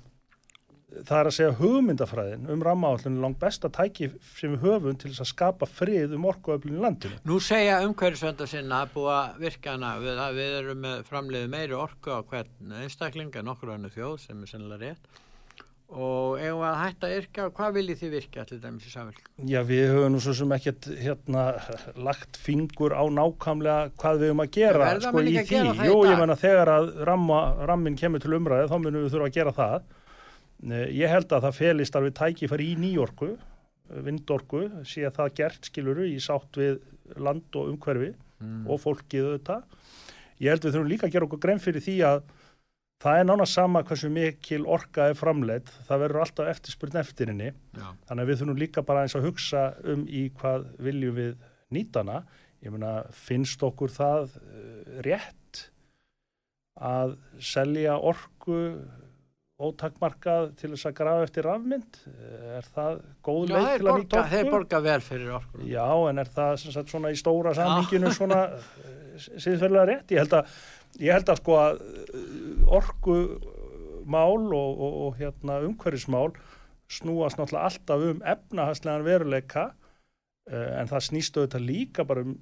það 1.07 1.19
er 1.19 1.29
að 1.29 1.35
segja 1.37 1.55
hugmyndafræðin 1.59 2.47
um 2.53 2.63
ramma 2.67 2.91
áallun 2.93 3.17
er 3.17 3.25
lang 3.25 3.39
besta 3.41 3.71
tæki 3.73 4.09
sem 4.37 4.55
við 4.55 4.67
höfum 4.67 4.99
til 4.99 5.11
þess 5.11 5.25
að 5.25 5.31
skapa 5.33 5.69
frið 5.69 6.15
um 6.17 6.29
orkuöflun 6.31 6.79
í 6.79 6.85
landinu. 6.85 7.19
Nú 7.29 7.39
segja 7.43 7.81
umhverfisvenda 7.87 8.47
sinna 8.49 8.83
að 8.83 8.95
búa 8.95 9.19
virkjana 9.39 9.97
við 10.03 10.23
að 10.27 10.39
við 10.39 10.57
erum 10.61 10.81
með 10.87 11.03
framleiðu 11.09 11.51
meiri 11.53 11.77
orku 11.77 12.15
á 12.15 12.19
hvern 12.21 12.79
einstakling 12.83 13.35
en 13.39 13.53
okkur 13.53 13.75
hannu 13.75 13.93
þjóð 13.93 14.17
sem 14.27 14.41
er 14.41 14.53
sennilega 14.53 14.89
rétt 14.89 15.21
og 15.93 16.39
við 16.39 16.61
að 16.65 16.77
hætta 16.79 17.07
að 17.07 17.15
yrkja 17.19 17.45
og 17.47 17.57
hvað 17.57 17.75
viljið 17.77 17.99
þið 18.01 18.13
virkja 18.17 18.45
til 18.49 18.59
dæmis 18.63 18.85
í 18.87 18.91
samfélg? 18.93 19.25
Já, 19.49 19.59
við 19.67 19.83
höfum 19.91 20.13
nú 20.15 20.21
svo 20.23 20.33
sem 20.37 20.53
ekkert 20.55 20.87
hérna, 20.97 21.43
lagt 22.07 22.39
fingur 22.41 22.95
á 22.97 23.03
nákvæmlega 23.13 23.91
hvað 24.01 24.21
við 24.21 24.31
höfum 24.31 24.43
að 24.43 24.53
gera 24.57 24.87
sko, 25.03 25.21
í 25.21 25.35
því. 25.37 25.89
Jú, 25.89 25.97
ég 26.09 26.21
menna 26.21 26.37
þegar 26.39 26.71
að 26.73 26.89
ramma, 27.09 27.41
rammin 27.69 27.99
kemur 27.99 28.23
til 28.23 28.33
umræði 28.39 28.71
þá 28.71 28.77
munum 28.79 29.05
við 29.05 29.13
þurfa 29.13 29.29
að 29.29 29.37
gera 29.37 29.55
það. 29.59 29.91
Eh, 30.63 30.85
Ég 30.95 31.09
held 31.11 31.27
að 31.35 31.43
það 31.47 31.57
felist 31.59 31.95
að 31.99 32.05
við 32.07 32.13
tækifæri 32.21 32.67
í 32.71 32.75
nýjorku, 32.79 33.31
vindorku, 34.05 34.61
sé 34.87 35.03
að 35.07 35.17
það 35.17 35.33
gert 35.41 35.67
skiluru 35.69 36.05
í 36.07 36.19
sátt 36.23 36.55
við 36.59 36.79
land 37.19 37.55
og 37.59 37.73
umhverfi 37.73 38.13
Mm. 38.43 38.65
og 38.67 38.79
fólkið 38.83 39.23
auðvitað. 39.29 39.63
Ég 40.43 40.49
held 40.51 40.63
við 40.65 40.73
þurfum 40.73 40.89
líka 40.89 41.05
að 41.07 41.11
gera 41.13 41.25
okkur 41.29 41.39
grein 41.39 41.59
fyrir 41.63 41.79
því 41.85 41.93
að 42.03 42.23
það 43.03 43.19
er 43.19 43.27
nána 43.29 43.45
sama 43.47 43.83
hversu 43.83 44.09
mikil 44.11 44.65
orka 44.67 45.05
er 45.11 45.15
framleitt, 45.15 45.69
það 45.87 46.01
verður 46.03 46.23
alltaf 46.25 46.49
eftirspurn 46.51 46.99
eftir 46.99 47.27
henni. 47.31 47.51
Já. 47.77 47.87
Þannig 48.09 48.23
að 48.25 48.27
við 48.33 48.39
þurfum 48.41 48.59
líka 48.59 48.83
bara 48.83 49.03
eins 49.05 49.15
að 49.15 49.27
hugsa 49.29 49.63
um 49.93 50.03
í 50.07 50.25
hvað 50.41 50.65
viljum 50.79 51.15
við 51.15 51.35
nýtana. 51.71 52.23
Ég 52.63 52.71
meina, 52.75 52.91
finnst 53.11 53.63
okkur 53.63 53.91
það 53.95 54.35
uh, 54.35 55.01
rétt 55.07 55.69
að 56.83 57.15
selja 57.39 57.95
orku 57.99 58.59
ótakmarkað 59.61 60.53
til 60.57 60.71
þess 60.73 60.87
að 60.89 60.95
grafa 60.97 61.25
eftir 61.27 61.45
rafmynd? 61.47 61.99
Er 62.57 62.69
það 62.73 63.03
góð 63.25 63.43
Já, 63.51 63.53
leið 63.53 63.67
til 63.67 63.89
að 63.91 63.99
nýta 63.99 64.15
borga, 64.15 64.21
orku? 64.23 64.31
þeir 64.33 64.49
borga 64.53 64.81
vel 64.87 64.97
fyrir 65.05 65.35
orku. 65.37 65.67
Já, 65.69 65.85
en 66.09 66.23
er 66.23 66.31
það 66.37 66.55
sagt, 66.63 66.93
svona 66.93 67.11
í 67.13 67.19
stóra 67.19 67.53
samhenginu 67.57 68.13
svona 68.15 68.39
síðferðilega 69.21 69.85
rétt? 69.91 70.15
Ég 70.15 70.23
held 70.23 70.35
að, 70.39 70.57
ég 71.03 71.17
held 71.17 71.29
að 71.29 71.39
sko 71.43 71.59
að 71.61 71.83
orkumál 72.79 74.49
og, 74.49 74.71
og, 74.73 74.99
og 75.05 75.21
hérna, 75.21 75.61
umhverfismál 75.67 76.31
snúast 76.93 77.39
náttúrulega 77.39 77.69
alltaf 77.69 78.07
um 78.09 78.23
efnahagslegan 78.33 79.05
veruleika 79.05 79.67
uh, 79.69 80.71
en 80.79 80.89
það 80.89 81.07
snýst 81.07 81.37
auðvitað 81.37 81.67
líka 81.69 82.05
bara 82.09 82.25
um 82.25 82.35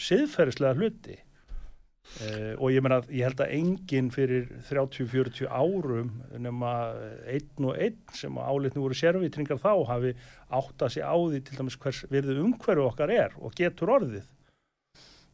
siðferðislega 0.00 0.78
hluti 0.78 1.18
uh, 2.22 2.54
og 2.58 2.72
ég 2.74 2.84
meina 2.84 3.00
ég 3.08 3.26
held 3.28 3.42
að 3.44 3.54
enginn 3.58 4.10
fyrir 4.14 4.48
30-40 4.68 5.48
árum 5.48 6.10
nema 6.38 6.72
einn 7.30 7.68
og 7.68 7.76
einn 7.76 8.00
sem 8.16 8.38
álitni 8.38 8.82
voru 8.82 8.98
sérvitringar 8.98 9.62
þá 9.62 9.72
hafi 9.90 10.16
átt 10.52 10.86
að 10.86 10.96
sé 10.96 11.04
á 11.06 11.16
því 11.16 11.44
til 11.46 11.60
dæmis 11.60 11.78
hvers 11.82 12.04
virðu 12.12 12.40
umhverju 12.46 12.88
okkar 12.90 13.14
er 13.14 13.38
og 13.40 13.54
getur 13.58 13.96
orðið 13.98 14.26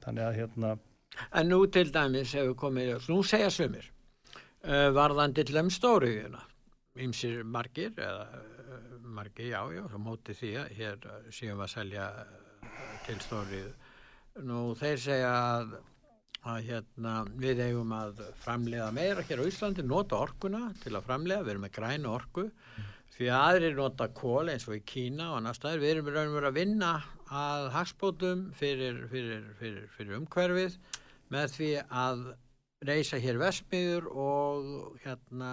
þannig 0.04 0.28
að 0.28 0.38
hérna 0.42 0.76
En 1.32 1.48
nú 1.50 1.64
til 1.72 1.90
dæmis 1.94 2.34
hefur 2.36 2.56
komið, 2.62 3.08
nú 3.10 3.22
segja 3.26 3.50
sumir, 3.52 3.88
uh, 4.64 4.88
varðandi 4.94 5.44
til 5.46 5.58
þeim 5.58 5.70
stóriðuna, 5.74 6.42
ýmsir 7.04 7.42
margir, 7.56 7.94
eða 7.96 8.26
uh, 8.38 8.88
margir, 9.18 9.50
já, 9.52 9.60
já, 9.74 9.84
svo 9.90 10.02
móti 10.02 10.36
því 10.38 10.52
að 10.62 10.72
hér 10.78 11.08
séum 11.34 11.62
að 11.64 11.72
selja 11.74 12.08
til 13.06 13.18
stóriðu. 13.24 13.72
Nú 14.48 14.62
þeir 14.78 15.02
segja 15.02 15.30
að, 15.34 15.78
að 16.46 16.68
hérna, 16.68 17.14
við 17.38 17.62
eigum 17.66 17.90
að 17.96 18.20
framleiða 18.44 18.90
meira 18.94 19.24
hér 19.26 19.42
á 19.42 19.48
Íslandi, 19.48 19.82
nota 19.86 20.20
orkuna 20.22 20.68
til 20.82 20.94
að 20.94 21.06
framleiða, 21.08 21.42
við 21.44 21.52
erum 21.54 21.64
með 21.66 21.72
grænu 21.74 22.12
orku, 22.14 22.44
því 23.16 23.30
að 23.34 23.46
aðrir 23.48 23.74
nota 23.78 24.06
kól 24.14 24.48
eins 24.52 24.68
og 24.68 24.76
í 24.76 24.82
Kína 24.86 25.32
og 25.32 25.40
annars 25.40 25.58
staðar, 25.58 25.82
við 25.82 25.94
erum 25.96 26.10
raun 26.14 26.30
og 26.30 26.36
veru 26.38 26.50
að 26.52 26.58
vinna 26.60 26.92
að 27.28 27.66
hagspótum 27.74 28.44
fyrir, 28.56 29.00
fyrir, 29.10 29.42
fyrir, 29.58 29.88
fyrir 29.96 30.20
umhverfið 30.20 30.78
með 31.34 31.56
því 31.56 31.70
að 32.04 32.22
reysa 32.88 33.18
hér 33.20 33.40
vesmiður 33.42 34.06
og 34.14 34.70
hérna 35.02 35.50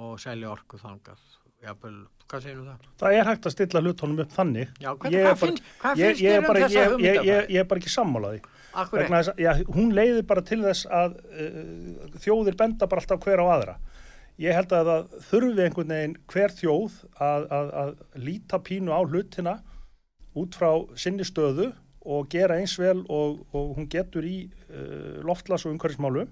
og 0.00 0.16
selja 0.22 0.48
orku 0.54 0.78
þangað. 0.80 1.20
Jafnvel, 1.60 1.96
hvað 2.30 2.44
segir 2.46 2.60
það? 2.64 2.84
það 3.02 3.14
er 3.18 3.26
hægt 3.28 3.46
að 3.50 3.52
stilla 3.52 3.80
hlutónum 3.84 4.22
upp 4.24 4.30
þannig. 4.32 4.70
Já, 4.80 4.94
hvað, 4.96 5.12
Ég 5.12 5.20
er 5.20 5.26
hvað, 5.26 5.34
bara- 5.34 5.40
finn, 5.42 5.58
hvað 5.82 6.00
finnst 6.00 6.22
þér 6.22 6.32
er 6.32 6.40
um 6.40 6.56
þessa 6.56 6.80
ég, 6.80 7.04
ég, 7.04 7.24
ég, 7.28 7.50
ég 7.52 7.60
er 7.60 7.68
bara 7.68 7.82
ekki 7.82 7.92
sammálaði 7.92 8.40
Akkur 8.70 9.02
vegna 9.02 9.22
þess 9.22 9.32
að 9.32 9.40
já, 9.42 9.50
hún 9.74 9.94
leiðir 9.96 10.26
bara 10.30 10.44
til 10.46 10.60
þess 10.62 10.86
að 10.86 11.16
uh, 11.34 12.10
þjóðir 12.22 12.58
benda 12.60 12.86
bara 12.90 13.02
alltaf 13.02 13.24
hver 13.24 13.42
á 13.42 13.46
aðra 13.50 13.78
ég 14.40 14.56
held 14.56 14.72
að 14.72 14.88
það 14.88 15.16
þurfi 15.28 15.64
einhvern 15.64 15.92
veginn 15.94 16.16
hver 16.32 16.54
þjóð 16.56 16.96
að, 17.20 17.46
að, 17.56 17.70
að 17.82 18.24
líta 18.24 18.60
pínu 18.64 18.94
á 18.94 19.00
hlutina 19.04 19.56
út 20.40 20.56
frá 20.56 20.70
sinni 20.98 21.26
stöðu 21.26 21.70
og 22.00 22.28
gera 22.32 22.56
eins 22.60 22.78
vel 22.80 23.02
og, 23.12 23.42
og 23.52 23.74
hún 23.76 23.88
getur 23.92 24.24
í 24.24 24.46
uh, 24.70 25.20
loftlas 25.26 25.66
og 25.66 25.74
umhverfismálu. 25.74 26.24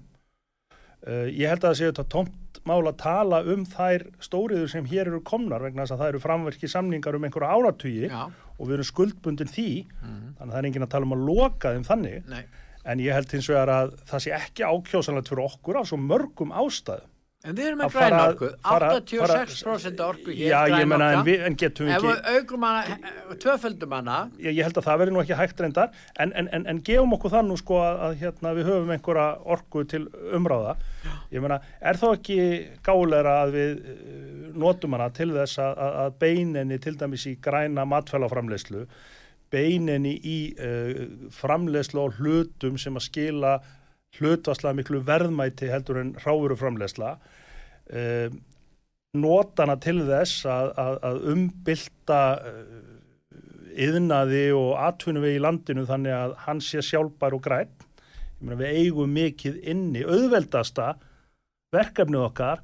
Uh, 1.05 1.27
ég 1.29 1.51
held 1.51 1.61
að 1.61 1.69
það 1.69 1.77
séu 1.79 1.91
þetta 1.91 2.07
tómt 2.15 2.48
mál 2.69 2.85
að 2.91 2.97
tala 3.01 3.41
um 3.53 3.65
þær 3.65 4.05
stóriður 4.23 4.69
sem 4.71 4.85
hér 4.91 5.09
eru 5.11 5.19
komnar 5.25 5.61
vegna 5.65 5.83
þess 5.85 5.95
að 5.97 6.01
það 6.03 6.11
eru 6.13 6.21
framverki 6.23 6.69
samningar 6.71 7.17
um 7.19 7.27
einhverja 7.27 7.51
áratugi 7.57 8.07
Já, 8.09 8.23
og 8.59 8.63
við 8.69 8.73
erum 8.77 8.89
skuldbundin 8.93 9.51
því, 9.51 9.67
Mhm. 10.01 10.33
þannig 10.39 10.49
að 10.49 10.55
það 10.55 10.59
er 10.63 10.69
enginn 10.71 10.85
að 10.87 10.93
tala 10.95 11.05
um 11.09 11.15
að 11.17 11.25
loka 11.29 11.73
þeim 11.75 11.85
þannig. 11.91 12.27
nei. 12.29 12.43
En 12.85 12.99
ég 13.03 13.13
held 13.13 13.31
hins 13.31 13.47
vegar 13.51 13.67
að 13.69 13.91
það 14.07 14.21
sé 14.23 14.31
ekki 14.33 14.63
ákjósanlegt 14.63 15.27
fyrir 15.29 15.45
okkur 15.49 15.79
af 15.81 15.87
svo 15.89 15.97
mörgum 15.99 16.51
ástæðum. 16.55 17.09
En 17.47 17.55
við 17.55 17.69
erum 17.69 17.79
með 17.79 17.93
græna 17.95 18.23
orku, 18.33 18.47
fara- 18.65 18.87
86% 18.99 20.01
orku 20.03 20.33
hér, 20.33 20.49
Já, 20.49 20.57
ég 20.67 20.73
græn 20.73 20.89
menna, 20.91 21.05
en, 21.13 21.19
orka. 21.21 21.21
en 21.21 21.27
við 21.29 21.43
Ef 21.45 21.93
ekki... 21.95 22.09
við 22.09 22.25
aukum 22.35 22.65
hana, 22.67 22.97
tvöföldum 23.39 23.95
hana, 23.95 24.17
ég, 24.43 24.57
ég 24.57 24.67
held 24.67 24.79
að 24.81 24.87
það 24.89 24.99
verði 24.99 25.13
nú 25.15 25.21
ekki 25.21 25.37
hægt 25.39 25.63
reyndar. 25.63 25.93
En, 26.19 26.33
en, 26.35 26.49
en, 26.57 26.65
en 26.73 26.81
gefum 26.89 27.15
okkur 27.15 27.31
þann 27.37 27.47
nú 27.47 27.55
sko 27.61 27.79
að, 27.79 28.01
að 28.09 28.17
hérna, 28.25 28.51
við 28.57 28.67
höfum 28.67 28.91
einhverja 28.97 29.29
orku 29.55 29.85
til 29.87 30.01
umráða. 30.35 30.75
Ég 31.31 31.45
meina, 31.45 31.61
er 31.79 32.01
þá 32.01 32.05
ekki 32.09 32.39
gáleira 32.89 33.37
að 33.45 33.55
við 33.55 33.71
eh, 33.95 34.51
notum 34.59 34.99
hana 34.99 35.07
til 35.15 35.31
þess 35.37 35.63
að, 35.63 35.79
að, 35.87 35.97
að 36.03 36.19
beininni 36.25 36.81
til 36.83 36.97
dæmis 36.99 37.27
í 37.31 37.37
græna 37.39 37.87
matfælaframleyslu 37.87 38.83
beininni 39.49 40.11
í 40.29 40.37
uh, 40.61 41.05
framleyslu 41.33 42.03
á 42.05 42.07
hlutum 42.19 42.75
sem 42.77 42.99
að 42.99 43.07
skila 43.07 43.53
hlutvaslega 44.17 44.77
miklu 44.79 45.03
verðmæti 45.05 45.69
heldur 45.69 46.01
en 46.01 46.13
ráðuruframleysla 46.23 47.15
uh, 47.19 48.29
notana 49.19 49.75
til 49.81 50.01
þess 50.07 50.45
að, 50.49 50.71
að, 50.77 50.97
að 51.09 51.21
umbylta 51.33 52.21
yðnaði 53.79 54.45
og 54.55 54.71
atvinnuvegi 54.81 55.39
í 55.39 55.43
landinu 55.43 55.85
þannig 55.89 56.15
að 56.15 56.33
hann 56.45 56.61
sé 56.63 56.81
sjálfbær 56.85 57.35
og 57.37 57.43
græn. 57.45 57.71
Við 58.39 58.65
eigum 58.69 59.11
mikið 59.13 59.59
inni, 59.67 60.05
auðveldasta 60.07 60.93
verkefnið 61.75 62.25
okkar, 62.29 62.63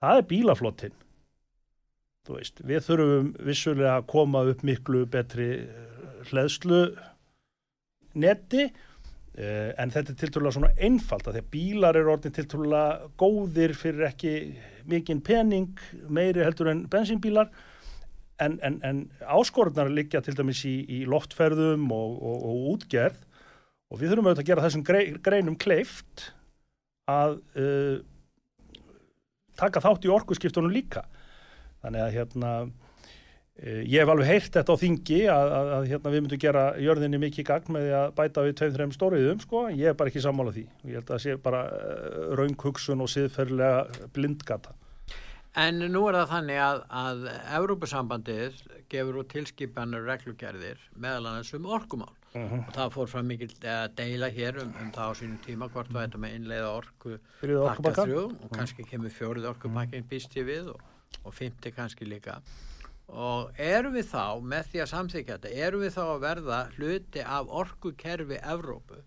það 0.00 0.20
er 0.20 0.28
bílaflottin. 0.30 0.96
Veist, 2.30 2.60
við 2.62 2.84
þurfum 2.86 3.30
vissulega 3.42 3.96
að 3.98 4.06
koma 4.12 4.44
upp 4.46 4.60
miklu 4.66 5.02
betri 5.10 5.48
eh, 5.64 6.20
hleðslu 6.28 6.82
neti 8.22 8.68
eh, 8.68 8.89
en 9.38 9.92
þetta 9.94 10.12
er 10.12 10.18
tiltrúlega 10.18 10.56
svona 10.56 10.72
einfalt 10.82 11.28
að 11.28 11.36
því 11.36 11.40
að 11.44 11.50
bílar 11.52 11.98
eru 12.00 12.10
orðin 12.12 12.34
tiltrúlega 12.34 13.10
góðir 13.20 13.74
fyrir 13.78 14.08
ekki 14.08 14.32
mikinn 14.90 15.22
pening 15.24 15.80
meiri 16.10 16.42
heldur 16.44 16.72
en 16.72 16.84
bensínbílar. 16.90 17.50
En, 18.40 18.56
en, 18.64 18.78
en 18.82 19.02
áskorðnar 19.20 19.90
liggja 19.92 20.22
til 20.24 20.34
dæmis 20.38 20.62
í, 20.64 20.74
í 20.88 21.02
loftferðum 21.08 21.90
og, 21.92 22.14
og, 22.18 22.44
og 22.50 22.68
útgerð. 22.74 23.18
Og 23.90 24.00
við 24.00 24.12
þurfum 24.12 24.30
auðvitað 24.30 24.44
að 24.44 24.50
gera 24.50 24.64
þessum 24.64 24.84
grei, 24.86 25.02
greinum 25.20 25.58
kleift 25.60 26.30
að 27.10 27.40
uh, 27.58 27.98
taka 29.60 29.82
þátt 29.84 30.06
í 30.06 30.12
orkuskiptunum 30.14 30.72
líka. 30.72 31.04
Þannig 31.84 32.06
að 32.06 32.14
hérna 32.16 32.52
ég 33.60 34.00
hef 34.00 34.08
alveg 34.08 34.28
heyrt 34.30 34.54
þetta 34.56 34.72
á 34.72 34.80
þingi 34.80 35.20
að, 35.28 35.50
að, 35.52 35.70
að 35.76 35.88
hérna, 35.90 36.12
við 36.14 36.22
myndum 36.24 36.40
gera 36.40 36.62
jörðinni 36.80 37.18
mikið 37.20 37.46
gagn 37.50 37.74
með 37.76 37.88
að 37.98 38.12
bæta 38.16 38.44
við 38.46 38.54
tveim, 38.60 38.76
þreim 38.76 38.94
stóriðum 38.96 39.42
sko, 39.42 39.64
ég 39.76 39.90
er 39.90 39.98
bara 39.98 40.12
ekki 40.12 40.22
sammála 40.24 40.54
því. 40.54 40.62
Ég 40.86 40.96
held 40.96 41.02
að 41.04 41.10
það 41.10 41.24
sé 41.26 41.34
bara 41.44 41.64
uh, 41.68 42.22
raunghugsun 42.40 43.04
og 43.04 43.10
siðferðilega 43.12 44.06
blindgata. 44.16 44.72
En 45.60 45.82
nú 45.92 46.06
er 46.06 46.16
það 46.20 46.32
þannig 46.32 46.62
að, 46.62 46.80
að 47.02 47.28
Evrópusambandið 47.58 48.64
gefur 48.90 49.20
út 49.20 49.30
tilskipanur 49.34 50.08
reglugerðir 50.08 50.80
meðal 50.96 51.26
annars 51.26 51.52
um 51.58 51.68
orkumál. 51.68 52.14
Uh 52.30 52.46
-huh. 52.46 52.60
og 52.62 52.74
það 52.74 52.92
fór 52.94 53.08
fram 53.10 53.26
mikil 53.26 53.50
uh, 53.66 53.88
deila 53.98 54.28
hér 54.30 54.62
um, 54.62 54.68
um 54.80 54.90
það 54.94 55.08
á 55.10 55.12
sínum 55.18 55.38
tíma 55.42 55.66
hvort 55.68 55.92
var 55.92 56.06
þetta 56.06 56.18
með 56.22 56.34
innleiða 56.36 56.68
orku 56.70 57.16
pakka 57.42 58.04
þrjú 58.06 58.22
og 58.30 58.50
kannski 58.54 58.86
kemur 58.86 59.10
fjórið 59.10 59.48
orkupakkin 59.50 60.06
býst 60.06 60.36
ég 60.38 60.46
við 60.46 60.68
og, 60.70 60.80
og 61.24 61.34
fymti 61.34 61.72
kannski 61.74 62.06
líka 62.06 62.38
og 63.10 63.60
erum 63.60 63.94
við 63.98 64.10
þá 64.12 64.24
með 64.52 64.72
því 64.72 64.82
að 64.82 64.90
samþykja 64.94 65.36
þetta, 65.36 65.54
erum 65.66 65.84
við 65.84 65.94
þá 65.96 66.02
að 66.06 66.20
verða 66.24 66.58
hluti 66.76 67.24
af 67.24 67.54
orkukerfi 67.62 68.38
Evrópu? 68.40 69.00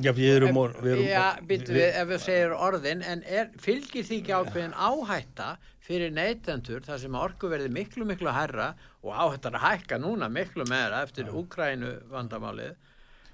Já, 0.00 0.12
við 0.16 0.30
erum, 0.36 0.56
or, 0.56 0.76
við 0.80 0.92
erum 0.94 1.08
Já, 1.10 1.24
býttu 1.44 1.74
við, 1.76 1.88
ef 1.98 2.08
við 2.08 2.22
segir 2.24 2.54
orðin, 2.56 3.02
en 3.04 3.24
er, 3.26 3.50
fylgir 3.60 4.06
því 4.06 4.20
ekki 4.22 4.36
ákveðin 4.38 4.76
áhætta 4.78 5.48
fyrir 5.84 6.14
neytendur 6.14 6.84
þar 6.86 7.02
sem 7.02 7.18
orku 7.18 7.50
verði 7.50 7.72
miklu, 7.74 8.06
miklu 8.08 8.32
herra 8.32 8.70
og 9.02 9.10
áhættar 9.12 9.58
að 9.58 9.66
hækka 9.66 9.98
núna 10.00 10.30
miklu 10.32 10.64
meira 10.70 11.02
eftir 11.04 11.28
Úkrænu 11.34 11.96
vandamálið, 12.12 12.78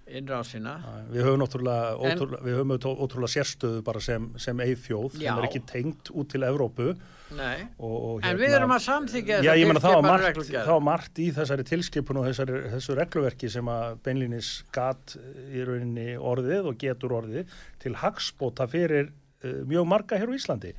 innrásina. 0.07 0.77
Við 1.11 1.27
höfum 1.27 1.43
náttúrulega, 1.43 1.91
En- 1.97 2.19
ótrúlega, 2.19 2.43
við 2.47 2.57
höfum 2.61 2.75
ótrúlega 3.07 3.33
sérstöðu 3.33 3.83
bara 3.85 4.01
sem, 4.01 4.31
sem 4.39 4.57
eigþjóð, 4.57 5.19
sem 5.19 5.39
er 5.39 5.49
ekki 5.49 5.63
tengt 5.67 6.11
út 6.15 6.31
til 6.31 6.47
Evrópu. 6.47 6.95
Og, 7.79 7.95
og 8.07 8.27
en 8.27 8.39
við 8.39 8.53
erum 8.55 8.71
að 8.71 8.85
samþykja 8.85 9.41
Já, 9.43 9.51
ég 9.59 9.67
menna 9.67 9.81
var 9.83 10.23
tilskipanir 10.23 10.69
margt, 10.71 10.85
margt 10.87 11.19
í 11.19 11.27
þessari 11.35 11.65
tilskipun 11.67 12.21
og 12.21 12.29
þessari, 12.29 12.61
þessu 12.77 12.95
regluverki 13.01 13.51
sem 13.51 13.67
að 13.67 13.97
beinlínis 14.07 14.51
gat 14.75 15.17
í 15.51 15.65
rauninni 15.67 16.15
orðið 16.15 16.71
og 16.71 16.79
getur 16.79 17.17
orðið 17.19 17.51
til 17.83 17.97
hagspóta 17.99 18.69
fyrir 18.71 19.11
uh, 19.11 19.59
mjög 19.67 19.91
marga 19.91 20.21
hér 20.23 20.31
á 20.31 20.39
Íslandi. 20.39 20.71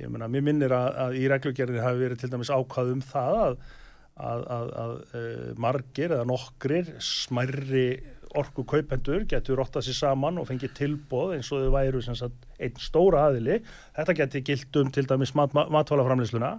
Ég 0.00 0.08
menna, 0.08 0.30
mér 0.32 0.46
minnir 0.48 0.72
að, 0.72 0.88
að 1.04 1.20
í 1.20 1.28
reglugerðinni 1.28 1.84
hafi 1.84 2.04
verið 2.06 2.22
til 2.22 2.32
dæmis 2.32 2.54
ákvað 2.56 2.94
um 2.94 3.04
það 3.12 3.38
að, 3.42 3.56
að, 4.16 4.48
að, 4.56 4.74
að 4.86 4.96
uh, 4.96 5.46
margir 5.60 6.16
eða 6.16 6.28
nokkrir 6.32 6.94
smærri 7.04 7.86
orku 8.38 8.64
kaupendur 8.68 9.26
getur 9.28 9.60
rottað 9.60 9.86
sér 9.88 9.98
saman 9.98 10.40
og 10.40 10.48
fengið 10.48 10.74
tilbóð 10.78 11.36
eins 11.36 11.50
og 11.52 11.64
þau 11.64 11.74
væru 11.74 12.02
sagt 12.04 12.48
einn 12.58 12.80
stóra 12.80 13.26
aðili. 13.28 13.60
Þetta 13.96 14.16
geti 14.22 14.42
gilt 14.48 14.80
um 14.80 14.90
til 14.94 15.06
dæmis 15.08 15.34
mat, 15.38 15.54
mat, 15.56 15.70
matvælaframlýsluna. 15.74 16.56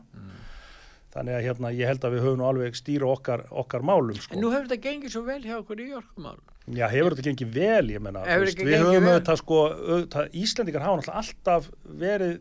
Þannig 1.14 1.36
að 1.38 1.44
hérna, 1.46 1.70
ég 1.78 1.90
held 1.92 2.06
að 2.08 2.16
við 2.16 2.24
höfum 2.26 2.44
alveg 2.48 2.78
stýra 2.78 3.10
okkar, 3.14 3.44
okkar 3.54 3.84
málum. 3.86 4.18
Sko. 4.18 4.34
En 4.34 4.42
nú 4.42 4.50
hefur 4.50 4.66
þetta 4.66 4.82
gengið 4.88 5.14
svo 5.14 5.22
vel 5.28 5.44
hjá 5.44 5.60
okkur 5.60 5.84
í 5.84 5.92
orkumál. 5.94 6.40
Já, 6.74 6.88
hefur 6.90 7.14
þetta 7.14 7.28
gengið 7.28 7.52
vel, 7.54 7.92
ég 7.94 8.02
menna. 8.02 8.24
Hefur 8.26 8.50
Við 8.58 8.80
höfum 8.80 9.10
auðvitað, 9.12 9.38
sko, 9.44 9.60
auðvitað, 9.70 10.34
Íslendingar 10.42 10.88
hafa 10.88 11.14
alltaf 11.22 11.70
verið 12.02 12.34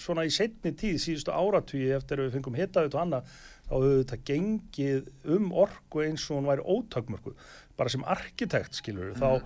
svona 0.00 0.24
í 0.26 0.32
setni 0.32 0.72
tíð, 0.74 0.96
síðustu 1.02 1.34
áratugi 1.34 1.92
eftir 1.94 2.22
að 2.22 2.30
við 2.30 2.38
fengum 2.38 2.56
hittaðut 2.58 2.96
og 2.96 3.02
annað, 3.04 3.36
þá 3.66 3.74
höfum 3.76 4.00
þetta 4.00 4.18
gengið 4.30 5.36
um 5.36 5.52
orku 5.66 6.02
eins 6.06 6.24
og 6.30 6.40
hún 6.40 6.48
væri 6.48 6.64
ótakmörku. 6.64 7.36
Bara 7.76 7.92
sem 7.92 8.04
arkitekt, 8.04 8.74
skilur 8.80 9.12
Mhm. 9.12 9.20
þá, 9.20 9.42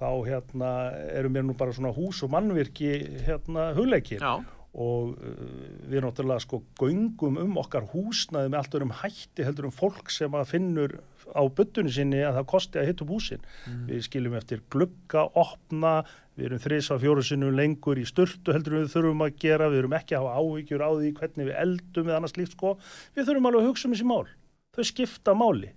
þá 0.00 0.08
hérna, 0.28 0.70
eru 1.16 1.28
mér 1.32 1.44
nú 1.48 1.56
bara 1.56 1.72
svona 1.72 1.94
hús 1.96 2.22
og 2.24 2.30
mannvirki 2.30 2.92
hérna, 3.26 3.72
hugleikir 3.76 4.20
Já, 4.20 4.42
og 4.76 5.16
uh, 5.16 5.88
við 5.88 6.02
náttúrulega 6.04 6.40
sko 6.44 6.62
göngum 6.78 7.38
um 7.40 7.54
okkar 7.56 7.86
húsnaði 7.94 8.50
með 8.52 8.58
allt 8.60 8.74
örum 8.76 8.90
hætti 9.02 9.44
heldur 9.46 9.64
um 9.70 9.72
fólk 9.72 10.10
sem 10.12 10.30
að 10.36 10.50
finnur 10.50 10.98
á 11.32 11.42
byttunni 11.48 11.90
sinni 11.90 12.20
að 12.22 12.36
það 12.38 12.46
kosti 12.52 12.78
að 12.78 12.86
hitta 12.90 13.02
upp 13.04 13.10
húsin. 13.16 13.40
Við 13.88 14.02
skiljum 14.06 14.36
eftir 14.38 14.60
glugga, 14.70 15.24
opna, 15.34 16.04
við 16.36 16.44
erum 16.50 16.60
þrís 16.62 16.90
á 16.92 16.96
fjóru 17.02 17.24
sinnum 17.24 17.56
lengur 17.56 17.98
í 17.98 18.04
sturtu 18.06 18.52
heldur 18.54 18.76
við 18.84 18.92
þurfum 18.92 19.24
að 19.26 19.34
gera, 19.42 19.66
við 19.72 19.78
erum 19.82 19.96
ekki 19.96 20.14
að 20.14 20.22
hafa 20.22 20.36
áhyggjur 20.44 20.84
á 20.86 20.90
því 20.92 21.10
hvernig 21.18 21.48
við 21.48 21.56
eldum 21.64 22.06
eða 22.12 22.16
annars 22.20 22.36
líkt 22.36 22.52
sko. 22.54 22.76
Við 23.16 23.26
þurfum 23.26 23.48
alveg 23.50 23.64
að 23.64 23.68
hugsa 23.72 23.88
um 23.88 23.94
þessi 23.96 24.06
mál. 24.12 24.26
Þau 24.76 24.84
skipta 24.92 25.34
máli. 25.34 25.72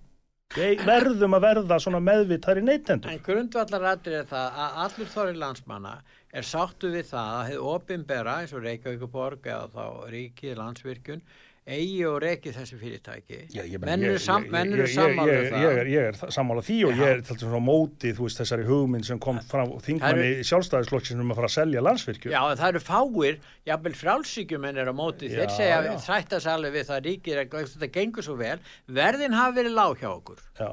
Við 0.50 0.80
verðum 0.82 1.36
að 1.36 1.44
verða 1.44 1.76
svona 1.78 2.00
meðvitað 2.02 2.58
í 2.58 2.62
neytendur. 2.66 3.10
en 3.12 3.20
grundvallar 3.22 3.84
er 3.94 4.24
það 4.26 4.56
að 4.64 4.78
allur 4.84 5.10
þorri 5.12 5.36
landsmanna 5.38 5.92
er 6.34 6.46
sáttu 6.48 6.90
við 6.90 7.06
það 7.12 7.28
að 7.36 7.46
hefur 7.50 7.68
ofinbera 7.74 8.34
eins 8.40 8.54
og 8.54 8.64
Reykjavíkuborg 8.64 9.46
eða 9.46 9.68
þá 9.70 10.10
ríkið 10.10 10.58
landsvirkjun 10.58 11.22
eigi 11.70 12.00
og 12.08 12.16
reiki 12.22 12.50
þessi 12.54 12.76
fyrirtæki. 12.80 13.36
Já, 13.54 13.62
ég 13.62 13.78
meina, 13.78 13.86
menn 13.92 14.04
eru 14.08 14.16
ég- 14.18 14.24
sam, 14.24 14.44
ég- 14.44 14.50
menn 14.50 14.70
ég- 14.70 14.74
eru 14.74 14.86
ég- 14.86 14.94
sammála 14.96 15.36
um 15.38 15.50
það. 15.54 15.90
Ég 15.90 16.06
er, 16.08 16.18
sammála 16.36 16.64
því 16.66 16.78
og 16.88 16.92
ég 16.98 17.06
er 17.10 17.20
til 17.22 17.36
dæmis 17.36 17.54
á 17.54 17.62
móti, 17.70 18.12
þú 18.16 18.26
veist, 18.26 18.40
þessari 18.42 18.66
hugmynd 18.66 19.04
sem 19.06 19.18
kom 19.22 19.38
frá 19.50 19.62
þingmanni 19.86 20.42
sjálfstæðisflokksins 20.50 21.20
um 21.20 21.30
að 21.30 21.38
fara 21.40 21.50
að 21.50 21.54
selja 21.56 21.80
landsvirkju. 21.86 22.30
Já, 22.34 22.40
það 22.58 22.68
eru 22.74 22.82
fáir, 22.90 23.38
jafnvel 23.70 23.94
frálsíkjumenn 24.02 24.76
er 24.82 24.90
á 24.90 24.94
móti, 24.94 25.30
þeir 25.30 25.50
segja, 25.54 25.98
sig 26.40 26.52
alveg 26.52 26.72
við 26.74 26.86
það 26.90 27.04
ríkir, 27.06 27.42
að 27.46 27.74
þetta 27.76 27.92
gengur 27.92 28.22
svo 28.26 28.36
vel, 28.36 28.58
verðin 28.88 29.32
hafi 29.38 29.56
verið 29.62 29.74
lág 29.78 29.98
hjá 30.02 30.10
okkur, 30.16 30.38
Já, 30.58 30.70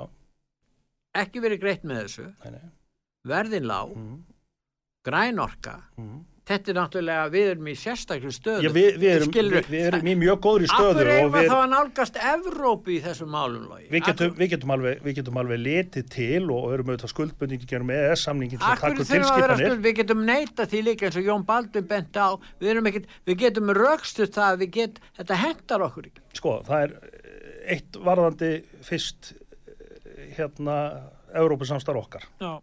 ekki 1.24 1.40
verið 1.42 1.60
greitt 1.62 1.84
með 1.84 2.04
þessu, 2.06 2.26
nei, 2.44 2.52
nei. 2.52 2.72
verðin 3.28 3.66
lág, 3.70 3.94
Mm, 3.96 4.24
grænorka, 5.06 5.82
mm. 5.98 6.24
Þetta 6.48 6.72
er 6.72 6.78
náttúrulega, 6.78 7.24
við 7.32 7.50
erum 7.52 7.68
í 7.68 7.74
sérstaklu 7.78 8.32
stöðu. 8.32 8.64
Já, 8.64 8.72
við, 8.76 8.88
við, 9.02 9.10
erum, 9.18 9.32
við, 9.36 9.70
við 9.72 9.88
erum 9.90 10.08
í 10.08 10.14
mjög 10.22 10.38
góðri 10.46 10.70
stöðu 10.72 11.04
og 11.04 11.10
eigum 11.12 11.34
við 11.34 11.44
við, 11.44 11.50
þá 11.52 11.56
að 11.58 11.72
nálgast 11.74 12.20
Evrópu 12.32 12.94
í 12.94 13.00
þessum 13.04 13.34
málum, 13.34 13.66
Lógi? 13.68 13.88
við, 13.92 14.04
getum, 14.06 14.32
við, 14.38 14.52
getum 14.54 14.74
alveg, 14.78 15.10
getum 15.18 15.42
alveg 15.42 15.62
letið 15.66 16.08
til 16.14 16.44
og 16.56 16.70
erum 16.76 16.92
auðvitað 16.92 17.14
skuldbundingi 17.14 17.70
gerum 17.72 17.92
EES-samningin 17.98 18.62
til 18.62 18.68
að 18.68 18.78
Akkur 18.78 18.96
taka 18.96 19.04
að 19.04 19.12
tilskipanir. 19.12 19.76
við 19.88 19.98
getum 20.00 20.24
neita 20.30 20.68
því 20.72 20.84
líka 20.88 21.10
eins 21.10 21.20
og 21.20 21.28
Jón 21.28 21.46
Baldun 21.48 21.90
bent 21.92 22.22
á, 22.22 22.30
við, 22.64 23.04
við 23.28 23.44
getum 23.44 23.74
rökstuð 23.76 24.32
það, 24.38 24.54
að 24.54 24.64
við 24.64 24.72
get, 24.80 25.04
þetta 25.20 25.42
hendar 25.44 25.86
okkur. 25.90 26.10
Sko, 26.38 26.56
það 26.70 26.88
er 26.88 26.96
eh, 26.96 27.52
eitt 27.76 28.00
varðandi 28.08 28.54
fyrst 28.88 29.34
eh, 29.36 30.32
hérna 30.40 30.80
Európa-samstar 31.36 32.00
okkar. 32.00 32.24
Já. 32.40 32.56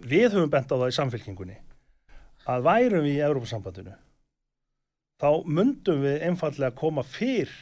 Við 0.00 0.36
höfum 0.36 0.52
bent 0.52 0.70
á 0.70 0.76
það 0.76 0.88
í 0.92 0.96
samfélkingunni 1.00 1.58
að 2.50 2.64
værum 2.66 3.04
við 3.06 3.16
í 3.18 3.24
Európa-sambandinu 3.26 3.96
þá 5.20 5.30
myndum 5.44 6.04
við 6.06 6.22
einfallega 6.28 6.76
koma 6.80 7.04
fyrr 7.04 7.52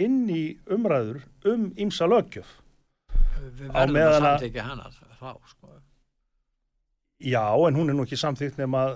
inn 0.00 0.22
í 0.30 0.44
umræður 0.70 1.24
um 1.50 1.70
ímsa 1.76 2.06
lögjöf. 2.08 2.48
Á 3.74 3.84
meðan 3.90 4.24
að 4.24 4.46
að- 4.46 4.60
hana 4.62 4.90
þá, 5.18 5.32
sko. 5.50 5.79
Já, 7.20 7.52
en 7.68 7.74
hún 7.76 7.90
er 7.92 7.96
nú 7.98 8.04
ekki 8.06 8.16
samþýtt 8.16 8.54
nema 8.56 8.80
að 8.80 8.92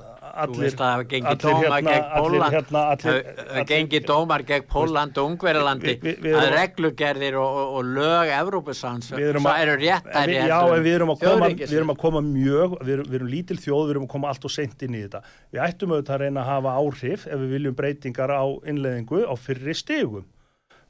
allir, 0.46 0.70
hérna, 0.72 0.86
gegn 1.04 1.26
allir 1.28 2.44
hérna, 2.54 2.84
Það 2.96 3.18
hafa 3.50 3.64
gengið 3.68 4.06
dómar 4.08 4.44
gegn 4.48 4.64
Póland 4.72 5.18
og 5.20 5.26
Ungverjalandi 5.28 5.90
Við- 5.92 6.06
við- 6.06 6.22
við 6.24 6.38
að 6.40 6.46
reglugerðir 6.54 7.36
og, 7.36 7.58
og, 7.60 7.74
og 7.82 7.90
lög 7.98 8.30
Evrópusans 8.38 9.10
Við 9.12 9.26
erum 9.34 9.44
það 9.44 9.52
að- 9.58 9.64
eru 9.66 9.74
við, 9.82 10.08
heldur 10.14 10.48
já, 10.48 10.56
en 10.78 10.86
við 10.86 10.94
erum, 10.94 11.12
að 11.12 11.20
koma, 11.26 11.48
við 11.52 11.74
erum 11.76 11.92
að 11.92 11.98
koma 12.00 12.22
mjög, 12.30 12.78
við 12.80 12.92
erum, 12.96 13.10
við 13.12 13.18
erum 13.20 13.28
lítil 13.34 13.58
þjóð, 13.60 13.82
við 13.84 13.92
erum 13.96 14.06
að 14.08 14.12
koma 14.14 14.28
allt 14.32 14.44
og 14.48 14.54
seint 14.56 14.82
inn 14.88 14.94
í 14.96 15.02
þetta. 15.04 15.20
Við 15.52 15.60
ættum 15.68 15.92
auðvitað 15.92 16.14
að 16.16 16.24
reyna 16.24 16.40
að 16.40 16.48
hafa 16.54 16.76
áhrif 16.80 17.26
ef 17.28 17.38
við 17.44 17.52
viljum 17.58 17.76
breytingar 17.82 18.32
á 18.32 18.44
innleðingu 18.72 19.20
á 19.28 19.34
fyrri 19.36 19.74
stegum. 19.76 20.24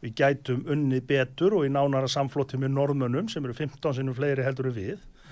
Við 0.04 0.14
gætum 0.22 0.62
unnið 0.70 1.02
betur 1.10 1.58
og 1.58 1.66
í 1.66 1.72
nánara 1.74 2.06
samflótti 2.06 2.62
með 2.62 2.76
norðmönnum 2.78 3.26
sem 3.32 3.42
eru 3.44 3.54
15 3.58 3.98
sinnum 3.98 4.14
fleiri 4.14 4.46
heldur 4.46 4.70
en 4.70 4.78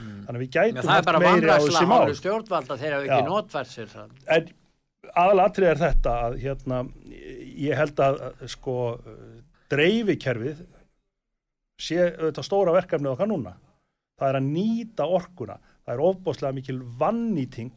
við. 0.03 0.19
Þannig 0.27 0.39
að 0.39 0.43
við 0.43 0.51
Já, 0.51 0.63
gætum 0.63 0.89
það 0.89 0.99
er 0.99 1.07
bara 1.09 1.23
meiri 1.23 1.53
á 1.53 1.59
þessi 1.63 1.87
mál. 1.87 1.95
hálfu 1.99 2.19
stjórnvalda 2.21 2.79
þeir 2.83 2.97
hafa 2.97 3.09
ekki 3.09 3.29
notfært 3.29 3.73
sér 3.73 3.91
það 3.93 4.37
En 4.37 4.53
aðalatrið 5.23 5.69
er 5.73 5.81
þetta 5.83 6.15
að 6.27 6.39
hérna, 6.43 6.81
ég 7.63 7.77
held 7.79 8.03
að 8.07 8.21
sko 8.53 8.77
dreifikerfið 9.73 10.63
sé 11.83 11.99
auðvitað 12.13 12.47
stóra 12.47 12.75
verkefnið 12.77 13.15
okkar 13.15 13.31
núna. 13.31 13.55
Það 14.21 14.29
er 14.29 14.39
að 14.39 14.51
nýta 14.53 15.07
orkuna. 15.09 15.57
Það 15.83 15.95
er 15.95 16.05
ofbáslega 16.07 16.57
mikil 16.57 16.77
vannýting 17.01 17.73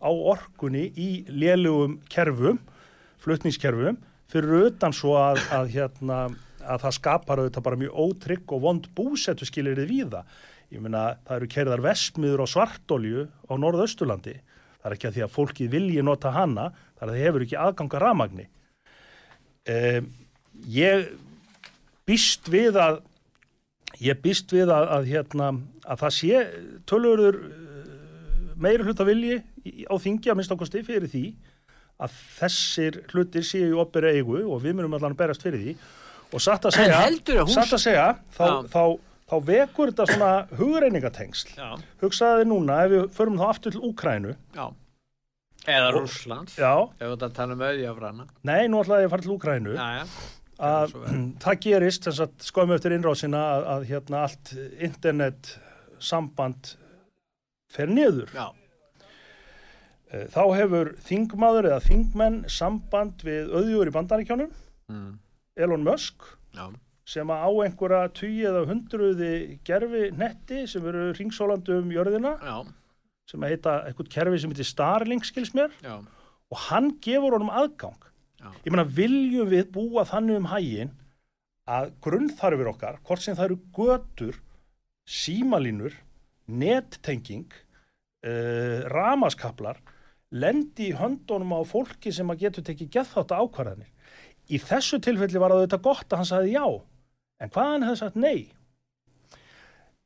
á 0.00 0.08
orkunni 0.08 0.86
í 0.96 1.08
lélugum 1.28 1.98
kerfum, 2.08 2.60
flutningskerfum, 3.20 3.98
fyrir 4.30 4.70
utan 4.70 4.94
svo 4.96 5.16
að, 5.20 5.42
að, 5.52 5.74
hérna, 5.74 6.20
að 6.64 6.86
það 6.86 6.96
skapar 6.96 7.42
auðvitað 7.42 7.66
bara 7.66 7.80
mjög 7.82 7.98
ótrygg 8.06 8.54
og 8.56 8.64
vond 8.64 8.88
búsettu 8.96 9.48
skilir 9.48 9.76
við 9.76 10.14
það. 10.14 10.38
Ég 10.70 10.82
meina, 10.82 11.16
það 11.26 11.36
eru 11.40 11.50
kerðar 11.50 11.82
vestmiður 11.84 12.44
á 12.44 12.52
svartolju 12.52 13.26
á 13.26 13.52
norðausturlandi. 13.58 14.36
Það 14.80 14.88
er 14.88 14.96
ekki 14.96 15.08
að 15.08 15.16
því 15.16 15.24
að 15.26 15.34
fólkið 15.34 15.72
vilji 15.74 16.04
nota 16.06 16.32
hana, 16.34 16.70
það 16.96 17.02
er 17.02 17.10
að 17.10 17.16
það 17.16 17.24
hefur 17.26 17.44
ekki 17.46 17.58
aðganga 17.60 18.02
ramagni. 18.04 18.46
Um, 19.70 20.10
ég 20.70 21.10
býst 22.08 22.48
við 22.50 22.78
að 22.80 23.02
ég 24.00 24.22
býst 24.22 24.52
við 24.54 24.70
að, 24.72 24.86
að, 24.96 25.10
hérna, 25.10 25.50
að 25.84 26.02
það 26.04 26.16
sé 26.16 26.42
tölurur 26.88 27.40
meiri 28.60 28.86
hluta 28.86 29.06
vilji 29.08 29.40
á 29.88 29.94
þingi 30.00 30.30
að 30.30 30.38
minnst 30.38 30.52
ákosti 30.54 30.82
fyrir 30.86 31.10
því 31.10 31.24
að 32.00 32.16
þessir 32.38 33.00
hlutir 33.12 33.44
séu 33.44 33.70
í 33.72 33.78
opera 33.80 34.12
eigu 34.14 34.40
og 34.46 34.62
við 34.64 34.78
munum 34.78 34.96
allan 34.96 35.16
að 35.16 35.20
berast 35.20 35.44
fyrir 35.44 35.64
því 35.64 35.74
og 36.30 36.44
satt 36.44 36.68
að 36.68 36.76
segja, 36.78 37.00
að 37.42 37.52
satt 37.52 37.74
að 37.76 37.82
segja 37.82 38.06
þá, 38.36 38.44
Já. 38.44 38.54
þá, 38.72 38.82
þá 39.30 39.34
vekur 39.46 39.92
þetta 39.92 40.06
svona 40.10 40.30
hugreiningatengsl 40.58 41.54
hugsaði 42.02 42.46
núna 42.50 42.80
ef 42.84 42.90
við 42.94 43.08
förum 43.16 43.38
þá 43.40 43.46
aftur 43.52 43.76
til 43.76 43.82
Úkrænu 43.90 44.36
Eða 45.68 45.90
já, 46.56 46.72
Ef 46.98 47.10
þetta 47.12 47.28
tala 47.36 47.52
um 47.52 47.62
auðjafrana. 47.66 48.24
Nei, 48.48 48.62
nú 48.72 48.78
ætlaði 48.80 49.04
ég 49.04 49.10
að 49.10 49.12
fara 49.12 49.26
til 49.26 49.34
Úkrænu 49.34 49.74
að 50.70 50.94
það 51.44 51.58
gerist 51.66 52.08
skoðum 52.48 52.72
eftir 52.76 52.94
innrásina 52.96 53.42
að, 53.54 53.66
að 53.74 53.84
hérna 53.90 54.22
allt 54.24 54.54
internet 54.80 55.52
samband 56.00 56.74
fer 57.70 57.92
niður. 57.92 58.32
Já, 58.34 58.48
Eh, 60.10 60.26
Þá 60.32 60.42
hefur 60.58 60.88
þingmaður 61.06 61.68
eða 61.70 61.82
þingmenn 61.84 62.38
samband 62.50 63.20
við 63.22 63.52
auðjúur 63.54 63.90
í 63.90 63.94
bandaríkjónum, 63.94 64.48
mm. 64.90 65.10
Elon 65.62 65.84
Musk, 65.86 66.24
já, 66.56 66.64
sem 67.10 67.30
að 67.32 67.42
á 67.42 67.50
einhverja 67.64 68.10
tugi 68.14 68.44
eða 68.46 68.66
hundruði 68.68 69.32
gerfi 69.66 70.04
netti 70.14 70.62
sem 70.70 70.84
eru 70.86 71.08
ringsólandi 71.16 71.74
um 71.80 71.90
jörðina, 71.94 72.36
já, 72.38 72.56
sem 73.30 73.42
að 73.46 73.54
heita 73.54 73.74
eitthvað 73.88 74.12
kerfi 74.14 74.40
sem 74.42 74.52
heitir 74.54 74.68
Starlink 74.68 75.26
skils 75.26 75.50
mér, 75.58 75.74
já, 75.82 75.96
og 76.50 76.64
hann 76.68 76.92
gefur 77.02 77.36
honum 77.36 77.50
aðgang. 77.50 77.98
já. 78.38 78.50
Ég 78.64 78.70
meina, 78.74 78.86
viljum 78.86 79.50
við 79.50 79.72
búa 79.74 80.06
þannig 80.06 80.38
um 80.40 80.50
hægin 80.52 80.94
að 81.70 81.90
grunnþarfir 82.02 82.70
okkar, 82.72 83.00
hvort 83.06 83.22
sem 83.22 83.36
það 83.38 83.50
eru 83.50 83.58
götur, 83.76 84.38
símalínur, 85.06 85.94
nettenging, 86.50 87.50
uh, 88.26 88.86
ramaskaplar, 88.90 89.78
lendi 90.30 90.90
í 90.90 90.96
höndunum 90.98 91.54
á 91.58 91.60
fólki 91.66 92.12
sem 92.14 92.30
að 92.30 92.46
getur 92.46 92.66
tekið 92.66 92.90
geðþátt 92.96 93.34
ákvarðanir. 93.34 93.90
Í 94.50 94.58
þessu 94.62 94.98
tilfelli 95.02 95.38
var 95.42 95.54
það 95.54 95.64
þetta 95.66 95.82
gott 95.84 96.10
að 96.10 96.20
hann 96.20 96.30
sagði 96.30 96.54
já, 96.56 96.64
en 97.40 97.52
hvað 97.52 97.70
hann 97.72 97.86
hefði 97.88 98.00
sagt 98.02 98.18
nei? 98.20 98.40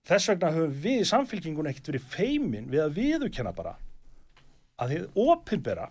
Þess 0.05 0.29
vegna 0.35 0.53
höfum 0.53 0.73
við 0.85 1.01
í 1.01 1.09
samfélkingun 1.09 1.69
ekkert 1.71 1.91
verið 1.93 2.09
feimin 2.13 2.67
við 2.73 2.83
að 2.85 2.97
viðurkenna 2.99 3.55
bara 3.57 3.77
að 4.85 4.91
þið 4.93 5.21
opinbera 5.25 5.87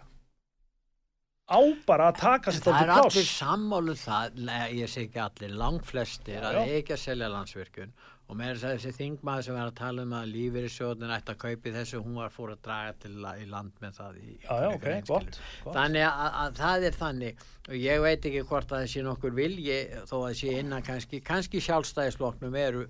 á 1.49 1.59
bara 1.87 2.11
að 2.11 2.19
taka 2.21 2.51
sér 2.53 2.63
Það 2.63 2.77
þetta 2.77 2.83
er 2.85 2.91
allir 2.93 3.15
pláss. 3.17 3.31
sammálu 3.41 3.95
það, 3.99 4.37
nei, 4.47 4.67
ég 4.79 4.91
sé 4.91 5.01
ekki 5.07 5.19
allir, 5.23 5.55
langflestir 5.59 6.45
að 6.47 6.59
ekki 6.77 6.93
að 6.95 7.01
selja 7.03 7.29
landsvirkjun 7.33 7.91
og 7.91 8.12
með 8.33 8.53
þess 8.53 8.63
að 8.65 8.71
þessi 8.77 8.91
þingmaður 8.97 9.43
sem 9.45 9.57
var 9.59 9.67
að 9.69 9.75
tala 9.77 10.03
um 10.07 10.13
að 10.17 10.29
lífeyrissjóðin 10.33 11.11
ætti 11.17 11.33
að 11.33 11.39
kaupi 11.43 11.73
þessu, 11.75 11.99
hún 12.05 12.15
var 12.21 12.31
fór 12.33 12.53
að 12.55 12.61
draga 12.65 12.93
til 13.03 13.11
la- 13.21 13.35
í 13.37 13.45
land 13.51 13.71
með 13.83 13.97
það 13.99 14.15
í, 14.23 14.31
Já, 14.43 14.53
já, 14.63 14.67
ok, 14.69 14.87
einhverju 14.87 15.07
gott, 15.11 15.39
gott. 15.65 15.75
Þannig 15.75 16.05
að, 16.07 16.29
að 16.43 16.57
það 16.63 16.87
er 16.89 16.97
þannig 17.03 17.43
og 17.67 17.75
ég 17.83 18.01
veit 18.07 18.25
ekki 18.31 18.43
hvort 18.49 18.71
að 18.73 18.83
þessi 18.85 19.03
nokkur 19.05 19.35
vilji 19.37 19.79
þó 20.09 20.15
að 20.23 20.27
þessi 20.31 20.53
innan 20.63 20.81
kannski, 20.87 21.21
kannski 21.21 21.61
sjálfstæðisloknum 21.67 22.55
eru 22.63 22.85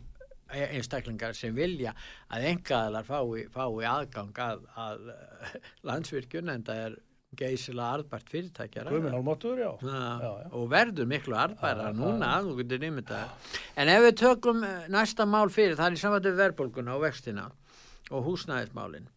einstaklingar 0.54 1.34
sem 1.34 1.56
vilja 1.58 1.96
að 2.30 2.44
engaðalar 2.52 3.08
fái, 3.08 3.48
fái 3.50 3.88
aðgang 3.90 4.38
að, 4.38 4.60
að 4.78 5.08
landsvirkjun 5.90 6.54
en 6.54 6.64
það 6.68 6.84
er 6.88 6.98
geysilega 7.40 7.88
arðbært 7.98 8.30
fyrirtækjar 8.32 8.88
og 10.60 10.68
verður 10.72 11.08
miklu 11.10 11.36
arðbæra 11.40 11.90
núna, 11.98 12.30
þú 12.46 12.56
getur 12.62 12.82
nýmynd 12.84 13.12
en 13.78 13.92
ef 13.94 14.02
við 14.08 14.16
tökum 14.22 14.64
eh, 14.68 14.88
næsta 14.94 15.26
mál 15.30 15.50
fyrir 15.54 15.76
það 15.80 15.90
er 15.92 15.98
í 15.98 16.02
samvættu 16.04 16.34
verðbólguna 16.40 16.96
og 16.98 17.04
vextina 17.08 17.48
og 18.12 18.26
húsnæðismálin. 18.28 19.08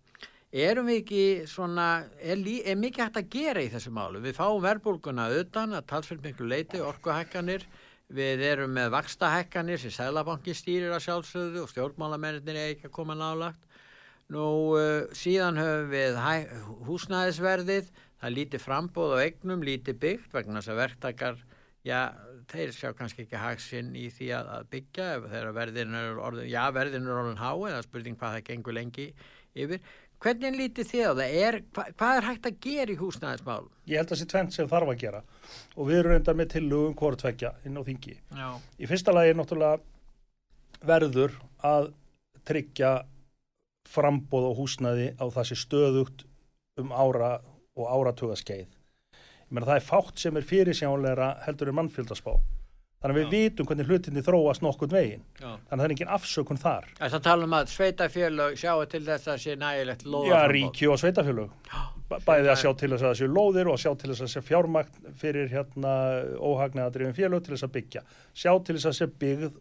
Erum 0.57 0.87
við 0.89 1.01
ekki 1.03 1.25
svona 1.51 1.89
er, 2.23 2.39
lí- 2.41 2.63
er 2.65 2.79
mikið 2.81 3.03
hægt 3.05 3.19
að 3.21 3.29
gera 3.35 3.65
í 3.67 3.69
þessu 3.73 3.91
málu 3.93 4.23
við 4.25 4.39
fáum 4.39 4.63
verðbólguna 4.65 5.27
utan 5.41 5.75
að 5.77 5.87
talsveld 5.91 6.23
miklu 6.25 6.47
leiti, 6.49 6.81
orkuhækkanir. 6.81 7.67
Við 8.07 8.41
erum 8.47 8.71
með 8.71 8.93
vakstahækkanir 8.95 9.81
sem 9.83 9.91
Sælabanki 9.91 10.55
stýrir 10.55 10.95
að 10.95 11.03
sjálfsögðu 11.09 11.65
og 11.65 11.71
stjórnmálamennir 11.73 12.55
er 12.55 12.71
ekki 12.77 12.87
að 12.87 12.95
koma 12.95 13.17
nálagt 13.19 13.65
Nú 14.27 14.75
uh, 14.75 15.05
síðan 15.15 15.55
höfum 15.61 15.91
við 15.93 16.17
húsnæðisverðið, 16.89 17.91
það 18.21 18.29
er 18.31 18.37
lítið 18.37 18.65
frambóð 18.65 19.15
á 19.17 19.19
eignum, 19.25 19.65
lítið 19.67 20.01
byggt 20.03 20.35
vegna 20.37 20.61
þess 20.61 20.73
að 20.73 20.81
verktakar, 20.81 21.43
já, 21.87 22.01
þeir 22.51 22.73
sjá 22.75 22.91
kannski 22.97 23.27
ekki 23.27 23.43
hagsinn 23.43 23.93
í 23.99 24.07
því 24.15 24.33
að, 24.39 24.51
að 24.57 24.67
byggja 24.73 25.07
ef 25.17 25.29
þeirra 25.33 25.55
verðin 25.57 25.99
er 25.99 26.21
orðin, 26.23 26.51
já, 26.51 26.63
verðin 26.75 27.07
er 27.07 27.21
orðin 27.21 27.41
há 27.43 27.51
eða 27.53 27.85
spurning 27.87 28.19
hvað 28.21 28.37
það 28.39 28.47
gengur 28.51 28.77
lengi 28.77 29.07
yfir. 29.57 29.95
Hvernig 30.17 30.55
lítið 30.57 30.89
þið 30.89 31.03
á 31.05 31.13
það? 31.13 31.35
Er, 31.43 31.59
hva, 31.77 31.83
hvað 31.93 32.19
er 32.19 32.27
hægt 32.31 32.47
að 32.49 32.61
gera 32.65 32.93
í 32.95 33.01
húsnæðismál? 33.01 33.67
Ég 33.85 34.01
held 34.01 34.07
að 34.07 34.15
það 34.15 34.21
sé 34.23 34.29
tvent 34.33 34.55
sem 34.55 34.71
þarf 34.71 34.93
að 34.93 35.03
gera 35.03 35.21
og 35.77 35.91
við 35.91 35.99
erum 35.99 36.15
reynda 36.15 36.35
með 36.39 36.49
tillögum 36.55 36.97
hvort 36.97 37.21
tvekja 37.21 37.51
inn 37.69 37.77
á 37.77 37.83
þingi. 37.85 38.15
Já. 38.33 38.49
Í 38.81 38.89
fyrsta 38.89 39.13
lagi 39.13 39.35
er 39.35 39.37
náttúrulega 39.37 40.87
verður 40.89 41.37
að 41.69 41.91
tryggja 42.49 42.95
frambóð 43.91 44.49
á 44.49 44.53
húsnæði 44.57 45.11
á 45.21 45.25
það 45.29 45.49
sé 45.51 45.59
stöðugt 45.61 46.25
um 46.81 46.97
ára 46.97 47.37
og 47.77 47.89
áratuga 47.93 48.37
skeið. 48.41 48.67
Ég 49.47 49.55
meina 49.55 49.67
það 49.69 49.81
er 49.81 49.87
fátt 49.87 50.19
sem 50.19 50.37
er 50.41 50.47
fyrirsjánleira 50.49 51.31
heldur 51.47 51.69
en 51.71 51.77
mannfjöldaspá. 51.79 52.35
Þannig 52.97 53.13
að 53.13 53.19
við 53.21 53.27
Já. 53.27 53.31
vitum 53.37 53.67
hvernig 53.69 53.87
hlutinni 53.91 54.23
þróast 54.25 54.63
nokkurn 54.65 54.95
veginn. 54.97 55.23
Já. 55.37 55.51
Þannig 55.69 55.73
að 55.77 55.79
það 55.79 55.85
er 55.85 55.93
engin 55.95 56.15
afsökun 56.17 56.59
þar. 56.63 56.87
Það 56.99 57.19
tala 57.27 57.45
um 57.45 57.55
að 57.59 57.69
sveitafélög 57.75 58.57
sjáu 58.59 58.87
til 58.91 59.03
þess 59.07 59.29
að 59.29 59.43
sé 59.45 59.57
nægilegt 59.61 60.03
Já, 60.03 60.09
lóðaframbóð. 60.15 60.55
ríki 60.57 60.89
og 60.91 60.99
sveitafjölög. 61.03 61.51
B- 62.09 62.21
Bæði 62.27 62.51
að 62.55 62.61
sjá 62.63 62.71
til 62.81 62.89
þess 62.95 63.03
að 63.05 63.11
það 63.11 63.19
séu 63.21 63.31
lóðir 63.37 63.67
og 63.71 63.77
að 63.77 63.83
sjá 63.85 63.93
til 64.01 64.11
þess 64.11 64.25
að 64.27 64.33
sé 64.33 64.43
fjármagn 64.49 65.13
fyrir 65.21 65.49
hérna 65.53 65.93
óhagnaðadrifin 66.41 67.17
félög 67.21 67.45
til 67.45 67.55
þess 67.55 67.67
að 67.69 67.75
byggja. 67.77 68.03
Sjá 68.33 68.53
til 68.65 68.77
þess 68.79 68.91
að 68.91 68.97
sé 69.03 69.07
byggð 69.23 69.53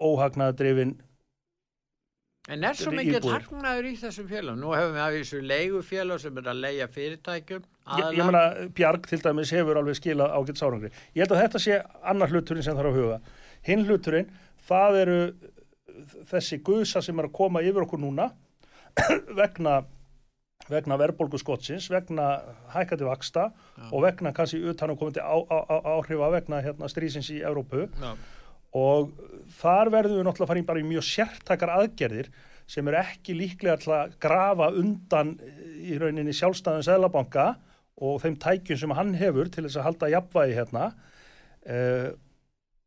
óhagnaðadrifin 0.00 0.94
En 2.48 2.64
er 2.64 2.78
svo 2.78 2.92
mikið 2.94 3.26
hagnaður 3.28 3.86
í 3.90 3.92
þessum 4.00 4.28
félagum? 4.30 4.62
Nú 4.62 4.72
hefum 4.72 4.94
við 4.96 5.02
af 5.04 5.16
þessu 5.18 5.40
leigufélag 5.44 6.22
sem 6.22 6.40
er 6.40 6.48
að 6.48 6.62
leia 6.64 6.86
fyrirtækjum. 6.90 7.66
Ég, 8.00 8.16
ég 8.16 8.26
meina, 8.30 8.42
Bjarg 8.76 9.06
til 9.10 9.20
dæmis 9.20 9.52
hefur 9.52 9.80
alveg 9.80 9.98
skilað 9.98 10.34
ágætt 10.38 10.62
sárangri. 10.62 10.90
Ég 11.12 11.24
held 11.24 11.34
að 11.36 11.42
þetta 11.44 11.62
sé 11.66 11.78
annar 12.12 12.32
hluturinn 12.32 12.64
sem 12.64 12.78
þarf 12.78 12.92
að 12.94 12.98
huga. 13.02 13.20
Hinn 13.68 13.84
hluturinn, 13.84 14.32
það 14.70 15.00
eru 15.02 15.20
þessi 16.30 16.60
gusa 16.64 17.04
sem 17.04 17.20
er 17.20 17.28
að 17.28 17.36
koma 17.36 17.62
yfir 17.66 17.84
okkur 17.84 18.00
núna 18.00 18.30
vegna 19.40 19.82
vegna 20.70 20.96
verðbólgu 21.00 21.38
skottsins, 21.40 21.88
vegna 21.90 22.26
hækandi 22.74 23.06
vaksta 23.06 23.48
og 23.90 24.04
vegna 24.04 24.32
kannski 24.36 24.60
utan 24.70 24.92
að 24.94 25.18
á, 25.18 25.36
á, 25.50 25.76
áhrifa 25.96 26.28
vegna 26.34 26.60
hérna, 26.62 26.88
strísins 26.90 27.30
í 27.32 27.40
Európu 27.42 27.88
Já. 27.88 28.12
Og 28.76 29.10
þar 29.60 29.90
verðum 29.92 30.20
við 30.20 30.26
náttúrulega 30.26 30.46
að 30.46 30.52
fara 30.52 30.62
í 30.62 30.68
bara 30.68 30.86
mjög 30.86 31.06
sértakar 31.06 31.72
aðgerðir 31.74 32.30
sem 32.70 32.86
eru 32.86 33.00
ekki 33.00 33.34
líklega 33.34 33.96
að 33.96 34.14
grafa 34.22 34.70
undan 34.78 35.34
í 35.82 35.98
rauninni 35.98 36.34
sjálfstæðan 36.36 36.86
Sæðlabanka 36.86 37.46
og 38.00 38.20
þeim 38.22 38.38
tækjum 38.40 38.78
sem 38.78 38.94
hann 38.96 39.14
hefur 39.18 39.50
til 39.50 39.64
þess 39.66 39.80
að 39.80 39.88
halda 39.88 40.10
jafnvægi 40.14 40.56
hérna. 40.56 40.84
Uh, 41.66 42.10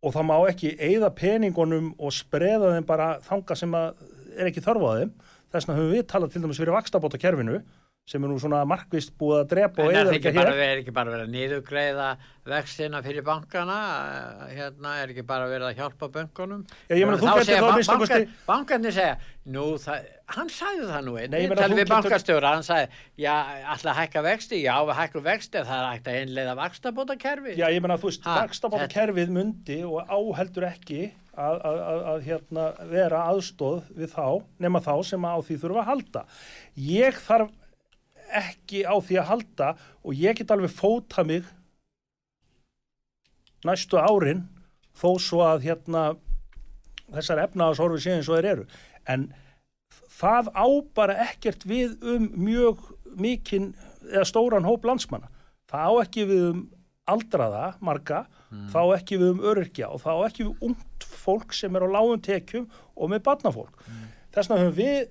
og 0.03 0.15
það 0.15 0.27
má 0.29 0.36
ekki 0.49 0.73
eigða 0.79 1.11
peningunum 1.15 1.91
og 1.99 2.15
spreða 2.15 2.73
þeim 2.75 2.88
bara 2.88 3.09
þanga 3.23 3.57
sem 3.59 3.75
er 3.75 4.49
ekki 4.49 4.63
þörf 4.63 4.88
á 4.88 4.91
þeim. 4.99 5.13
Þess 5.53 5.67
vegna 5.67 5.77
höfum 5.79 5.93
við 5.93 6.05
talað 6.09 6.34
til 6.34 6.43
dæmis 6.43 6.59
fyrir 6.59 6.75
vakstabóta 6.75 7.19
kerfinu 7.21 7.59
sem 8.03 8.19
er 8.25 8.27
nú 8.33 8.35
svona 8.41 8.57
markvist 8.67 9.13
búið 9.19 9.37
að 9.37 9.45
drepa 9.53 9.83
En 9.87 9.95
er 9.95 10.09
ekki 10.17 10.31
bara, 10.35 10.51
er 10.59 10.79
ekki 10.81 10.91
bara 10.95 11.11
verið 11.13 11.23
að 11.23 11.29
niðugreiða 11.37 12.07
vextina 12.51 12.99
fyrir 13.05 13.23
bankana? 13.23 13.77
Eh, 14.49 14.57
hérna 14.57 14.95
er 14.99 15.13
ekki 15.13 15.23
bara 15.27 15.45
verið 15.47 15.69
að 15.69 15.77
hjálpa 15.79 16.09
bankunum 16.11 16.65
Já, 16.91 16.97
þú 16.99 17.21
Þá 17.21 17.45
segja 17.45 17.45
þá 17.45 17.55
að 17.55 17.63
ban- 17.69 17.77
minnsta 17.79 17.95
kosti- 18.01 18.17
bankar- 18.17 18.43
bankarnir 18.49 18.95
segja, 18.97 19.15
nú 19.55 19.63
það 19.79 20.09
hann 20.35 20.51
sagði 20.51 20.89
það 20.91 21.07
nú 21.07 21.15
einn, 21.21 21.37
við 21.37 21.55
getur- 21.55 21.91
bankastjóra 21.93 22.51
hann 22.57 22.67
sagði, 22.67 22.99
já, 23.23 23.33
alltaf 23.71 23.97
hækka 24.01 24.23
vexti. 24.27 24.61
Já, 24.65 24.75
við 24.83 24.99
hækkum 24.99 25.23
vexti, 25.23 25.63
það 25.63 25.79
er 25.79 25.89
hægt 25.93 26.11
að 26.11 26.19
einleiða 26.25 26.57
vakstabóta 26.59 27.17
kerfi 27.23 27.55
Já, 27.55 27.67
ég 27.71 27.81
meina, 27.81 27.97
þú 28.03 28.11
veist, 28.11 28.23
vakstabóta 28.27 28.87
kerfið 28.91 29.29
mundi 29.31 29.79
og 29.87 30.03
áheldur 30.11 30.67
ekki 30.73 31.01
að, 31.37 31.55
að, 31.63 31.79
að, 31.87 32.03
að 32.11 32.21
hérna, 32.27 32.67
vera 32.91 33.23
aðstóð 33.31 33.83
við 33.95 34.11
þá, 34.11 34.27
nema 34.59 34.83
þá 34.83 34.93
sem 35.07 35.23
á 35.23 35.35
því 35.39 35.55
þurfa 35.63 35.81
að 35.81 35.91
halda. 35.93 36.25
Ég 36.75 37.13
þarf 37.23 37.49
ekki 38.39 38.84
á 38.88 38.95
því 38.97 39.19
að 39.21 39.29
halda 39.29 39.69
og 40.03 40.17
ég 40.17 40.39
get 40.39 40.51
alveg 40.53 40.73
fóta 40.73 41.25
mig 41.27 41.47
næstu 43.63 43.99
árin 43.99 44.45
þó 44.97 45.15
svo 45.21 45.41
að 45.45 45.67
hérna 45.67 46.03
þessar 47.13 47.43
efnaðashorfi 47.47 48.03
séu 48.03 48.17
eins 48.17 48.29
og 48.29 48.39
þeir 48.39 48.49
eru. 48.51 48.67
En 49.09 49.27
það 50.13 50.51
á 50.55 50.67
bara 50.95 51.17
ekkert 51.27 51.65
við 51.67 51.97
um 52.01 52.29
mjög 52.38 52.84
mikinn 53.19 53.73
eða 54.09 54.27
stóran 54.29 54.67
hóp 54.67 54.86
landsmanna. 54.88 55.29
Það 55.69 55.89
á 55.89 55.93
ekki 56.03 56.27
við 56.29 56.45
um 56.51 56.63
aldraða 57.09 57.63
marga, 57.84 58.23
þá 58.71 58.79
á 58.79 58.95
ekki 58.95 59.17
við 59.19 59.34
um 59.34 59.41
öryrkja 59.43 59.89
og 59.91 59.99
þá 60.05 60.11
ekki 60.27 60.45
við 60.47 60.67
ungt 60.69 61.07
fólk 61.23 61.55
sem 61.55 61.75
er 61.75 61.84
á 61.84 61.89
lágum 61.91 62.21
tekjum 62.23 62.69
og 62.95 63.11
með 63.11 63.25
barnafólk. 63.27 63.73
Þess 64.31 64.49
vegna 64.49 64.61
höfum 64.63 64.77
við 64.77 65.01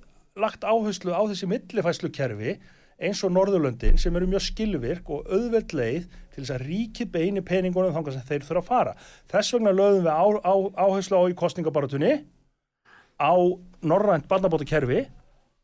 lagt 0.41 0.65
áherslu 0.65 1.13
á 1.13 1.23
þessi 1.29 1.49
millifæslukerfi 1.51 2.55
eins 3.01 3.23
og 3.27 3.33
Norðurlöndin 3.35 3.99
sem 4.01 4.17
eru 4.17 4.29
mjög 4.31 4.45
skilvirk 4.49 5.09
og 5.13 5.31
auðveld 5.31 5.73
leið 5.77 6.07
til 6.33 6.43
þess 6.43 6.55
að 6.57 6.67
ríki 6.67 7.07
beini 7.13 7.43
peningunum 7.45 7.95
þangar 7.95 8.17
sem 8.17 8.29
þeir 8.29 8.47
þurfa 8.47 8.63
að 8.63 8.69
fara. 8.69 8.95
Þess 9.33 9.55
vegna 9.57 9.75
lögum 9.77 10.07
við 10.07 10.13
á, 10.13 10.25
á, 10.43 10.55
áherslu 10.87 11.19
á 11.19 11.25
í 11.29 11.39
kostningabaratunni 11.39 12.13
á 13.23 13.35
norrænt 13.83 14.29
barnabótakerfi 14.31 15.03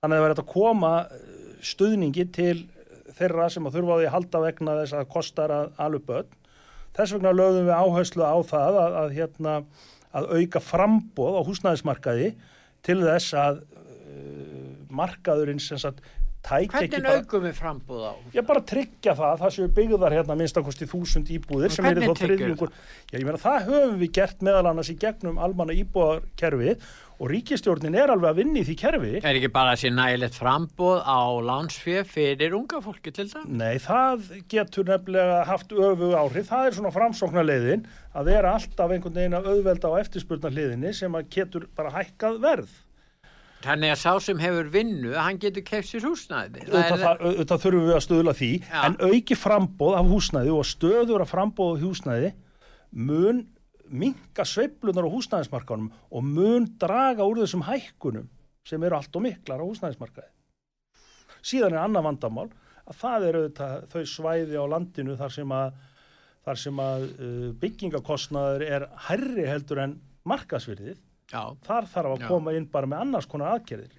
þannig 0.02 0.14
að 0.14 0.18
það 0.18 0.26
verður 0.26 0.42
að 0.42 0.50
koma 0.52 0.92
eh, 1.04 1.22
stuðningi 1.64 2.26
til 2.34 2.56
þeirra 3.18 3.48
sem 3.50 3.66
að 3.66 3.78
þurfa 3.78 3.96
á 3.96 3.98
því 3.98 4.08
að 4.08 4.14
halda 4.16 4.42
vegna 4.44 4.76
þess 4.82 4.98
að 4.98 5.08
kostar 5.14 5.54
að 5.54 5.80
alveg 5.84 6.04
börn. 6.08 6.36
Þess 6.98 7.14
vegna 7.14 7.34
lögum 7.34 7.66
við 7.68 7.78
áherslu 7.78 8.26
á 8.26 8.36
það 8.46 8.78
að, 8.82 8.98
að, 9.00 9.16
hérna, 9.16 9.56
að 10.18 10.30
auka 10.36 10.62
frambóð 10.62 11.38
á 11.38 11.42
húsnæðismarkaði 11.48 12.30
til 12.86 12.98
þess 13.02 13.34
að 13.38 13.60
uh, 13.62 14.70
markaðurinn 14.88 15.62
sem 15.62 15.80
sagt 15.80 16.02
hvernig 16.46 17.02
bara... 17.02 17.16
aukum 17.18 17.42
við 17.44 17.56
frambúð 17.58 18.04
á 18.08 18.12
Ég 18.36 18.46
bara 18.46 18.62
tryggja 18.64 19.14
það 19.18 19.32
að 19.32 19.42
það 19.42 19.54
séu 19.56 19.72
byggðar 19.78 20.16
hérna 20.16 20.38
minnstakosti 20.38 20.88
þúsund 20.88 21.32
íbúðir 21.34 21.74
sem 21.74 21.84
hvernig 21.84 22.08
þá 22.08 22.22
þriðjungur. 22.22 22.72
Já, 23.10 23.18
ég 23.18 23.26
meina 23.26 23.42
það 23.42 23.68
höfum 23.68 23.98
við 24.00 24.14
gert 24.20 24.46
meðal 24.48 24.70
annars 24.70 24.92
í 24.92 24.96
gegnum 25.02 25.42
almanna 25.42 25.76
íbúðarkerfið 25.76 26.88
og 27.18 27.30
ríkistjórnin 27.32 27.96
er 27.98 28.12
alveg 28.12 28.30
að 28.30 28.40
vinna 28.44 28.60
í 28.60 28.64
því 28.68 28.74
kerfi. 28.78 29.12
er 29.26 29.38
ekki 29.40 29.50
bara 29.50 29.74
þessi 29.74 29.90
nægilegt 29.90 30.38
frambúð 30.38 31.00
á 31.02 31.22
lánsfjöf 31.48 32.12
fyrir 32.14 32.54
unga 32.54 32.78
fólki 32.84 33.12
til 33.14 33.26
það 33.32 33.48
Nei, 33.58 33.78
það 33.82 34.28
getur 34.52 34.86
nefnilega 34.92 35.40
haft 35.48 35.74
öfu 35.74 36.12
áhrif. 36.14 36.46
Það 36.52 36.68
er 36.68 36.76
svona 36.78 36.94
framsóknarleiðin 36.94 37.88
að 38.14 38.30
vera 38.30 38.54
alltaf 38.54 38.94
einhvern 38.94 39.18
veginn 39.18 39.38
að 39.38 39.50
auðvelda 39.50 39.90
á 39.90 40.00
eftirspurnarleiðinni 40.04 40.94
sem 40.94 41.18
að 41.18 41.32
getur 41.34 41.66
bara 41.74 41.96
hækkað 41.98 42.38
verð. 42.46 42.76
Þannig 43.64 43.92
að 43.94 44.00
sá 44.00 44.12
sem 44.22 44.40
hefur 44.42 44.70
vinnu 44.72 45.14
hann 45.18 45.38
getur 45.42 45.64
keft 45.66 45.90
sér 45.90 46.06
húsnæði 46.06 46.66
Það 46.68 47.54
þurfum 47.64 47.86
við 47.88 47.94
að 47.96 48.04
stöðla 48.06 48.34
því 48.38 48.50
Já. 48.62 48.80
en 48.86 48.98
auki 49.08 49.38
frambóð 49.38 49.98
af 49.98 50.10
húsnæði 50.12 50.54
og 50.54 50.66
stöður 50.68 51.24
af 51.24 51.32
frambóð 51.32 51.76
af 51.76 51.86
húsnæði 51.86 52.32
mun 53.08 53.44
minka 53.88 54.44
sveiflunar 54.44 55.06
á 55.08 55.10
húsnæðismarkanum 55.10 55.90
og 56.10 56.24
mun 56.24 56.68
draga 56.80 57.26
úr 57.26 57.42
þessum 57.42 57.64
hækkunum 57.66 58.28
sem 58.68 58.82
eru 58.84 58.98
allt 58.98 59.16
og 59.16 59.24
miklar 59.24 59.62
á 59.64 59.66
húsnæðismarkaði. 59.66 60.28
Síðan 61.40 61.76
er 61.76 61.84
annað 61.84 62.08
vandamál 62.08 62.48
að 62.88 62.98
það 63.00 63.28
eru 63.28 63.42
þau 63.56 64.02
svæði 64.08 64.60
á 64.60 64.64
landinu 64.68 65.16
þar 65.18 65.34
sem 65.34 65.54
að, 65.54 65.78
þar 66.44 66.60
sem 66.64 66.82
að 66.84 67.06
uh, 67.08 67.48
byggingakostnaður 67.62 68.66
er 68.68 68.88
herri 69.08 69.46
heldur 69.48 69.82
en 69.84 69.98
markasvirðið 70.28 70.98
já, 71.32 71.42
þar 71.66 71.88
þarf 71.92 72.14
að 72.14 72.24
Já. 72.24 72.28
koma 72.28 72.54
inn 72.56 72.68
bara 72.72 72.90
með 72.90 73.04
annars 73.04 73.28
konar 73.30 73.56
aðgerðir. 73.56 73.98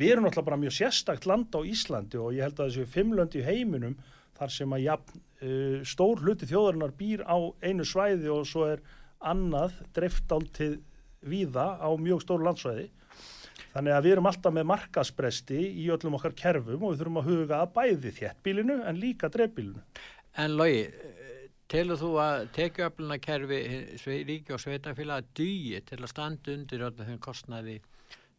Við 0.00 0.14
erum 0.14 0.24
náttúrulega 0.24 0.48
bara 0.48 0.60
mjög 0.62 0.76
sérstakt 0.78 1.26
land 1.28 1.52
á 1.52 1.60
Íslandi 1.60 2.20
og 2.20 2.32
ég 2.32 2.46
held 2.46 2.60
að 2.60 2.70
þessu 2.70 2.86
fimm 2.88 3.12
lönd 3.18 3.36
í 3.36 3.44
heiminum 3.44 3.98
þar 4.38 4.54
sem 4.54 4.72
að 4.72 4.84
jafn, 4.86 5.18
uh, 5.44 5.80
stór 5.84 6.22
hluti 6.24 6.48
þjóðarinnar 6.48 6.94
býr 6.96 7.26
á 7.28 7.36
einu 7.60 7.84
svæði 7.84 8.30
og 8.32 8.46
svo 8.48 8.64
er 8.70 8.80
annað 9.20 9.76
dreift 9.92 10.32
áltið 10.32 10.78
víða 11.20 11.74
á 11.76 11.88
mjög 12.00 12.24
stóru 12.24 12.46
landsvæði. 12.46 12.88
Þannig 13.70 13.94
að 13.94 14.06
við 14.06 14.14
erum 14.16 14.28
alltaf 14.30 14.54
með 14.54 14.66
markaspresti 14.70 15.60
í 15.82 15.90
öllum 15.92 16.16
okkar 16.16 16.32
kerfum 16.38 16.80
og 16.80 16.94
við 16.94 17.02
þurfum 17.02 17.20
að 17.20 17.28
huga 17.28 17.60
að 17.60 17.74
bæði 17.76 18.14
þéttbílinu 18.16 18.78
en 18.88 18.98
líka 18.98 19.30
dreifbílinu. 19.30 19.84
En 20.40 20.56
Lógi, 20.58 20.86
telur 21.70 21.98
þú 22.00 22.10
að 22.18 22.48
tekjuöfluna 22.56 23.18
kerfi 23.22 23.60
ríki 24.26 24.54
og 24.54 24.60
sveitafélag 24.62 25.30
dýi 25.38 25.80
til 25.86 26.00
að 26.00 26.12
standa 26.12 26.54
undir 26.56 26.86
öllum 26.88 27.08
þeim 27.08 27.20
kostnaði 27.22 27.78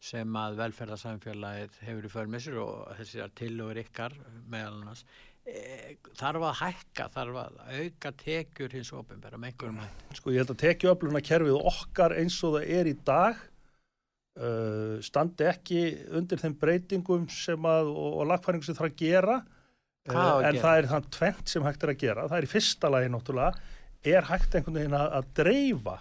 sem 0.02 0.38
að 0.38 0.58
velferðarsamfélagið 0.58 1.76
hefur 1.86 2.08
í 2.08 2.10
förmessur 2.12 2.58
og 2.62 2.96
þessar 2.98 3.30
tillögur 3.38 3.80
ykkar 3.84 4.16
meðal 4.50 4.80
annars 4.80 5.04
e, 5.46 5.94
þarf 6.18 6.48
að 6.48 6.58
hækka, 6.58 7.06
þarf 7.14 7.38
að 7.44 7.60
auka 7.78 8.12
tekjur 8.24 8.76
hins 8.76 8.90
ofinbæra 8.98 9.38
með 9.38 9.52
einhverjum 9.52 9.80
hætti. 9.84 10.10
Sko 10.18 10.34
ég 10.34 10.42
held 10.42 10.54
að 10.56 10.60
tekjuöfluna 10.64 11.24
kerfið 11.30 11.70
okkar 11.72 12.16
eins 12.18 12.40
og 12.42 12.58
það 12.58 12.74
er 12.80 12.90
í 12.90 12.96
dag 13.06 13.40
uh, 14.42 14.98
standi 15.06 15.48
ekki 15.48 15.82
undir 16.18 16.42
þeim 16.42 16.58
breytingum 16.60 17.28
sem 17.32 17.70
að 17.70 17.92
og, 17.94 18.20
og 18.20 18.30
lagfæringu 18.32 18.68
sem 18.68 18.78
það 18.78 18.88
er 18.88 18.92
að 18.92 19.02
gera 19.06 19.40
Hvað 20.10 20.30
að 20.32 20.46
en 20.48 20.56
það 20.62 20.78
er 20.80 20.86
þann 20.90 21.04
tvent 21.14 21.50
sem 21.52 21.66
hægt 21.68 21.84
er 21.86 21.90
að 21.92 22.00
gera 22.02 22.22
það 22.26 22.38
er 22.40 22.46
í 22.46 22.50
fyrsta 22.50 22.88
lagi 22.90 23.10
náttúrulega 23.12 24.14
er 24.16 24.24
hægt 24.32 24.56
einhvern 24.58 24.78
veginn 24.80 24.96
að, 24.98 25.12
að 25.20 25.28
dreifa 25.38 25.98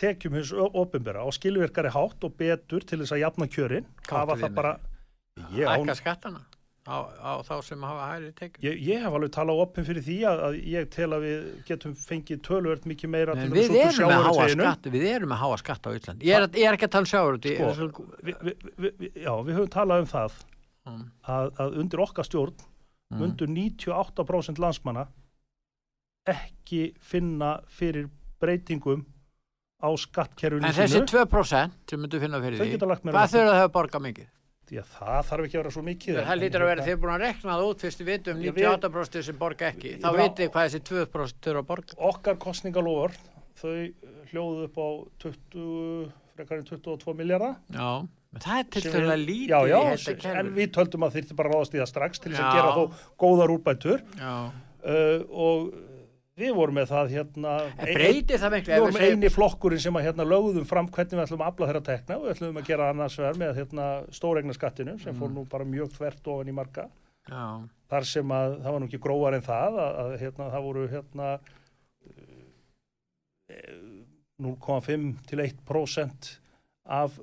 tekjum 0.00 0.34
hins 0.36 0.50
ofinbera 0.52 1.22
á 1.24 1.28
skilvirkari 1.32 1.92
hátt 1.94 2.26
og 2.28 2.34
betur 2.40 2.84
til 2.84 2.98
þess 3.00 3.14
að 3.16 3.22
jafna 3.22 3.46
kjörin 3.54 3.86
hafa 4.10 4.36
það 4.42 4.58
bara 4.58 4.74
Hækka 5.54 5.94
skattana 5.98 6.42
á, 6.84 6.96
á 7.24 7.32
þá 7.40 7.54
sem 7.64 7.80
hafa 7.88 8.04
hæri 8.12 8.28
tekjur. 8.36 8.66
ég, 8.68 8.76
ég 8.90 9.00
hef 9.06 9.16
alveg 9.16 9.32
talað 9.34 9.62
opinn 9.64 9.86
fyrir 9.88 10.04
því 10.04 10.16
að, 10.28 10.42
að 10.50 10.58
ég 10.74 10.90
tel 10.92 11.08
að 11.16 11.24
við 11.24 11.46
getum 11.70 11.94
fengið 11.98 12.42
tölvert 12.44 12.84
mikið 12.90 13.12
meira 13.14 13.34
Nei, 13.38 13.46
til 13.46 13.54
við, 13.56 13.70
þess 13.72 13.96
sjávarútveginum. 14.02 14.66
skatt, 14.68 14.90
við 14.92 15.06
erum 15.14 15.32
með 15.32 15.40
háa 15.40 15.56
skatt 15.62 15.88
á 15.88 15.90
Íslandi. 15.96 16.28
Ég 16.28 16.36
er, 16.36 16.46
ég 16.60 16.68
er 16.68 16.76
ekki 16.76 16.90
að 16.90 16.92
tala 16.98 17.06
um 17.06 17.10
sjáur 17.14 17.40
Sko, 17.80 18.04
vi, 18.20 18.34
vi, 18.44 18.54
vi, 18.76 18.92
vi, 19.00 19.10
já, 19.24 19.32
við 19.48 19.56
höfum 19.56 19.72
talað 19.78 20.04
um 20.04 20.10
það 20.12 20.42
Mm. 20.84 21.04
að, 21.32 21.46
að 21.64 21.76
undir 21.80 22.00
okkar 22.04 22.26
stjórn 22.28 22.58
mundur 23.20 23.48
98% 23.50 24.58
landsmanna 24.62 25.06
ekki 26.30 26.94
finna 27.04 27.58
fyrir 27.68 28.06
breytingum 28.40 29.04
á 29.84 29.88
skattkerfinu 30.00 30.64
En 30.64 30.72
þessi 30.72 31.00
sínu. 31.02 31.10
2% 31.28 31.90
sem 31.90 32.00
myndu 32.00 32.20
finna 32.22 32.40
fyrir 32.40 32.56
því, 32.62 32.78
hvað 32.80 33.34
þurfa 33.34 33.52
það 33.52 33.64
að 33.66 33.72
borga 33.74 34.00
mikið? 34.06 34.30
Því 34.64 34.78
að 34.80 34.86
það 34.96 35.18
þarf 35.28 35.44
ekki 35.44 35.56
að 35.58 35.60
vera 35.60 35.72
svo 35.74 35.82
mikið. 35.84 36.18
Það 36.24 36.38
lítur 36.40 36.62
að 36.64 36.68
vera 36.70 36.84
þið 36.86 36.94
búin 37.02 37.12
að 37.12 37.20
rekna 37.26 37.50
það 37.58 37.64
út 37.68 37.82
fyrst 37.84 38.00
við 38.00 38.06
vitum 38.14 38.38
Já, 38.40 38.52
við- 38.56 38.64
98% 38.64 39.26
sem 39.26 39.36
borga 39.42 39.66
ekki. 39.68 39.90
Þá 40.00 40.08
Já. 40.08 40.16
vitið 40.22 40.40
þið 40.40 40.52
hvað 40.54 40.64
þessi 40.70 40.80
2% 40.88 41.44
þurfa 41.44 41.60
að 41.60 41.68
borga. 41.68 41.98
Okkar 42.08 42.38
kostningalofur, 42.40 43.12
þau 43.60 43.74
hljóðu 44.32 44.64
upp 44.64 44.78
á 44.80 44.88
20, 45.20 46.12
frekar 46.34 46.56
en 46.62 46.64
22 46.64 47.14
miljardar. 47.20 47.58
Já, 47.76 47.90
það 48.42 48.60
er 48.60 48.68
til 48.74 48.84
við- 48.90 49.24
lítið 49.24 49.54
Já, 49.54 49.58
já, 49.70 49.78
í 49.78 49.94
þetta 49.94 50.12
en 50.14 50.20
kerfi. 50.26 50.54
við 50.58 50.70
töldum 50.74 51.06
að 51.06 51.16
þyrfti 51.18 51.38
bara 51.38 51.54
ráðast 51.54 51.74
í 51.74 51.80
það 51.80 51.90
strax 51.92 52.22
til 52.22 52.32
þess 52.32 52.44
að 52.44 52.54
gera 52.58 52.76
þó 52.76 52.84
góðar 53.24 53.54
úrbætur. 53.54 54.06
Já, 54.18 54.36
uh, 54.84 55.18
og 55.30 55.74
Við 56.34 56.50
vorum 56.50 56.74
með 56.74 56.88
það 56.90 57.12
hérna... 57.14 57.50
En 57.78 57.94
breytir 57.94 58.40
það 58.42 58.54
miklu? 58.56 58.72
Við 58.72 58.80
vorum 58.82 58.96
með 58.98 59.12
eini 59.12 59.28
flokkurinn 59.30 59.82
sem 59.84 59.98
að 60.00 60.06
hérna 60.08 60.24
lögðum 60.26 60.64
fram 60.66 60.88
hvernig 60.90 61.14
við 61.14 61.22
ætlum 61.28 61.44
að 61.44 61.50
afla 61.52 61.68
þeirra 61.68 61.82
tekna 61.86 62.16
og 62.16 62.24
við 62.24 62.32
ætlum 62.32 62.58
að 62.58 62.70
gera 62.72 62.88
annars 62.90 63.18
verð 63.20 63.38
með 63.38 63.52
hérna 63.60 63.84
stóregna 64.18 64.56
skattinu 64.56 64.96
sem 64.98 65.12
mm. 65.12 65.20
fór 65.20 65.30
nú 65.30 65.44
bara 65.52 65.68
mjög 65.68 65.92
þvert 65.94 66.30
ofan 66.34 66.50
í 66.50 66.56
marga. 66.56 66.88
Já. 67.30 67.44
Þar 67.94 68.08
sem 68.10 68.34
að 68.34 68.56
það 68.64 68.74
var 68.74 68.82
nú 68.82 68.88
ekki 68.90 69.00
gróðar 69.06 69.36
en 69.38 69.46
það 69.46 69.78
að, 69.84 70.00
að 70.02 70.16
hérna 70.24 70.48
það 70.56 70.66
voru 70.66 70.88
hérna 70.96 71.28
0,5 74.42 75.06
til 75.30 75.44
1% 75.46 76.32
af 76.98 77.22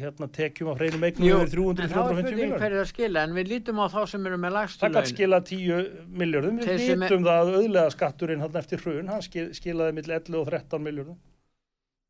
hérna, 0.00 0.28
tekjum 0.32 0.70
af 0.72 0.80
hreinum 0.80 1.06
eignum 1.08 1.26
yfir 1.26 1.52
300-350 1.54 2.36
miljónir. 2.36 2.58
Það 2.62 2.76
er 2.80 2.90
skila, 2.90 3.22
en 3.26 3.36
við 3.36 3.52
lítum 3.52 3.80
á 3.82 3.86
þá 3.92 4.00
sem 4.12 4.28
eru 4.30 4.40
með 4.42 4.54
lagstu 4.56 4.86
laun. 4.86 4.96
Það 4.96 5.08
skila 5.12 5.40
10 5.50 5.88
miljónum, 6.22 6.60
við 6.60 6.82
lítum 6.82 7.06
er... 7.06 7.14
það 7.30 7.40
að 7.40 7.54
auðlega 7.60 7.94
skatturinn 7.96 8.44
hann 8.44 8.60
eftir 8.62 8.84
hrun, 8.84 9.10
hann 9.14 9.24
skilaði 9.26 9.96
mill 9.98 10.08
11 10.10 10.38
og 10.40 10.52
13 10.52 10.86
miljónum. 10.86 11.18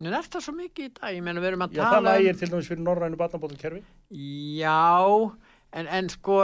En 0.04 0.12
er 0.12 0.28
það 0.28 0.44
svo 0.44 0.52
mikið 0.52 0.88
í 0.90 0.94
dag? 0.98 1.12
Ég 1.16 1.22
menna 1.24 1.40
við 1.40 1.54
erum 1.54 1.64
að 1.64 1.76
Já, 1.78 1.82
tala... 1.82 1.90
Já, 1.90 1.96
það 1.96 2.08
lægir 2.10 2.34
um... 2.34 2.40
til 2.40 2.50
dæmis 2.52 2.70
fyrir 2.70 2.82
norrænu 2.84 3.20
batnabótulkerfi. 3.20 3.82
Já, 4.60 4.80
en, 5.80 5.90
en 5.98 6.10
sko, 6.12 6.40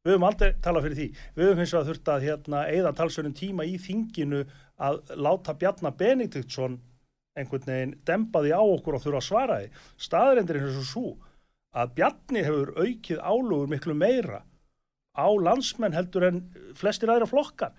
Við 0.01 0.11
höfum 0.15 0.29
aldrei 0.31 0.51
talað 0.65 0.85
fyrir 0.87 0.99
því. 1.01 1.09
Við 1.37 1.45
höfum 1.49 1.61
hins 1.61 1.75
vegar 1.75 1.89
þurft 1.91 2.09
að 2.15 2.25
hérna, 2.29 2.59
eða 2.73 2.91
talsverðin 3.01 3.41
tíma 3.41 3.63
í 3.69 3.71
þinginu 3.83 4.41
að 4.81 4.95
láta 5.21 5.53
Bjarnar 5.61 5.95
Benediktsson 5.99 6.75
einhvern 7.39 7.67
veginn 7.67 7.93
dembaði 8.07 8.51
á 8.55 8.63
okkur 8.63 8.97
og 8.97 9.03
þurfa 9.05 9.21
að 9.21 9.27
svara 9.27 9.59
því. 9.61 9.69
Staðrendir 10.07 10.57
er 10.61 10.65
eins 10.71 10.81
og 10.81 10.89
svo 10.89 11.09
að 11.77 11.87
Bjarni 11.99 12.41
hefur 12.47 12.69
aukið 12.81 13.19
álugur 13.21 13.69
miklu 13.71 13.95
meira 13.99 14.41
á 15.21 15.29
landsmenn 15.47 15.97
heldur 15.97 16.27
en 16.29 16.43
flestir 16.79 17.13
aðra 17.13 17.29
flokkar. 17.31 17.75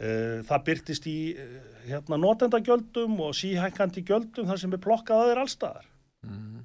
Eh, 0.00 0.40
það 0.48 0.66
byrtist 0.68 1.06
í 1.10 1.18
eh, 1.36 1.56
hérna, 1.90 2.16
notendagjöldum 2.20 3.18
og 3.20 3.34
síhækandi 3.36 4.04
gjöldum 4.08 4.48
þar 4.48 4.62
sem 4.62 4.76
er 4.76 4.82
plokkað 4.84 5.24
aðeir 5.26 5.42
allstaðar. 5.42 5.88
Mm. 6.24 6.62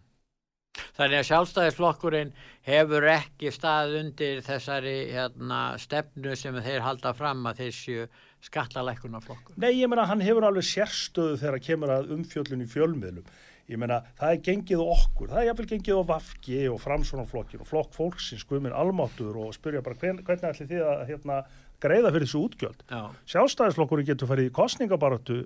Þannig 0.96 1.20
að 1.20 1.28
sjálfstæðisflokkurinn 1.30 2.32
hefur 2.68 3.08
ekki 3.12 3.52
stað 3.52 3.98
undir 4.00 4.40
þessari 4.44 4.96
hérna, 5.12 5.60
stefnu 5.80 6.36
sem 6.40 6.56
þeir 6.64 6.86
halda 6.86 7.12
fram 7.16 7.44
að 7.50 7.66
þessu 7.66 8.06
skallalækuna 8.46 9.20
flokkur. 9.24 9.58
Nei, 9.60 9.74
ég 9.82 9.92
menna 9.92 10.08
hann 10.08 10.24
hefur 10.24 10.48
alveg 10.48 10.68
sérstöðu 10.68 11.40
þegar 11.42 11.64
kemur 11.68 11.94
að 11.96 12.16
umfjöllun 12.16 12.64
í 12.64 12.70
fjölmiðlum 12.72 13.28
ég 13.72 13.80
meina 13.82 14.02
það 14.20 14.34
er 14.34 14.42
gengið 14.46 14.82
okkur, 14.84 15.32
það 15.32 15.42
er 15.42 15.48
jáfnvel 15.50 15.68
gengið 15.72 16.02
á 16.02 16.10
Vafgi 16.12 16.60
og 16.70 16.82
Framsvonarflokkin 16.84 17.64
og 17.64 17.70
flokk 17.70 17.96
fólksins 17.96 18.46
guðminn 18.50 18.76
almáttur 18.78 19.40
og 19.42 19.56
spyrja 19.58 19.82
bara 19.86 19.98
hvern, 20.02 20.22
hvernig 20.26 20.52
ætli 20.52 20.68
þið 20.70 20.84
að 20.92 21.02
hérna, 21.10 21.40
greiða 21.82 22.14
fyrir 22.14 22.28
þessu 22.28 22.44
útgjöld? 22.46 22.86
Sjálfstæðisflokkurinn 23.34 24.10
getur 24.12 24.30
farið 24.30 24.52
í 24.52 24.54
kostningabaratu 24.56 25.40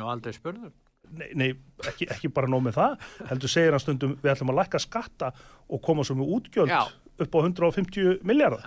og 0.00 0.08
aldrei 0.10 0.32
spurður. 0.34 0.72
Nei, 1.14 1.28
nei 1.36 1.48
ekki, 1.84 2.08
ekki 2.10 2.30
bara 2.32 2.48
nóg 2.50 2.64
með 2.64 2.78
það 2.78 2.94
heldur 3.28 3.52
segir 3.52 3.76
hann 3.76 3.82
stundum 3.82 4.14
við 4.22 4.32
ætlum 4.32 4.54
að 4.54 4.62
lækka 4.62 4.80
skatta 4.82 5.28
og 5.68 5.82
koma 5.84 6.02
svo 6.06 6.16
með 6.18 6.32
útgjöld 6.38 6.72
Já. 6.72 6.80
upp 7.20 7.36
á 7.36 7.38
150 7.44 8.24
miljardar 8.24 8.64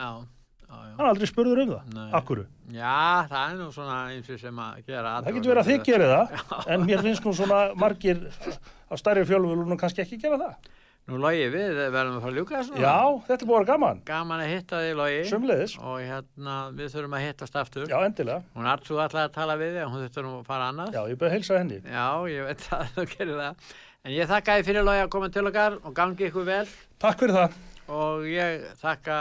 hann 0.67 1.05
er 1.05 1.09
aldrei 1.11 1.27
spurður 1.29 1.61
um 1.63 1.73
það, 1.75 1.99
akkuru 2.19 2.45
Já, 2.73 3.27
það 3.29 3.43
er 3.43 3.59
nú 3.61 3.67
svona 3.71 3.97
eins 4.11 4.31
og 4.33 4.39
sem 4.41 4.57
að 4.59 4.79
gera 4.89 5.13
Það 5.23 5.37
getur 5.37 5.53
verið 5.53 5.61
að 5.61 5.69
þið 5.69 5.85
gerir 5.87 6.11
það. 6.11 6.33
en 6.73 6.81
mér 6.89 7.05
finnst 7.05 7.27
nú 7.27 7.35
svona 7.37 7.59
margir 7.79 8.25
á 8.27 8.93
stærri 8.99 9.23
fjölvölunum 9.29 9.79
kannski 9.79 10.03
ekki 10.03 10.19
gera 10.19 10.39
það. 10.41 10.73
Nú 11.07 11.21
logi 11.23 11.45
við, 11.47 11.77
verðum 11.95 12.17
að 12.17 12.25
fara 12.25 12.33
að 12.33 12.37
ljúka 12.41 12.55
þessu 12.57 12.81
Já, 12.83 12.95
þetta 13.29 13.45
er 13.45 13.47
búin 13.47 13.61
að 13.61 13.69
gaman. 13.69 14.01
Gaman 14.09 14.43
að 14.43 14.49
hitta 14.51 14.81
þig 14.83 14.97
logi. 14.99 15.21
Sumleðis 15.29 15.75
Og 15.79 16.01
hérna, 16.03 16.57
við 16.75 16.91
þurfum 16.97 17.15
að 17.15 17.23
hittast 17.23 17.55
aftur. 17.61 17.85
Já, 17.87 17.95
endilega. 18.03 18.43
Hún 18.57 18.67
er 18.67 18.73
alltaf 18.73 18.99
alltaf 19.05 19.21
að 19.21 19.31
tala 19.37 19.55
við 19.61 19.71
þig, 19.77 19.87
hún 19.87 20.03
þurftur 20.03 20.27
að 20.33 20.43
fara 20.49 20.67
annað. 20.73 20.91
Já, 20.97 21.01
ég 21.07 21.21
byrði 21.21 21.31
að 21.31 21.37
hilsa 21.37 21.61
henni. 21.61 21.79
Já, 21.87 22.05
ég 22.33 22.49
veit 22.49 22.67
að 22.75 22.91
þú 22.97 23.07
gerir 23.13 23.39
það. 23.45 23.71
En 24.03 24.15
ég 24.17 24.29
þakka 24.35 24.59
þið 24.59 24.69
fyrir 24.73 24.87
logi 24.91 25.05
að 25.05 25.09
koma 25.15 25.31
til 25.31 25.47
okkar 25.47 25.79
og 25.79 25.97
gangi 26.03 26.27
ykkur 26.27 26.47
vel. 26.51 26.61
Takk 26.99 27.23
fyrir 27.23 27.39
það 27.39 27.57
og 27.87 28.25
ég 28.29 28.65
þakka 28.81 29.19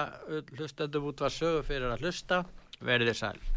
hlustendum 0.56 1.10
út 1.10 1.20
var 1.22 1.34
sögu 1.34 1.62
fyrir 1.66 1.92
að 1.92 2.06
hlusta. 2.06 2.44
Verðið 2.84 3.16
sæl 3.16 3.55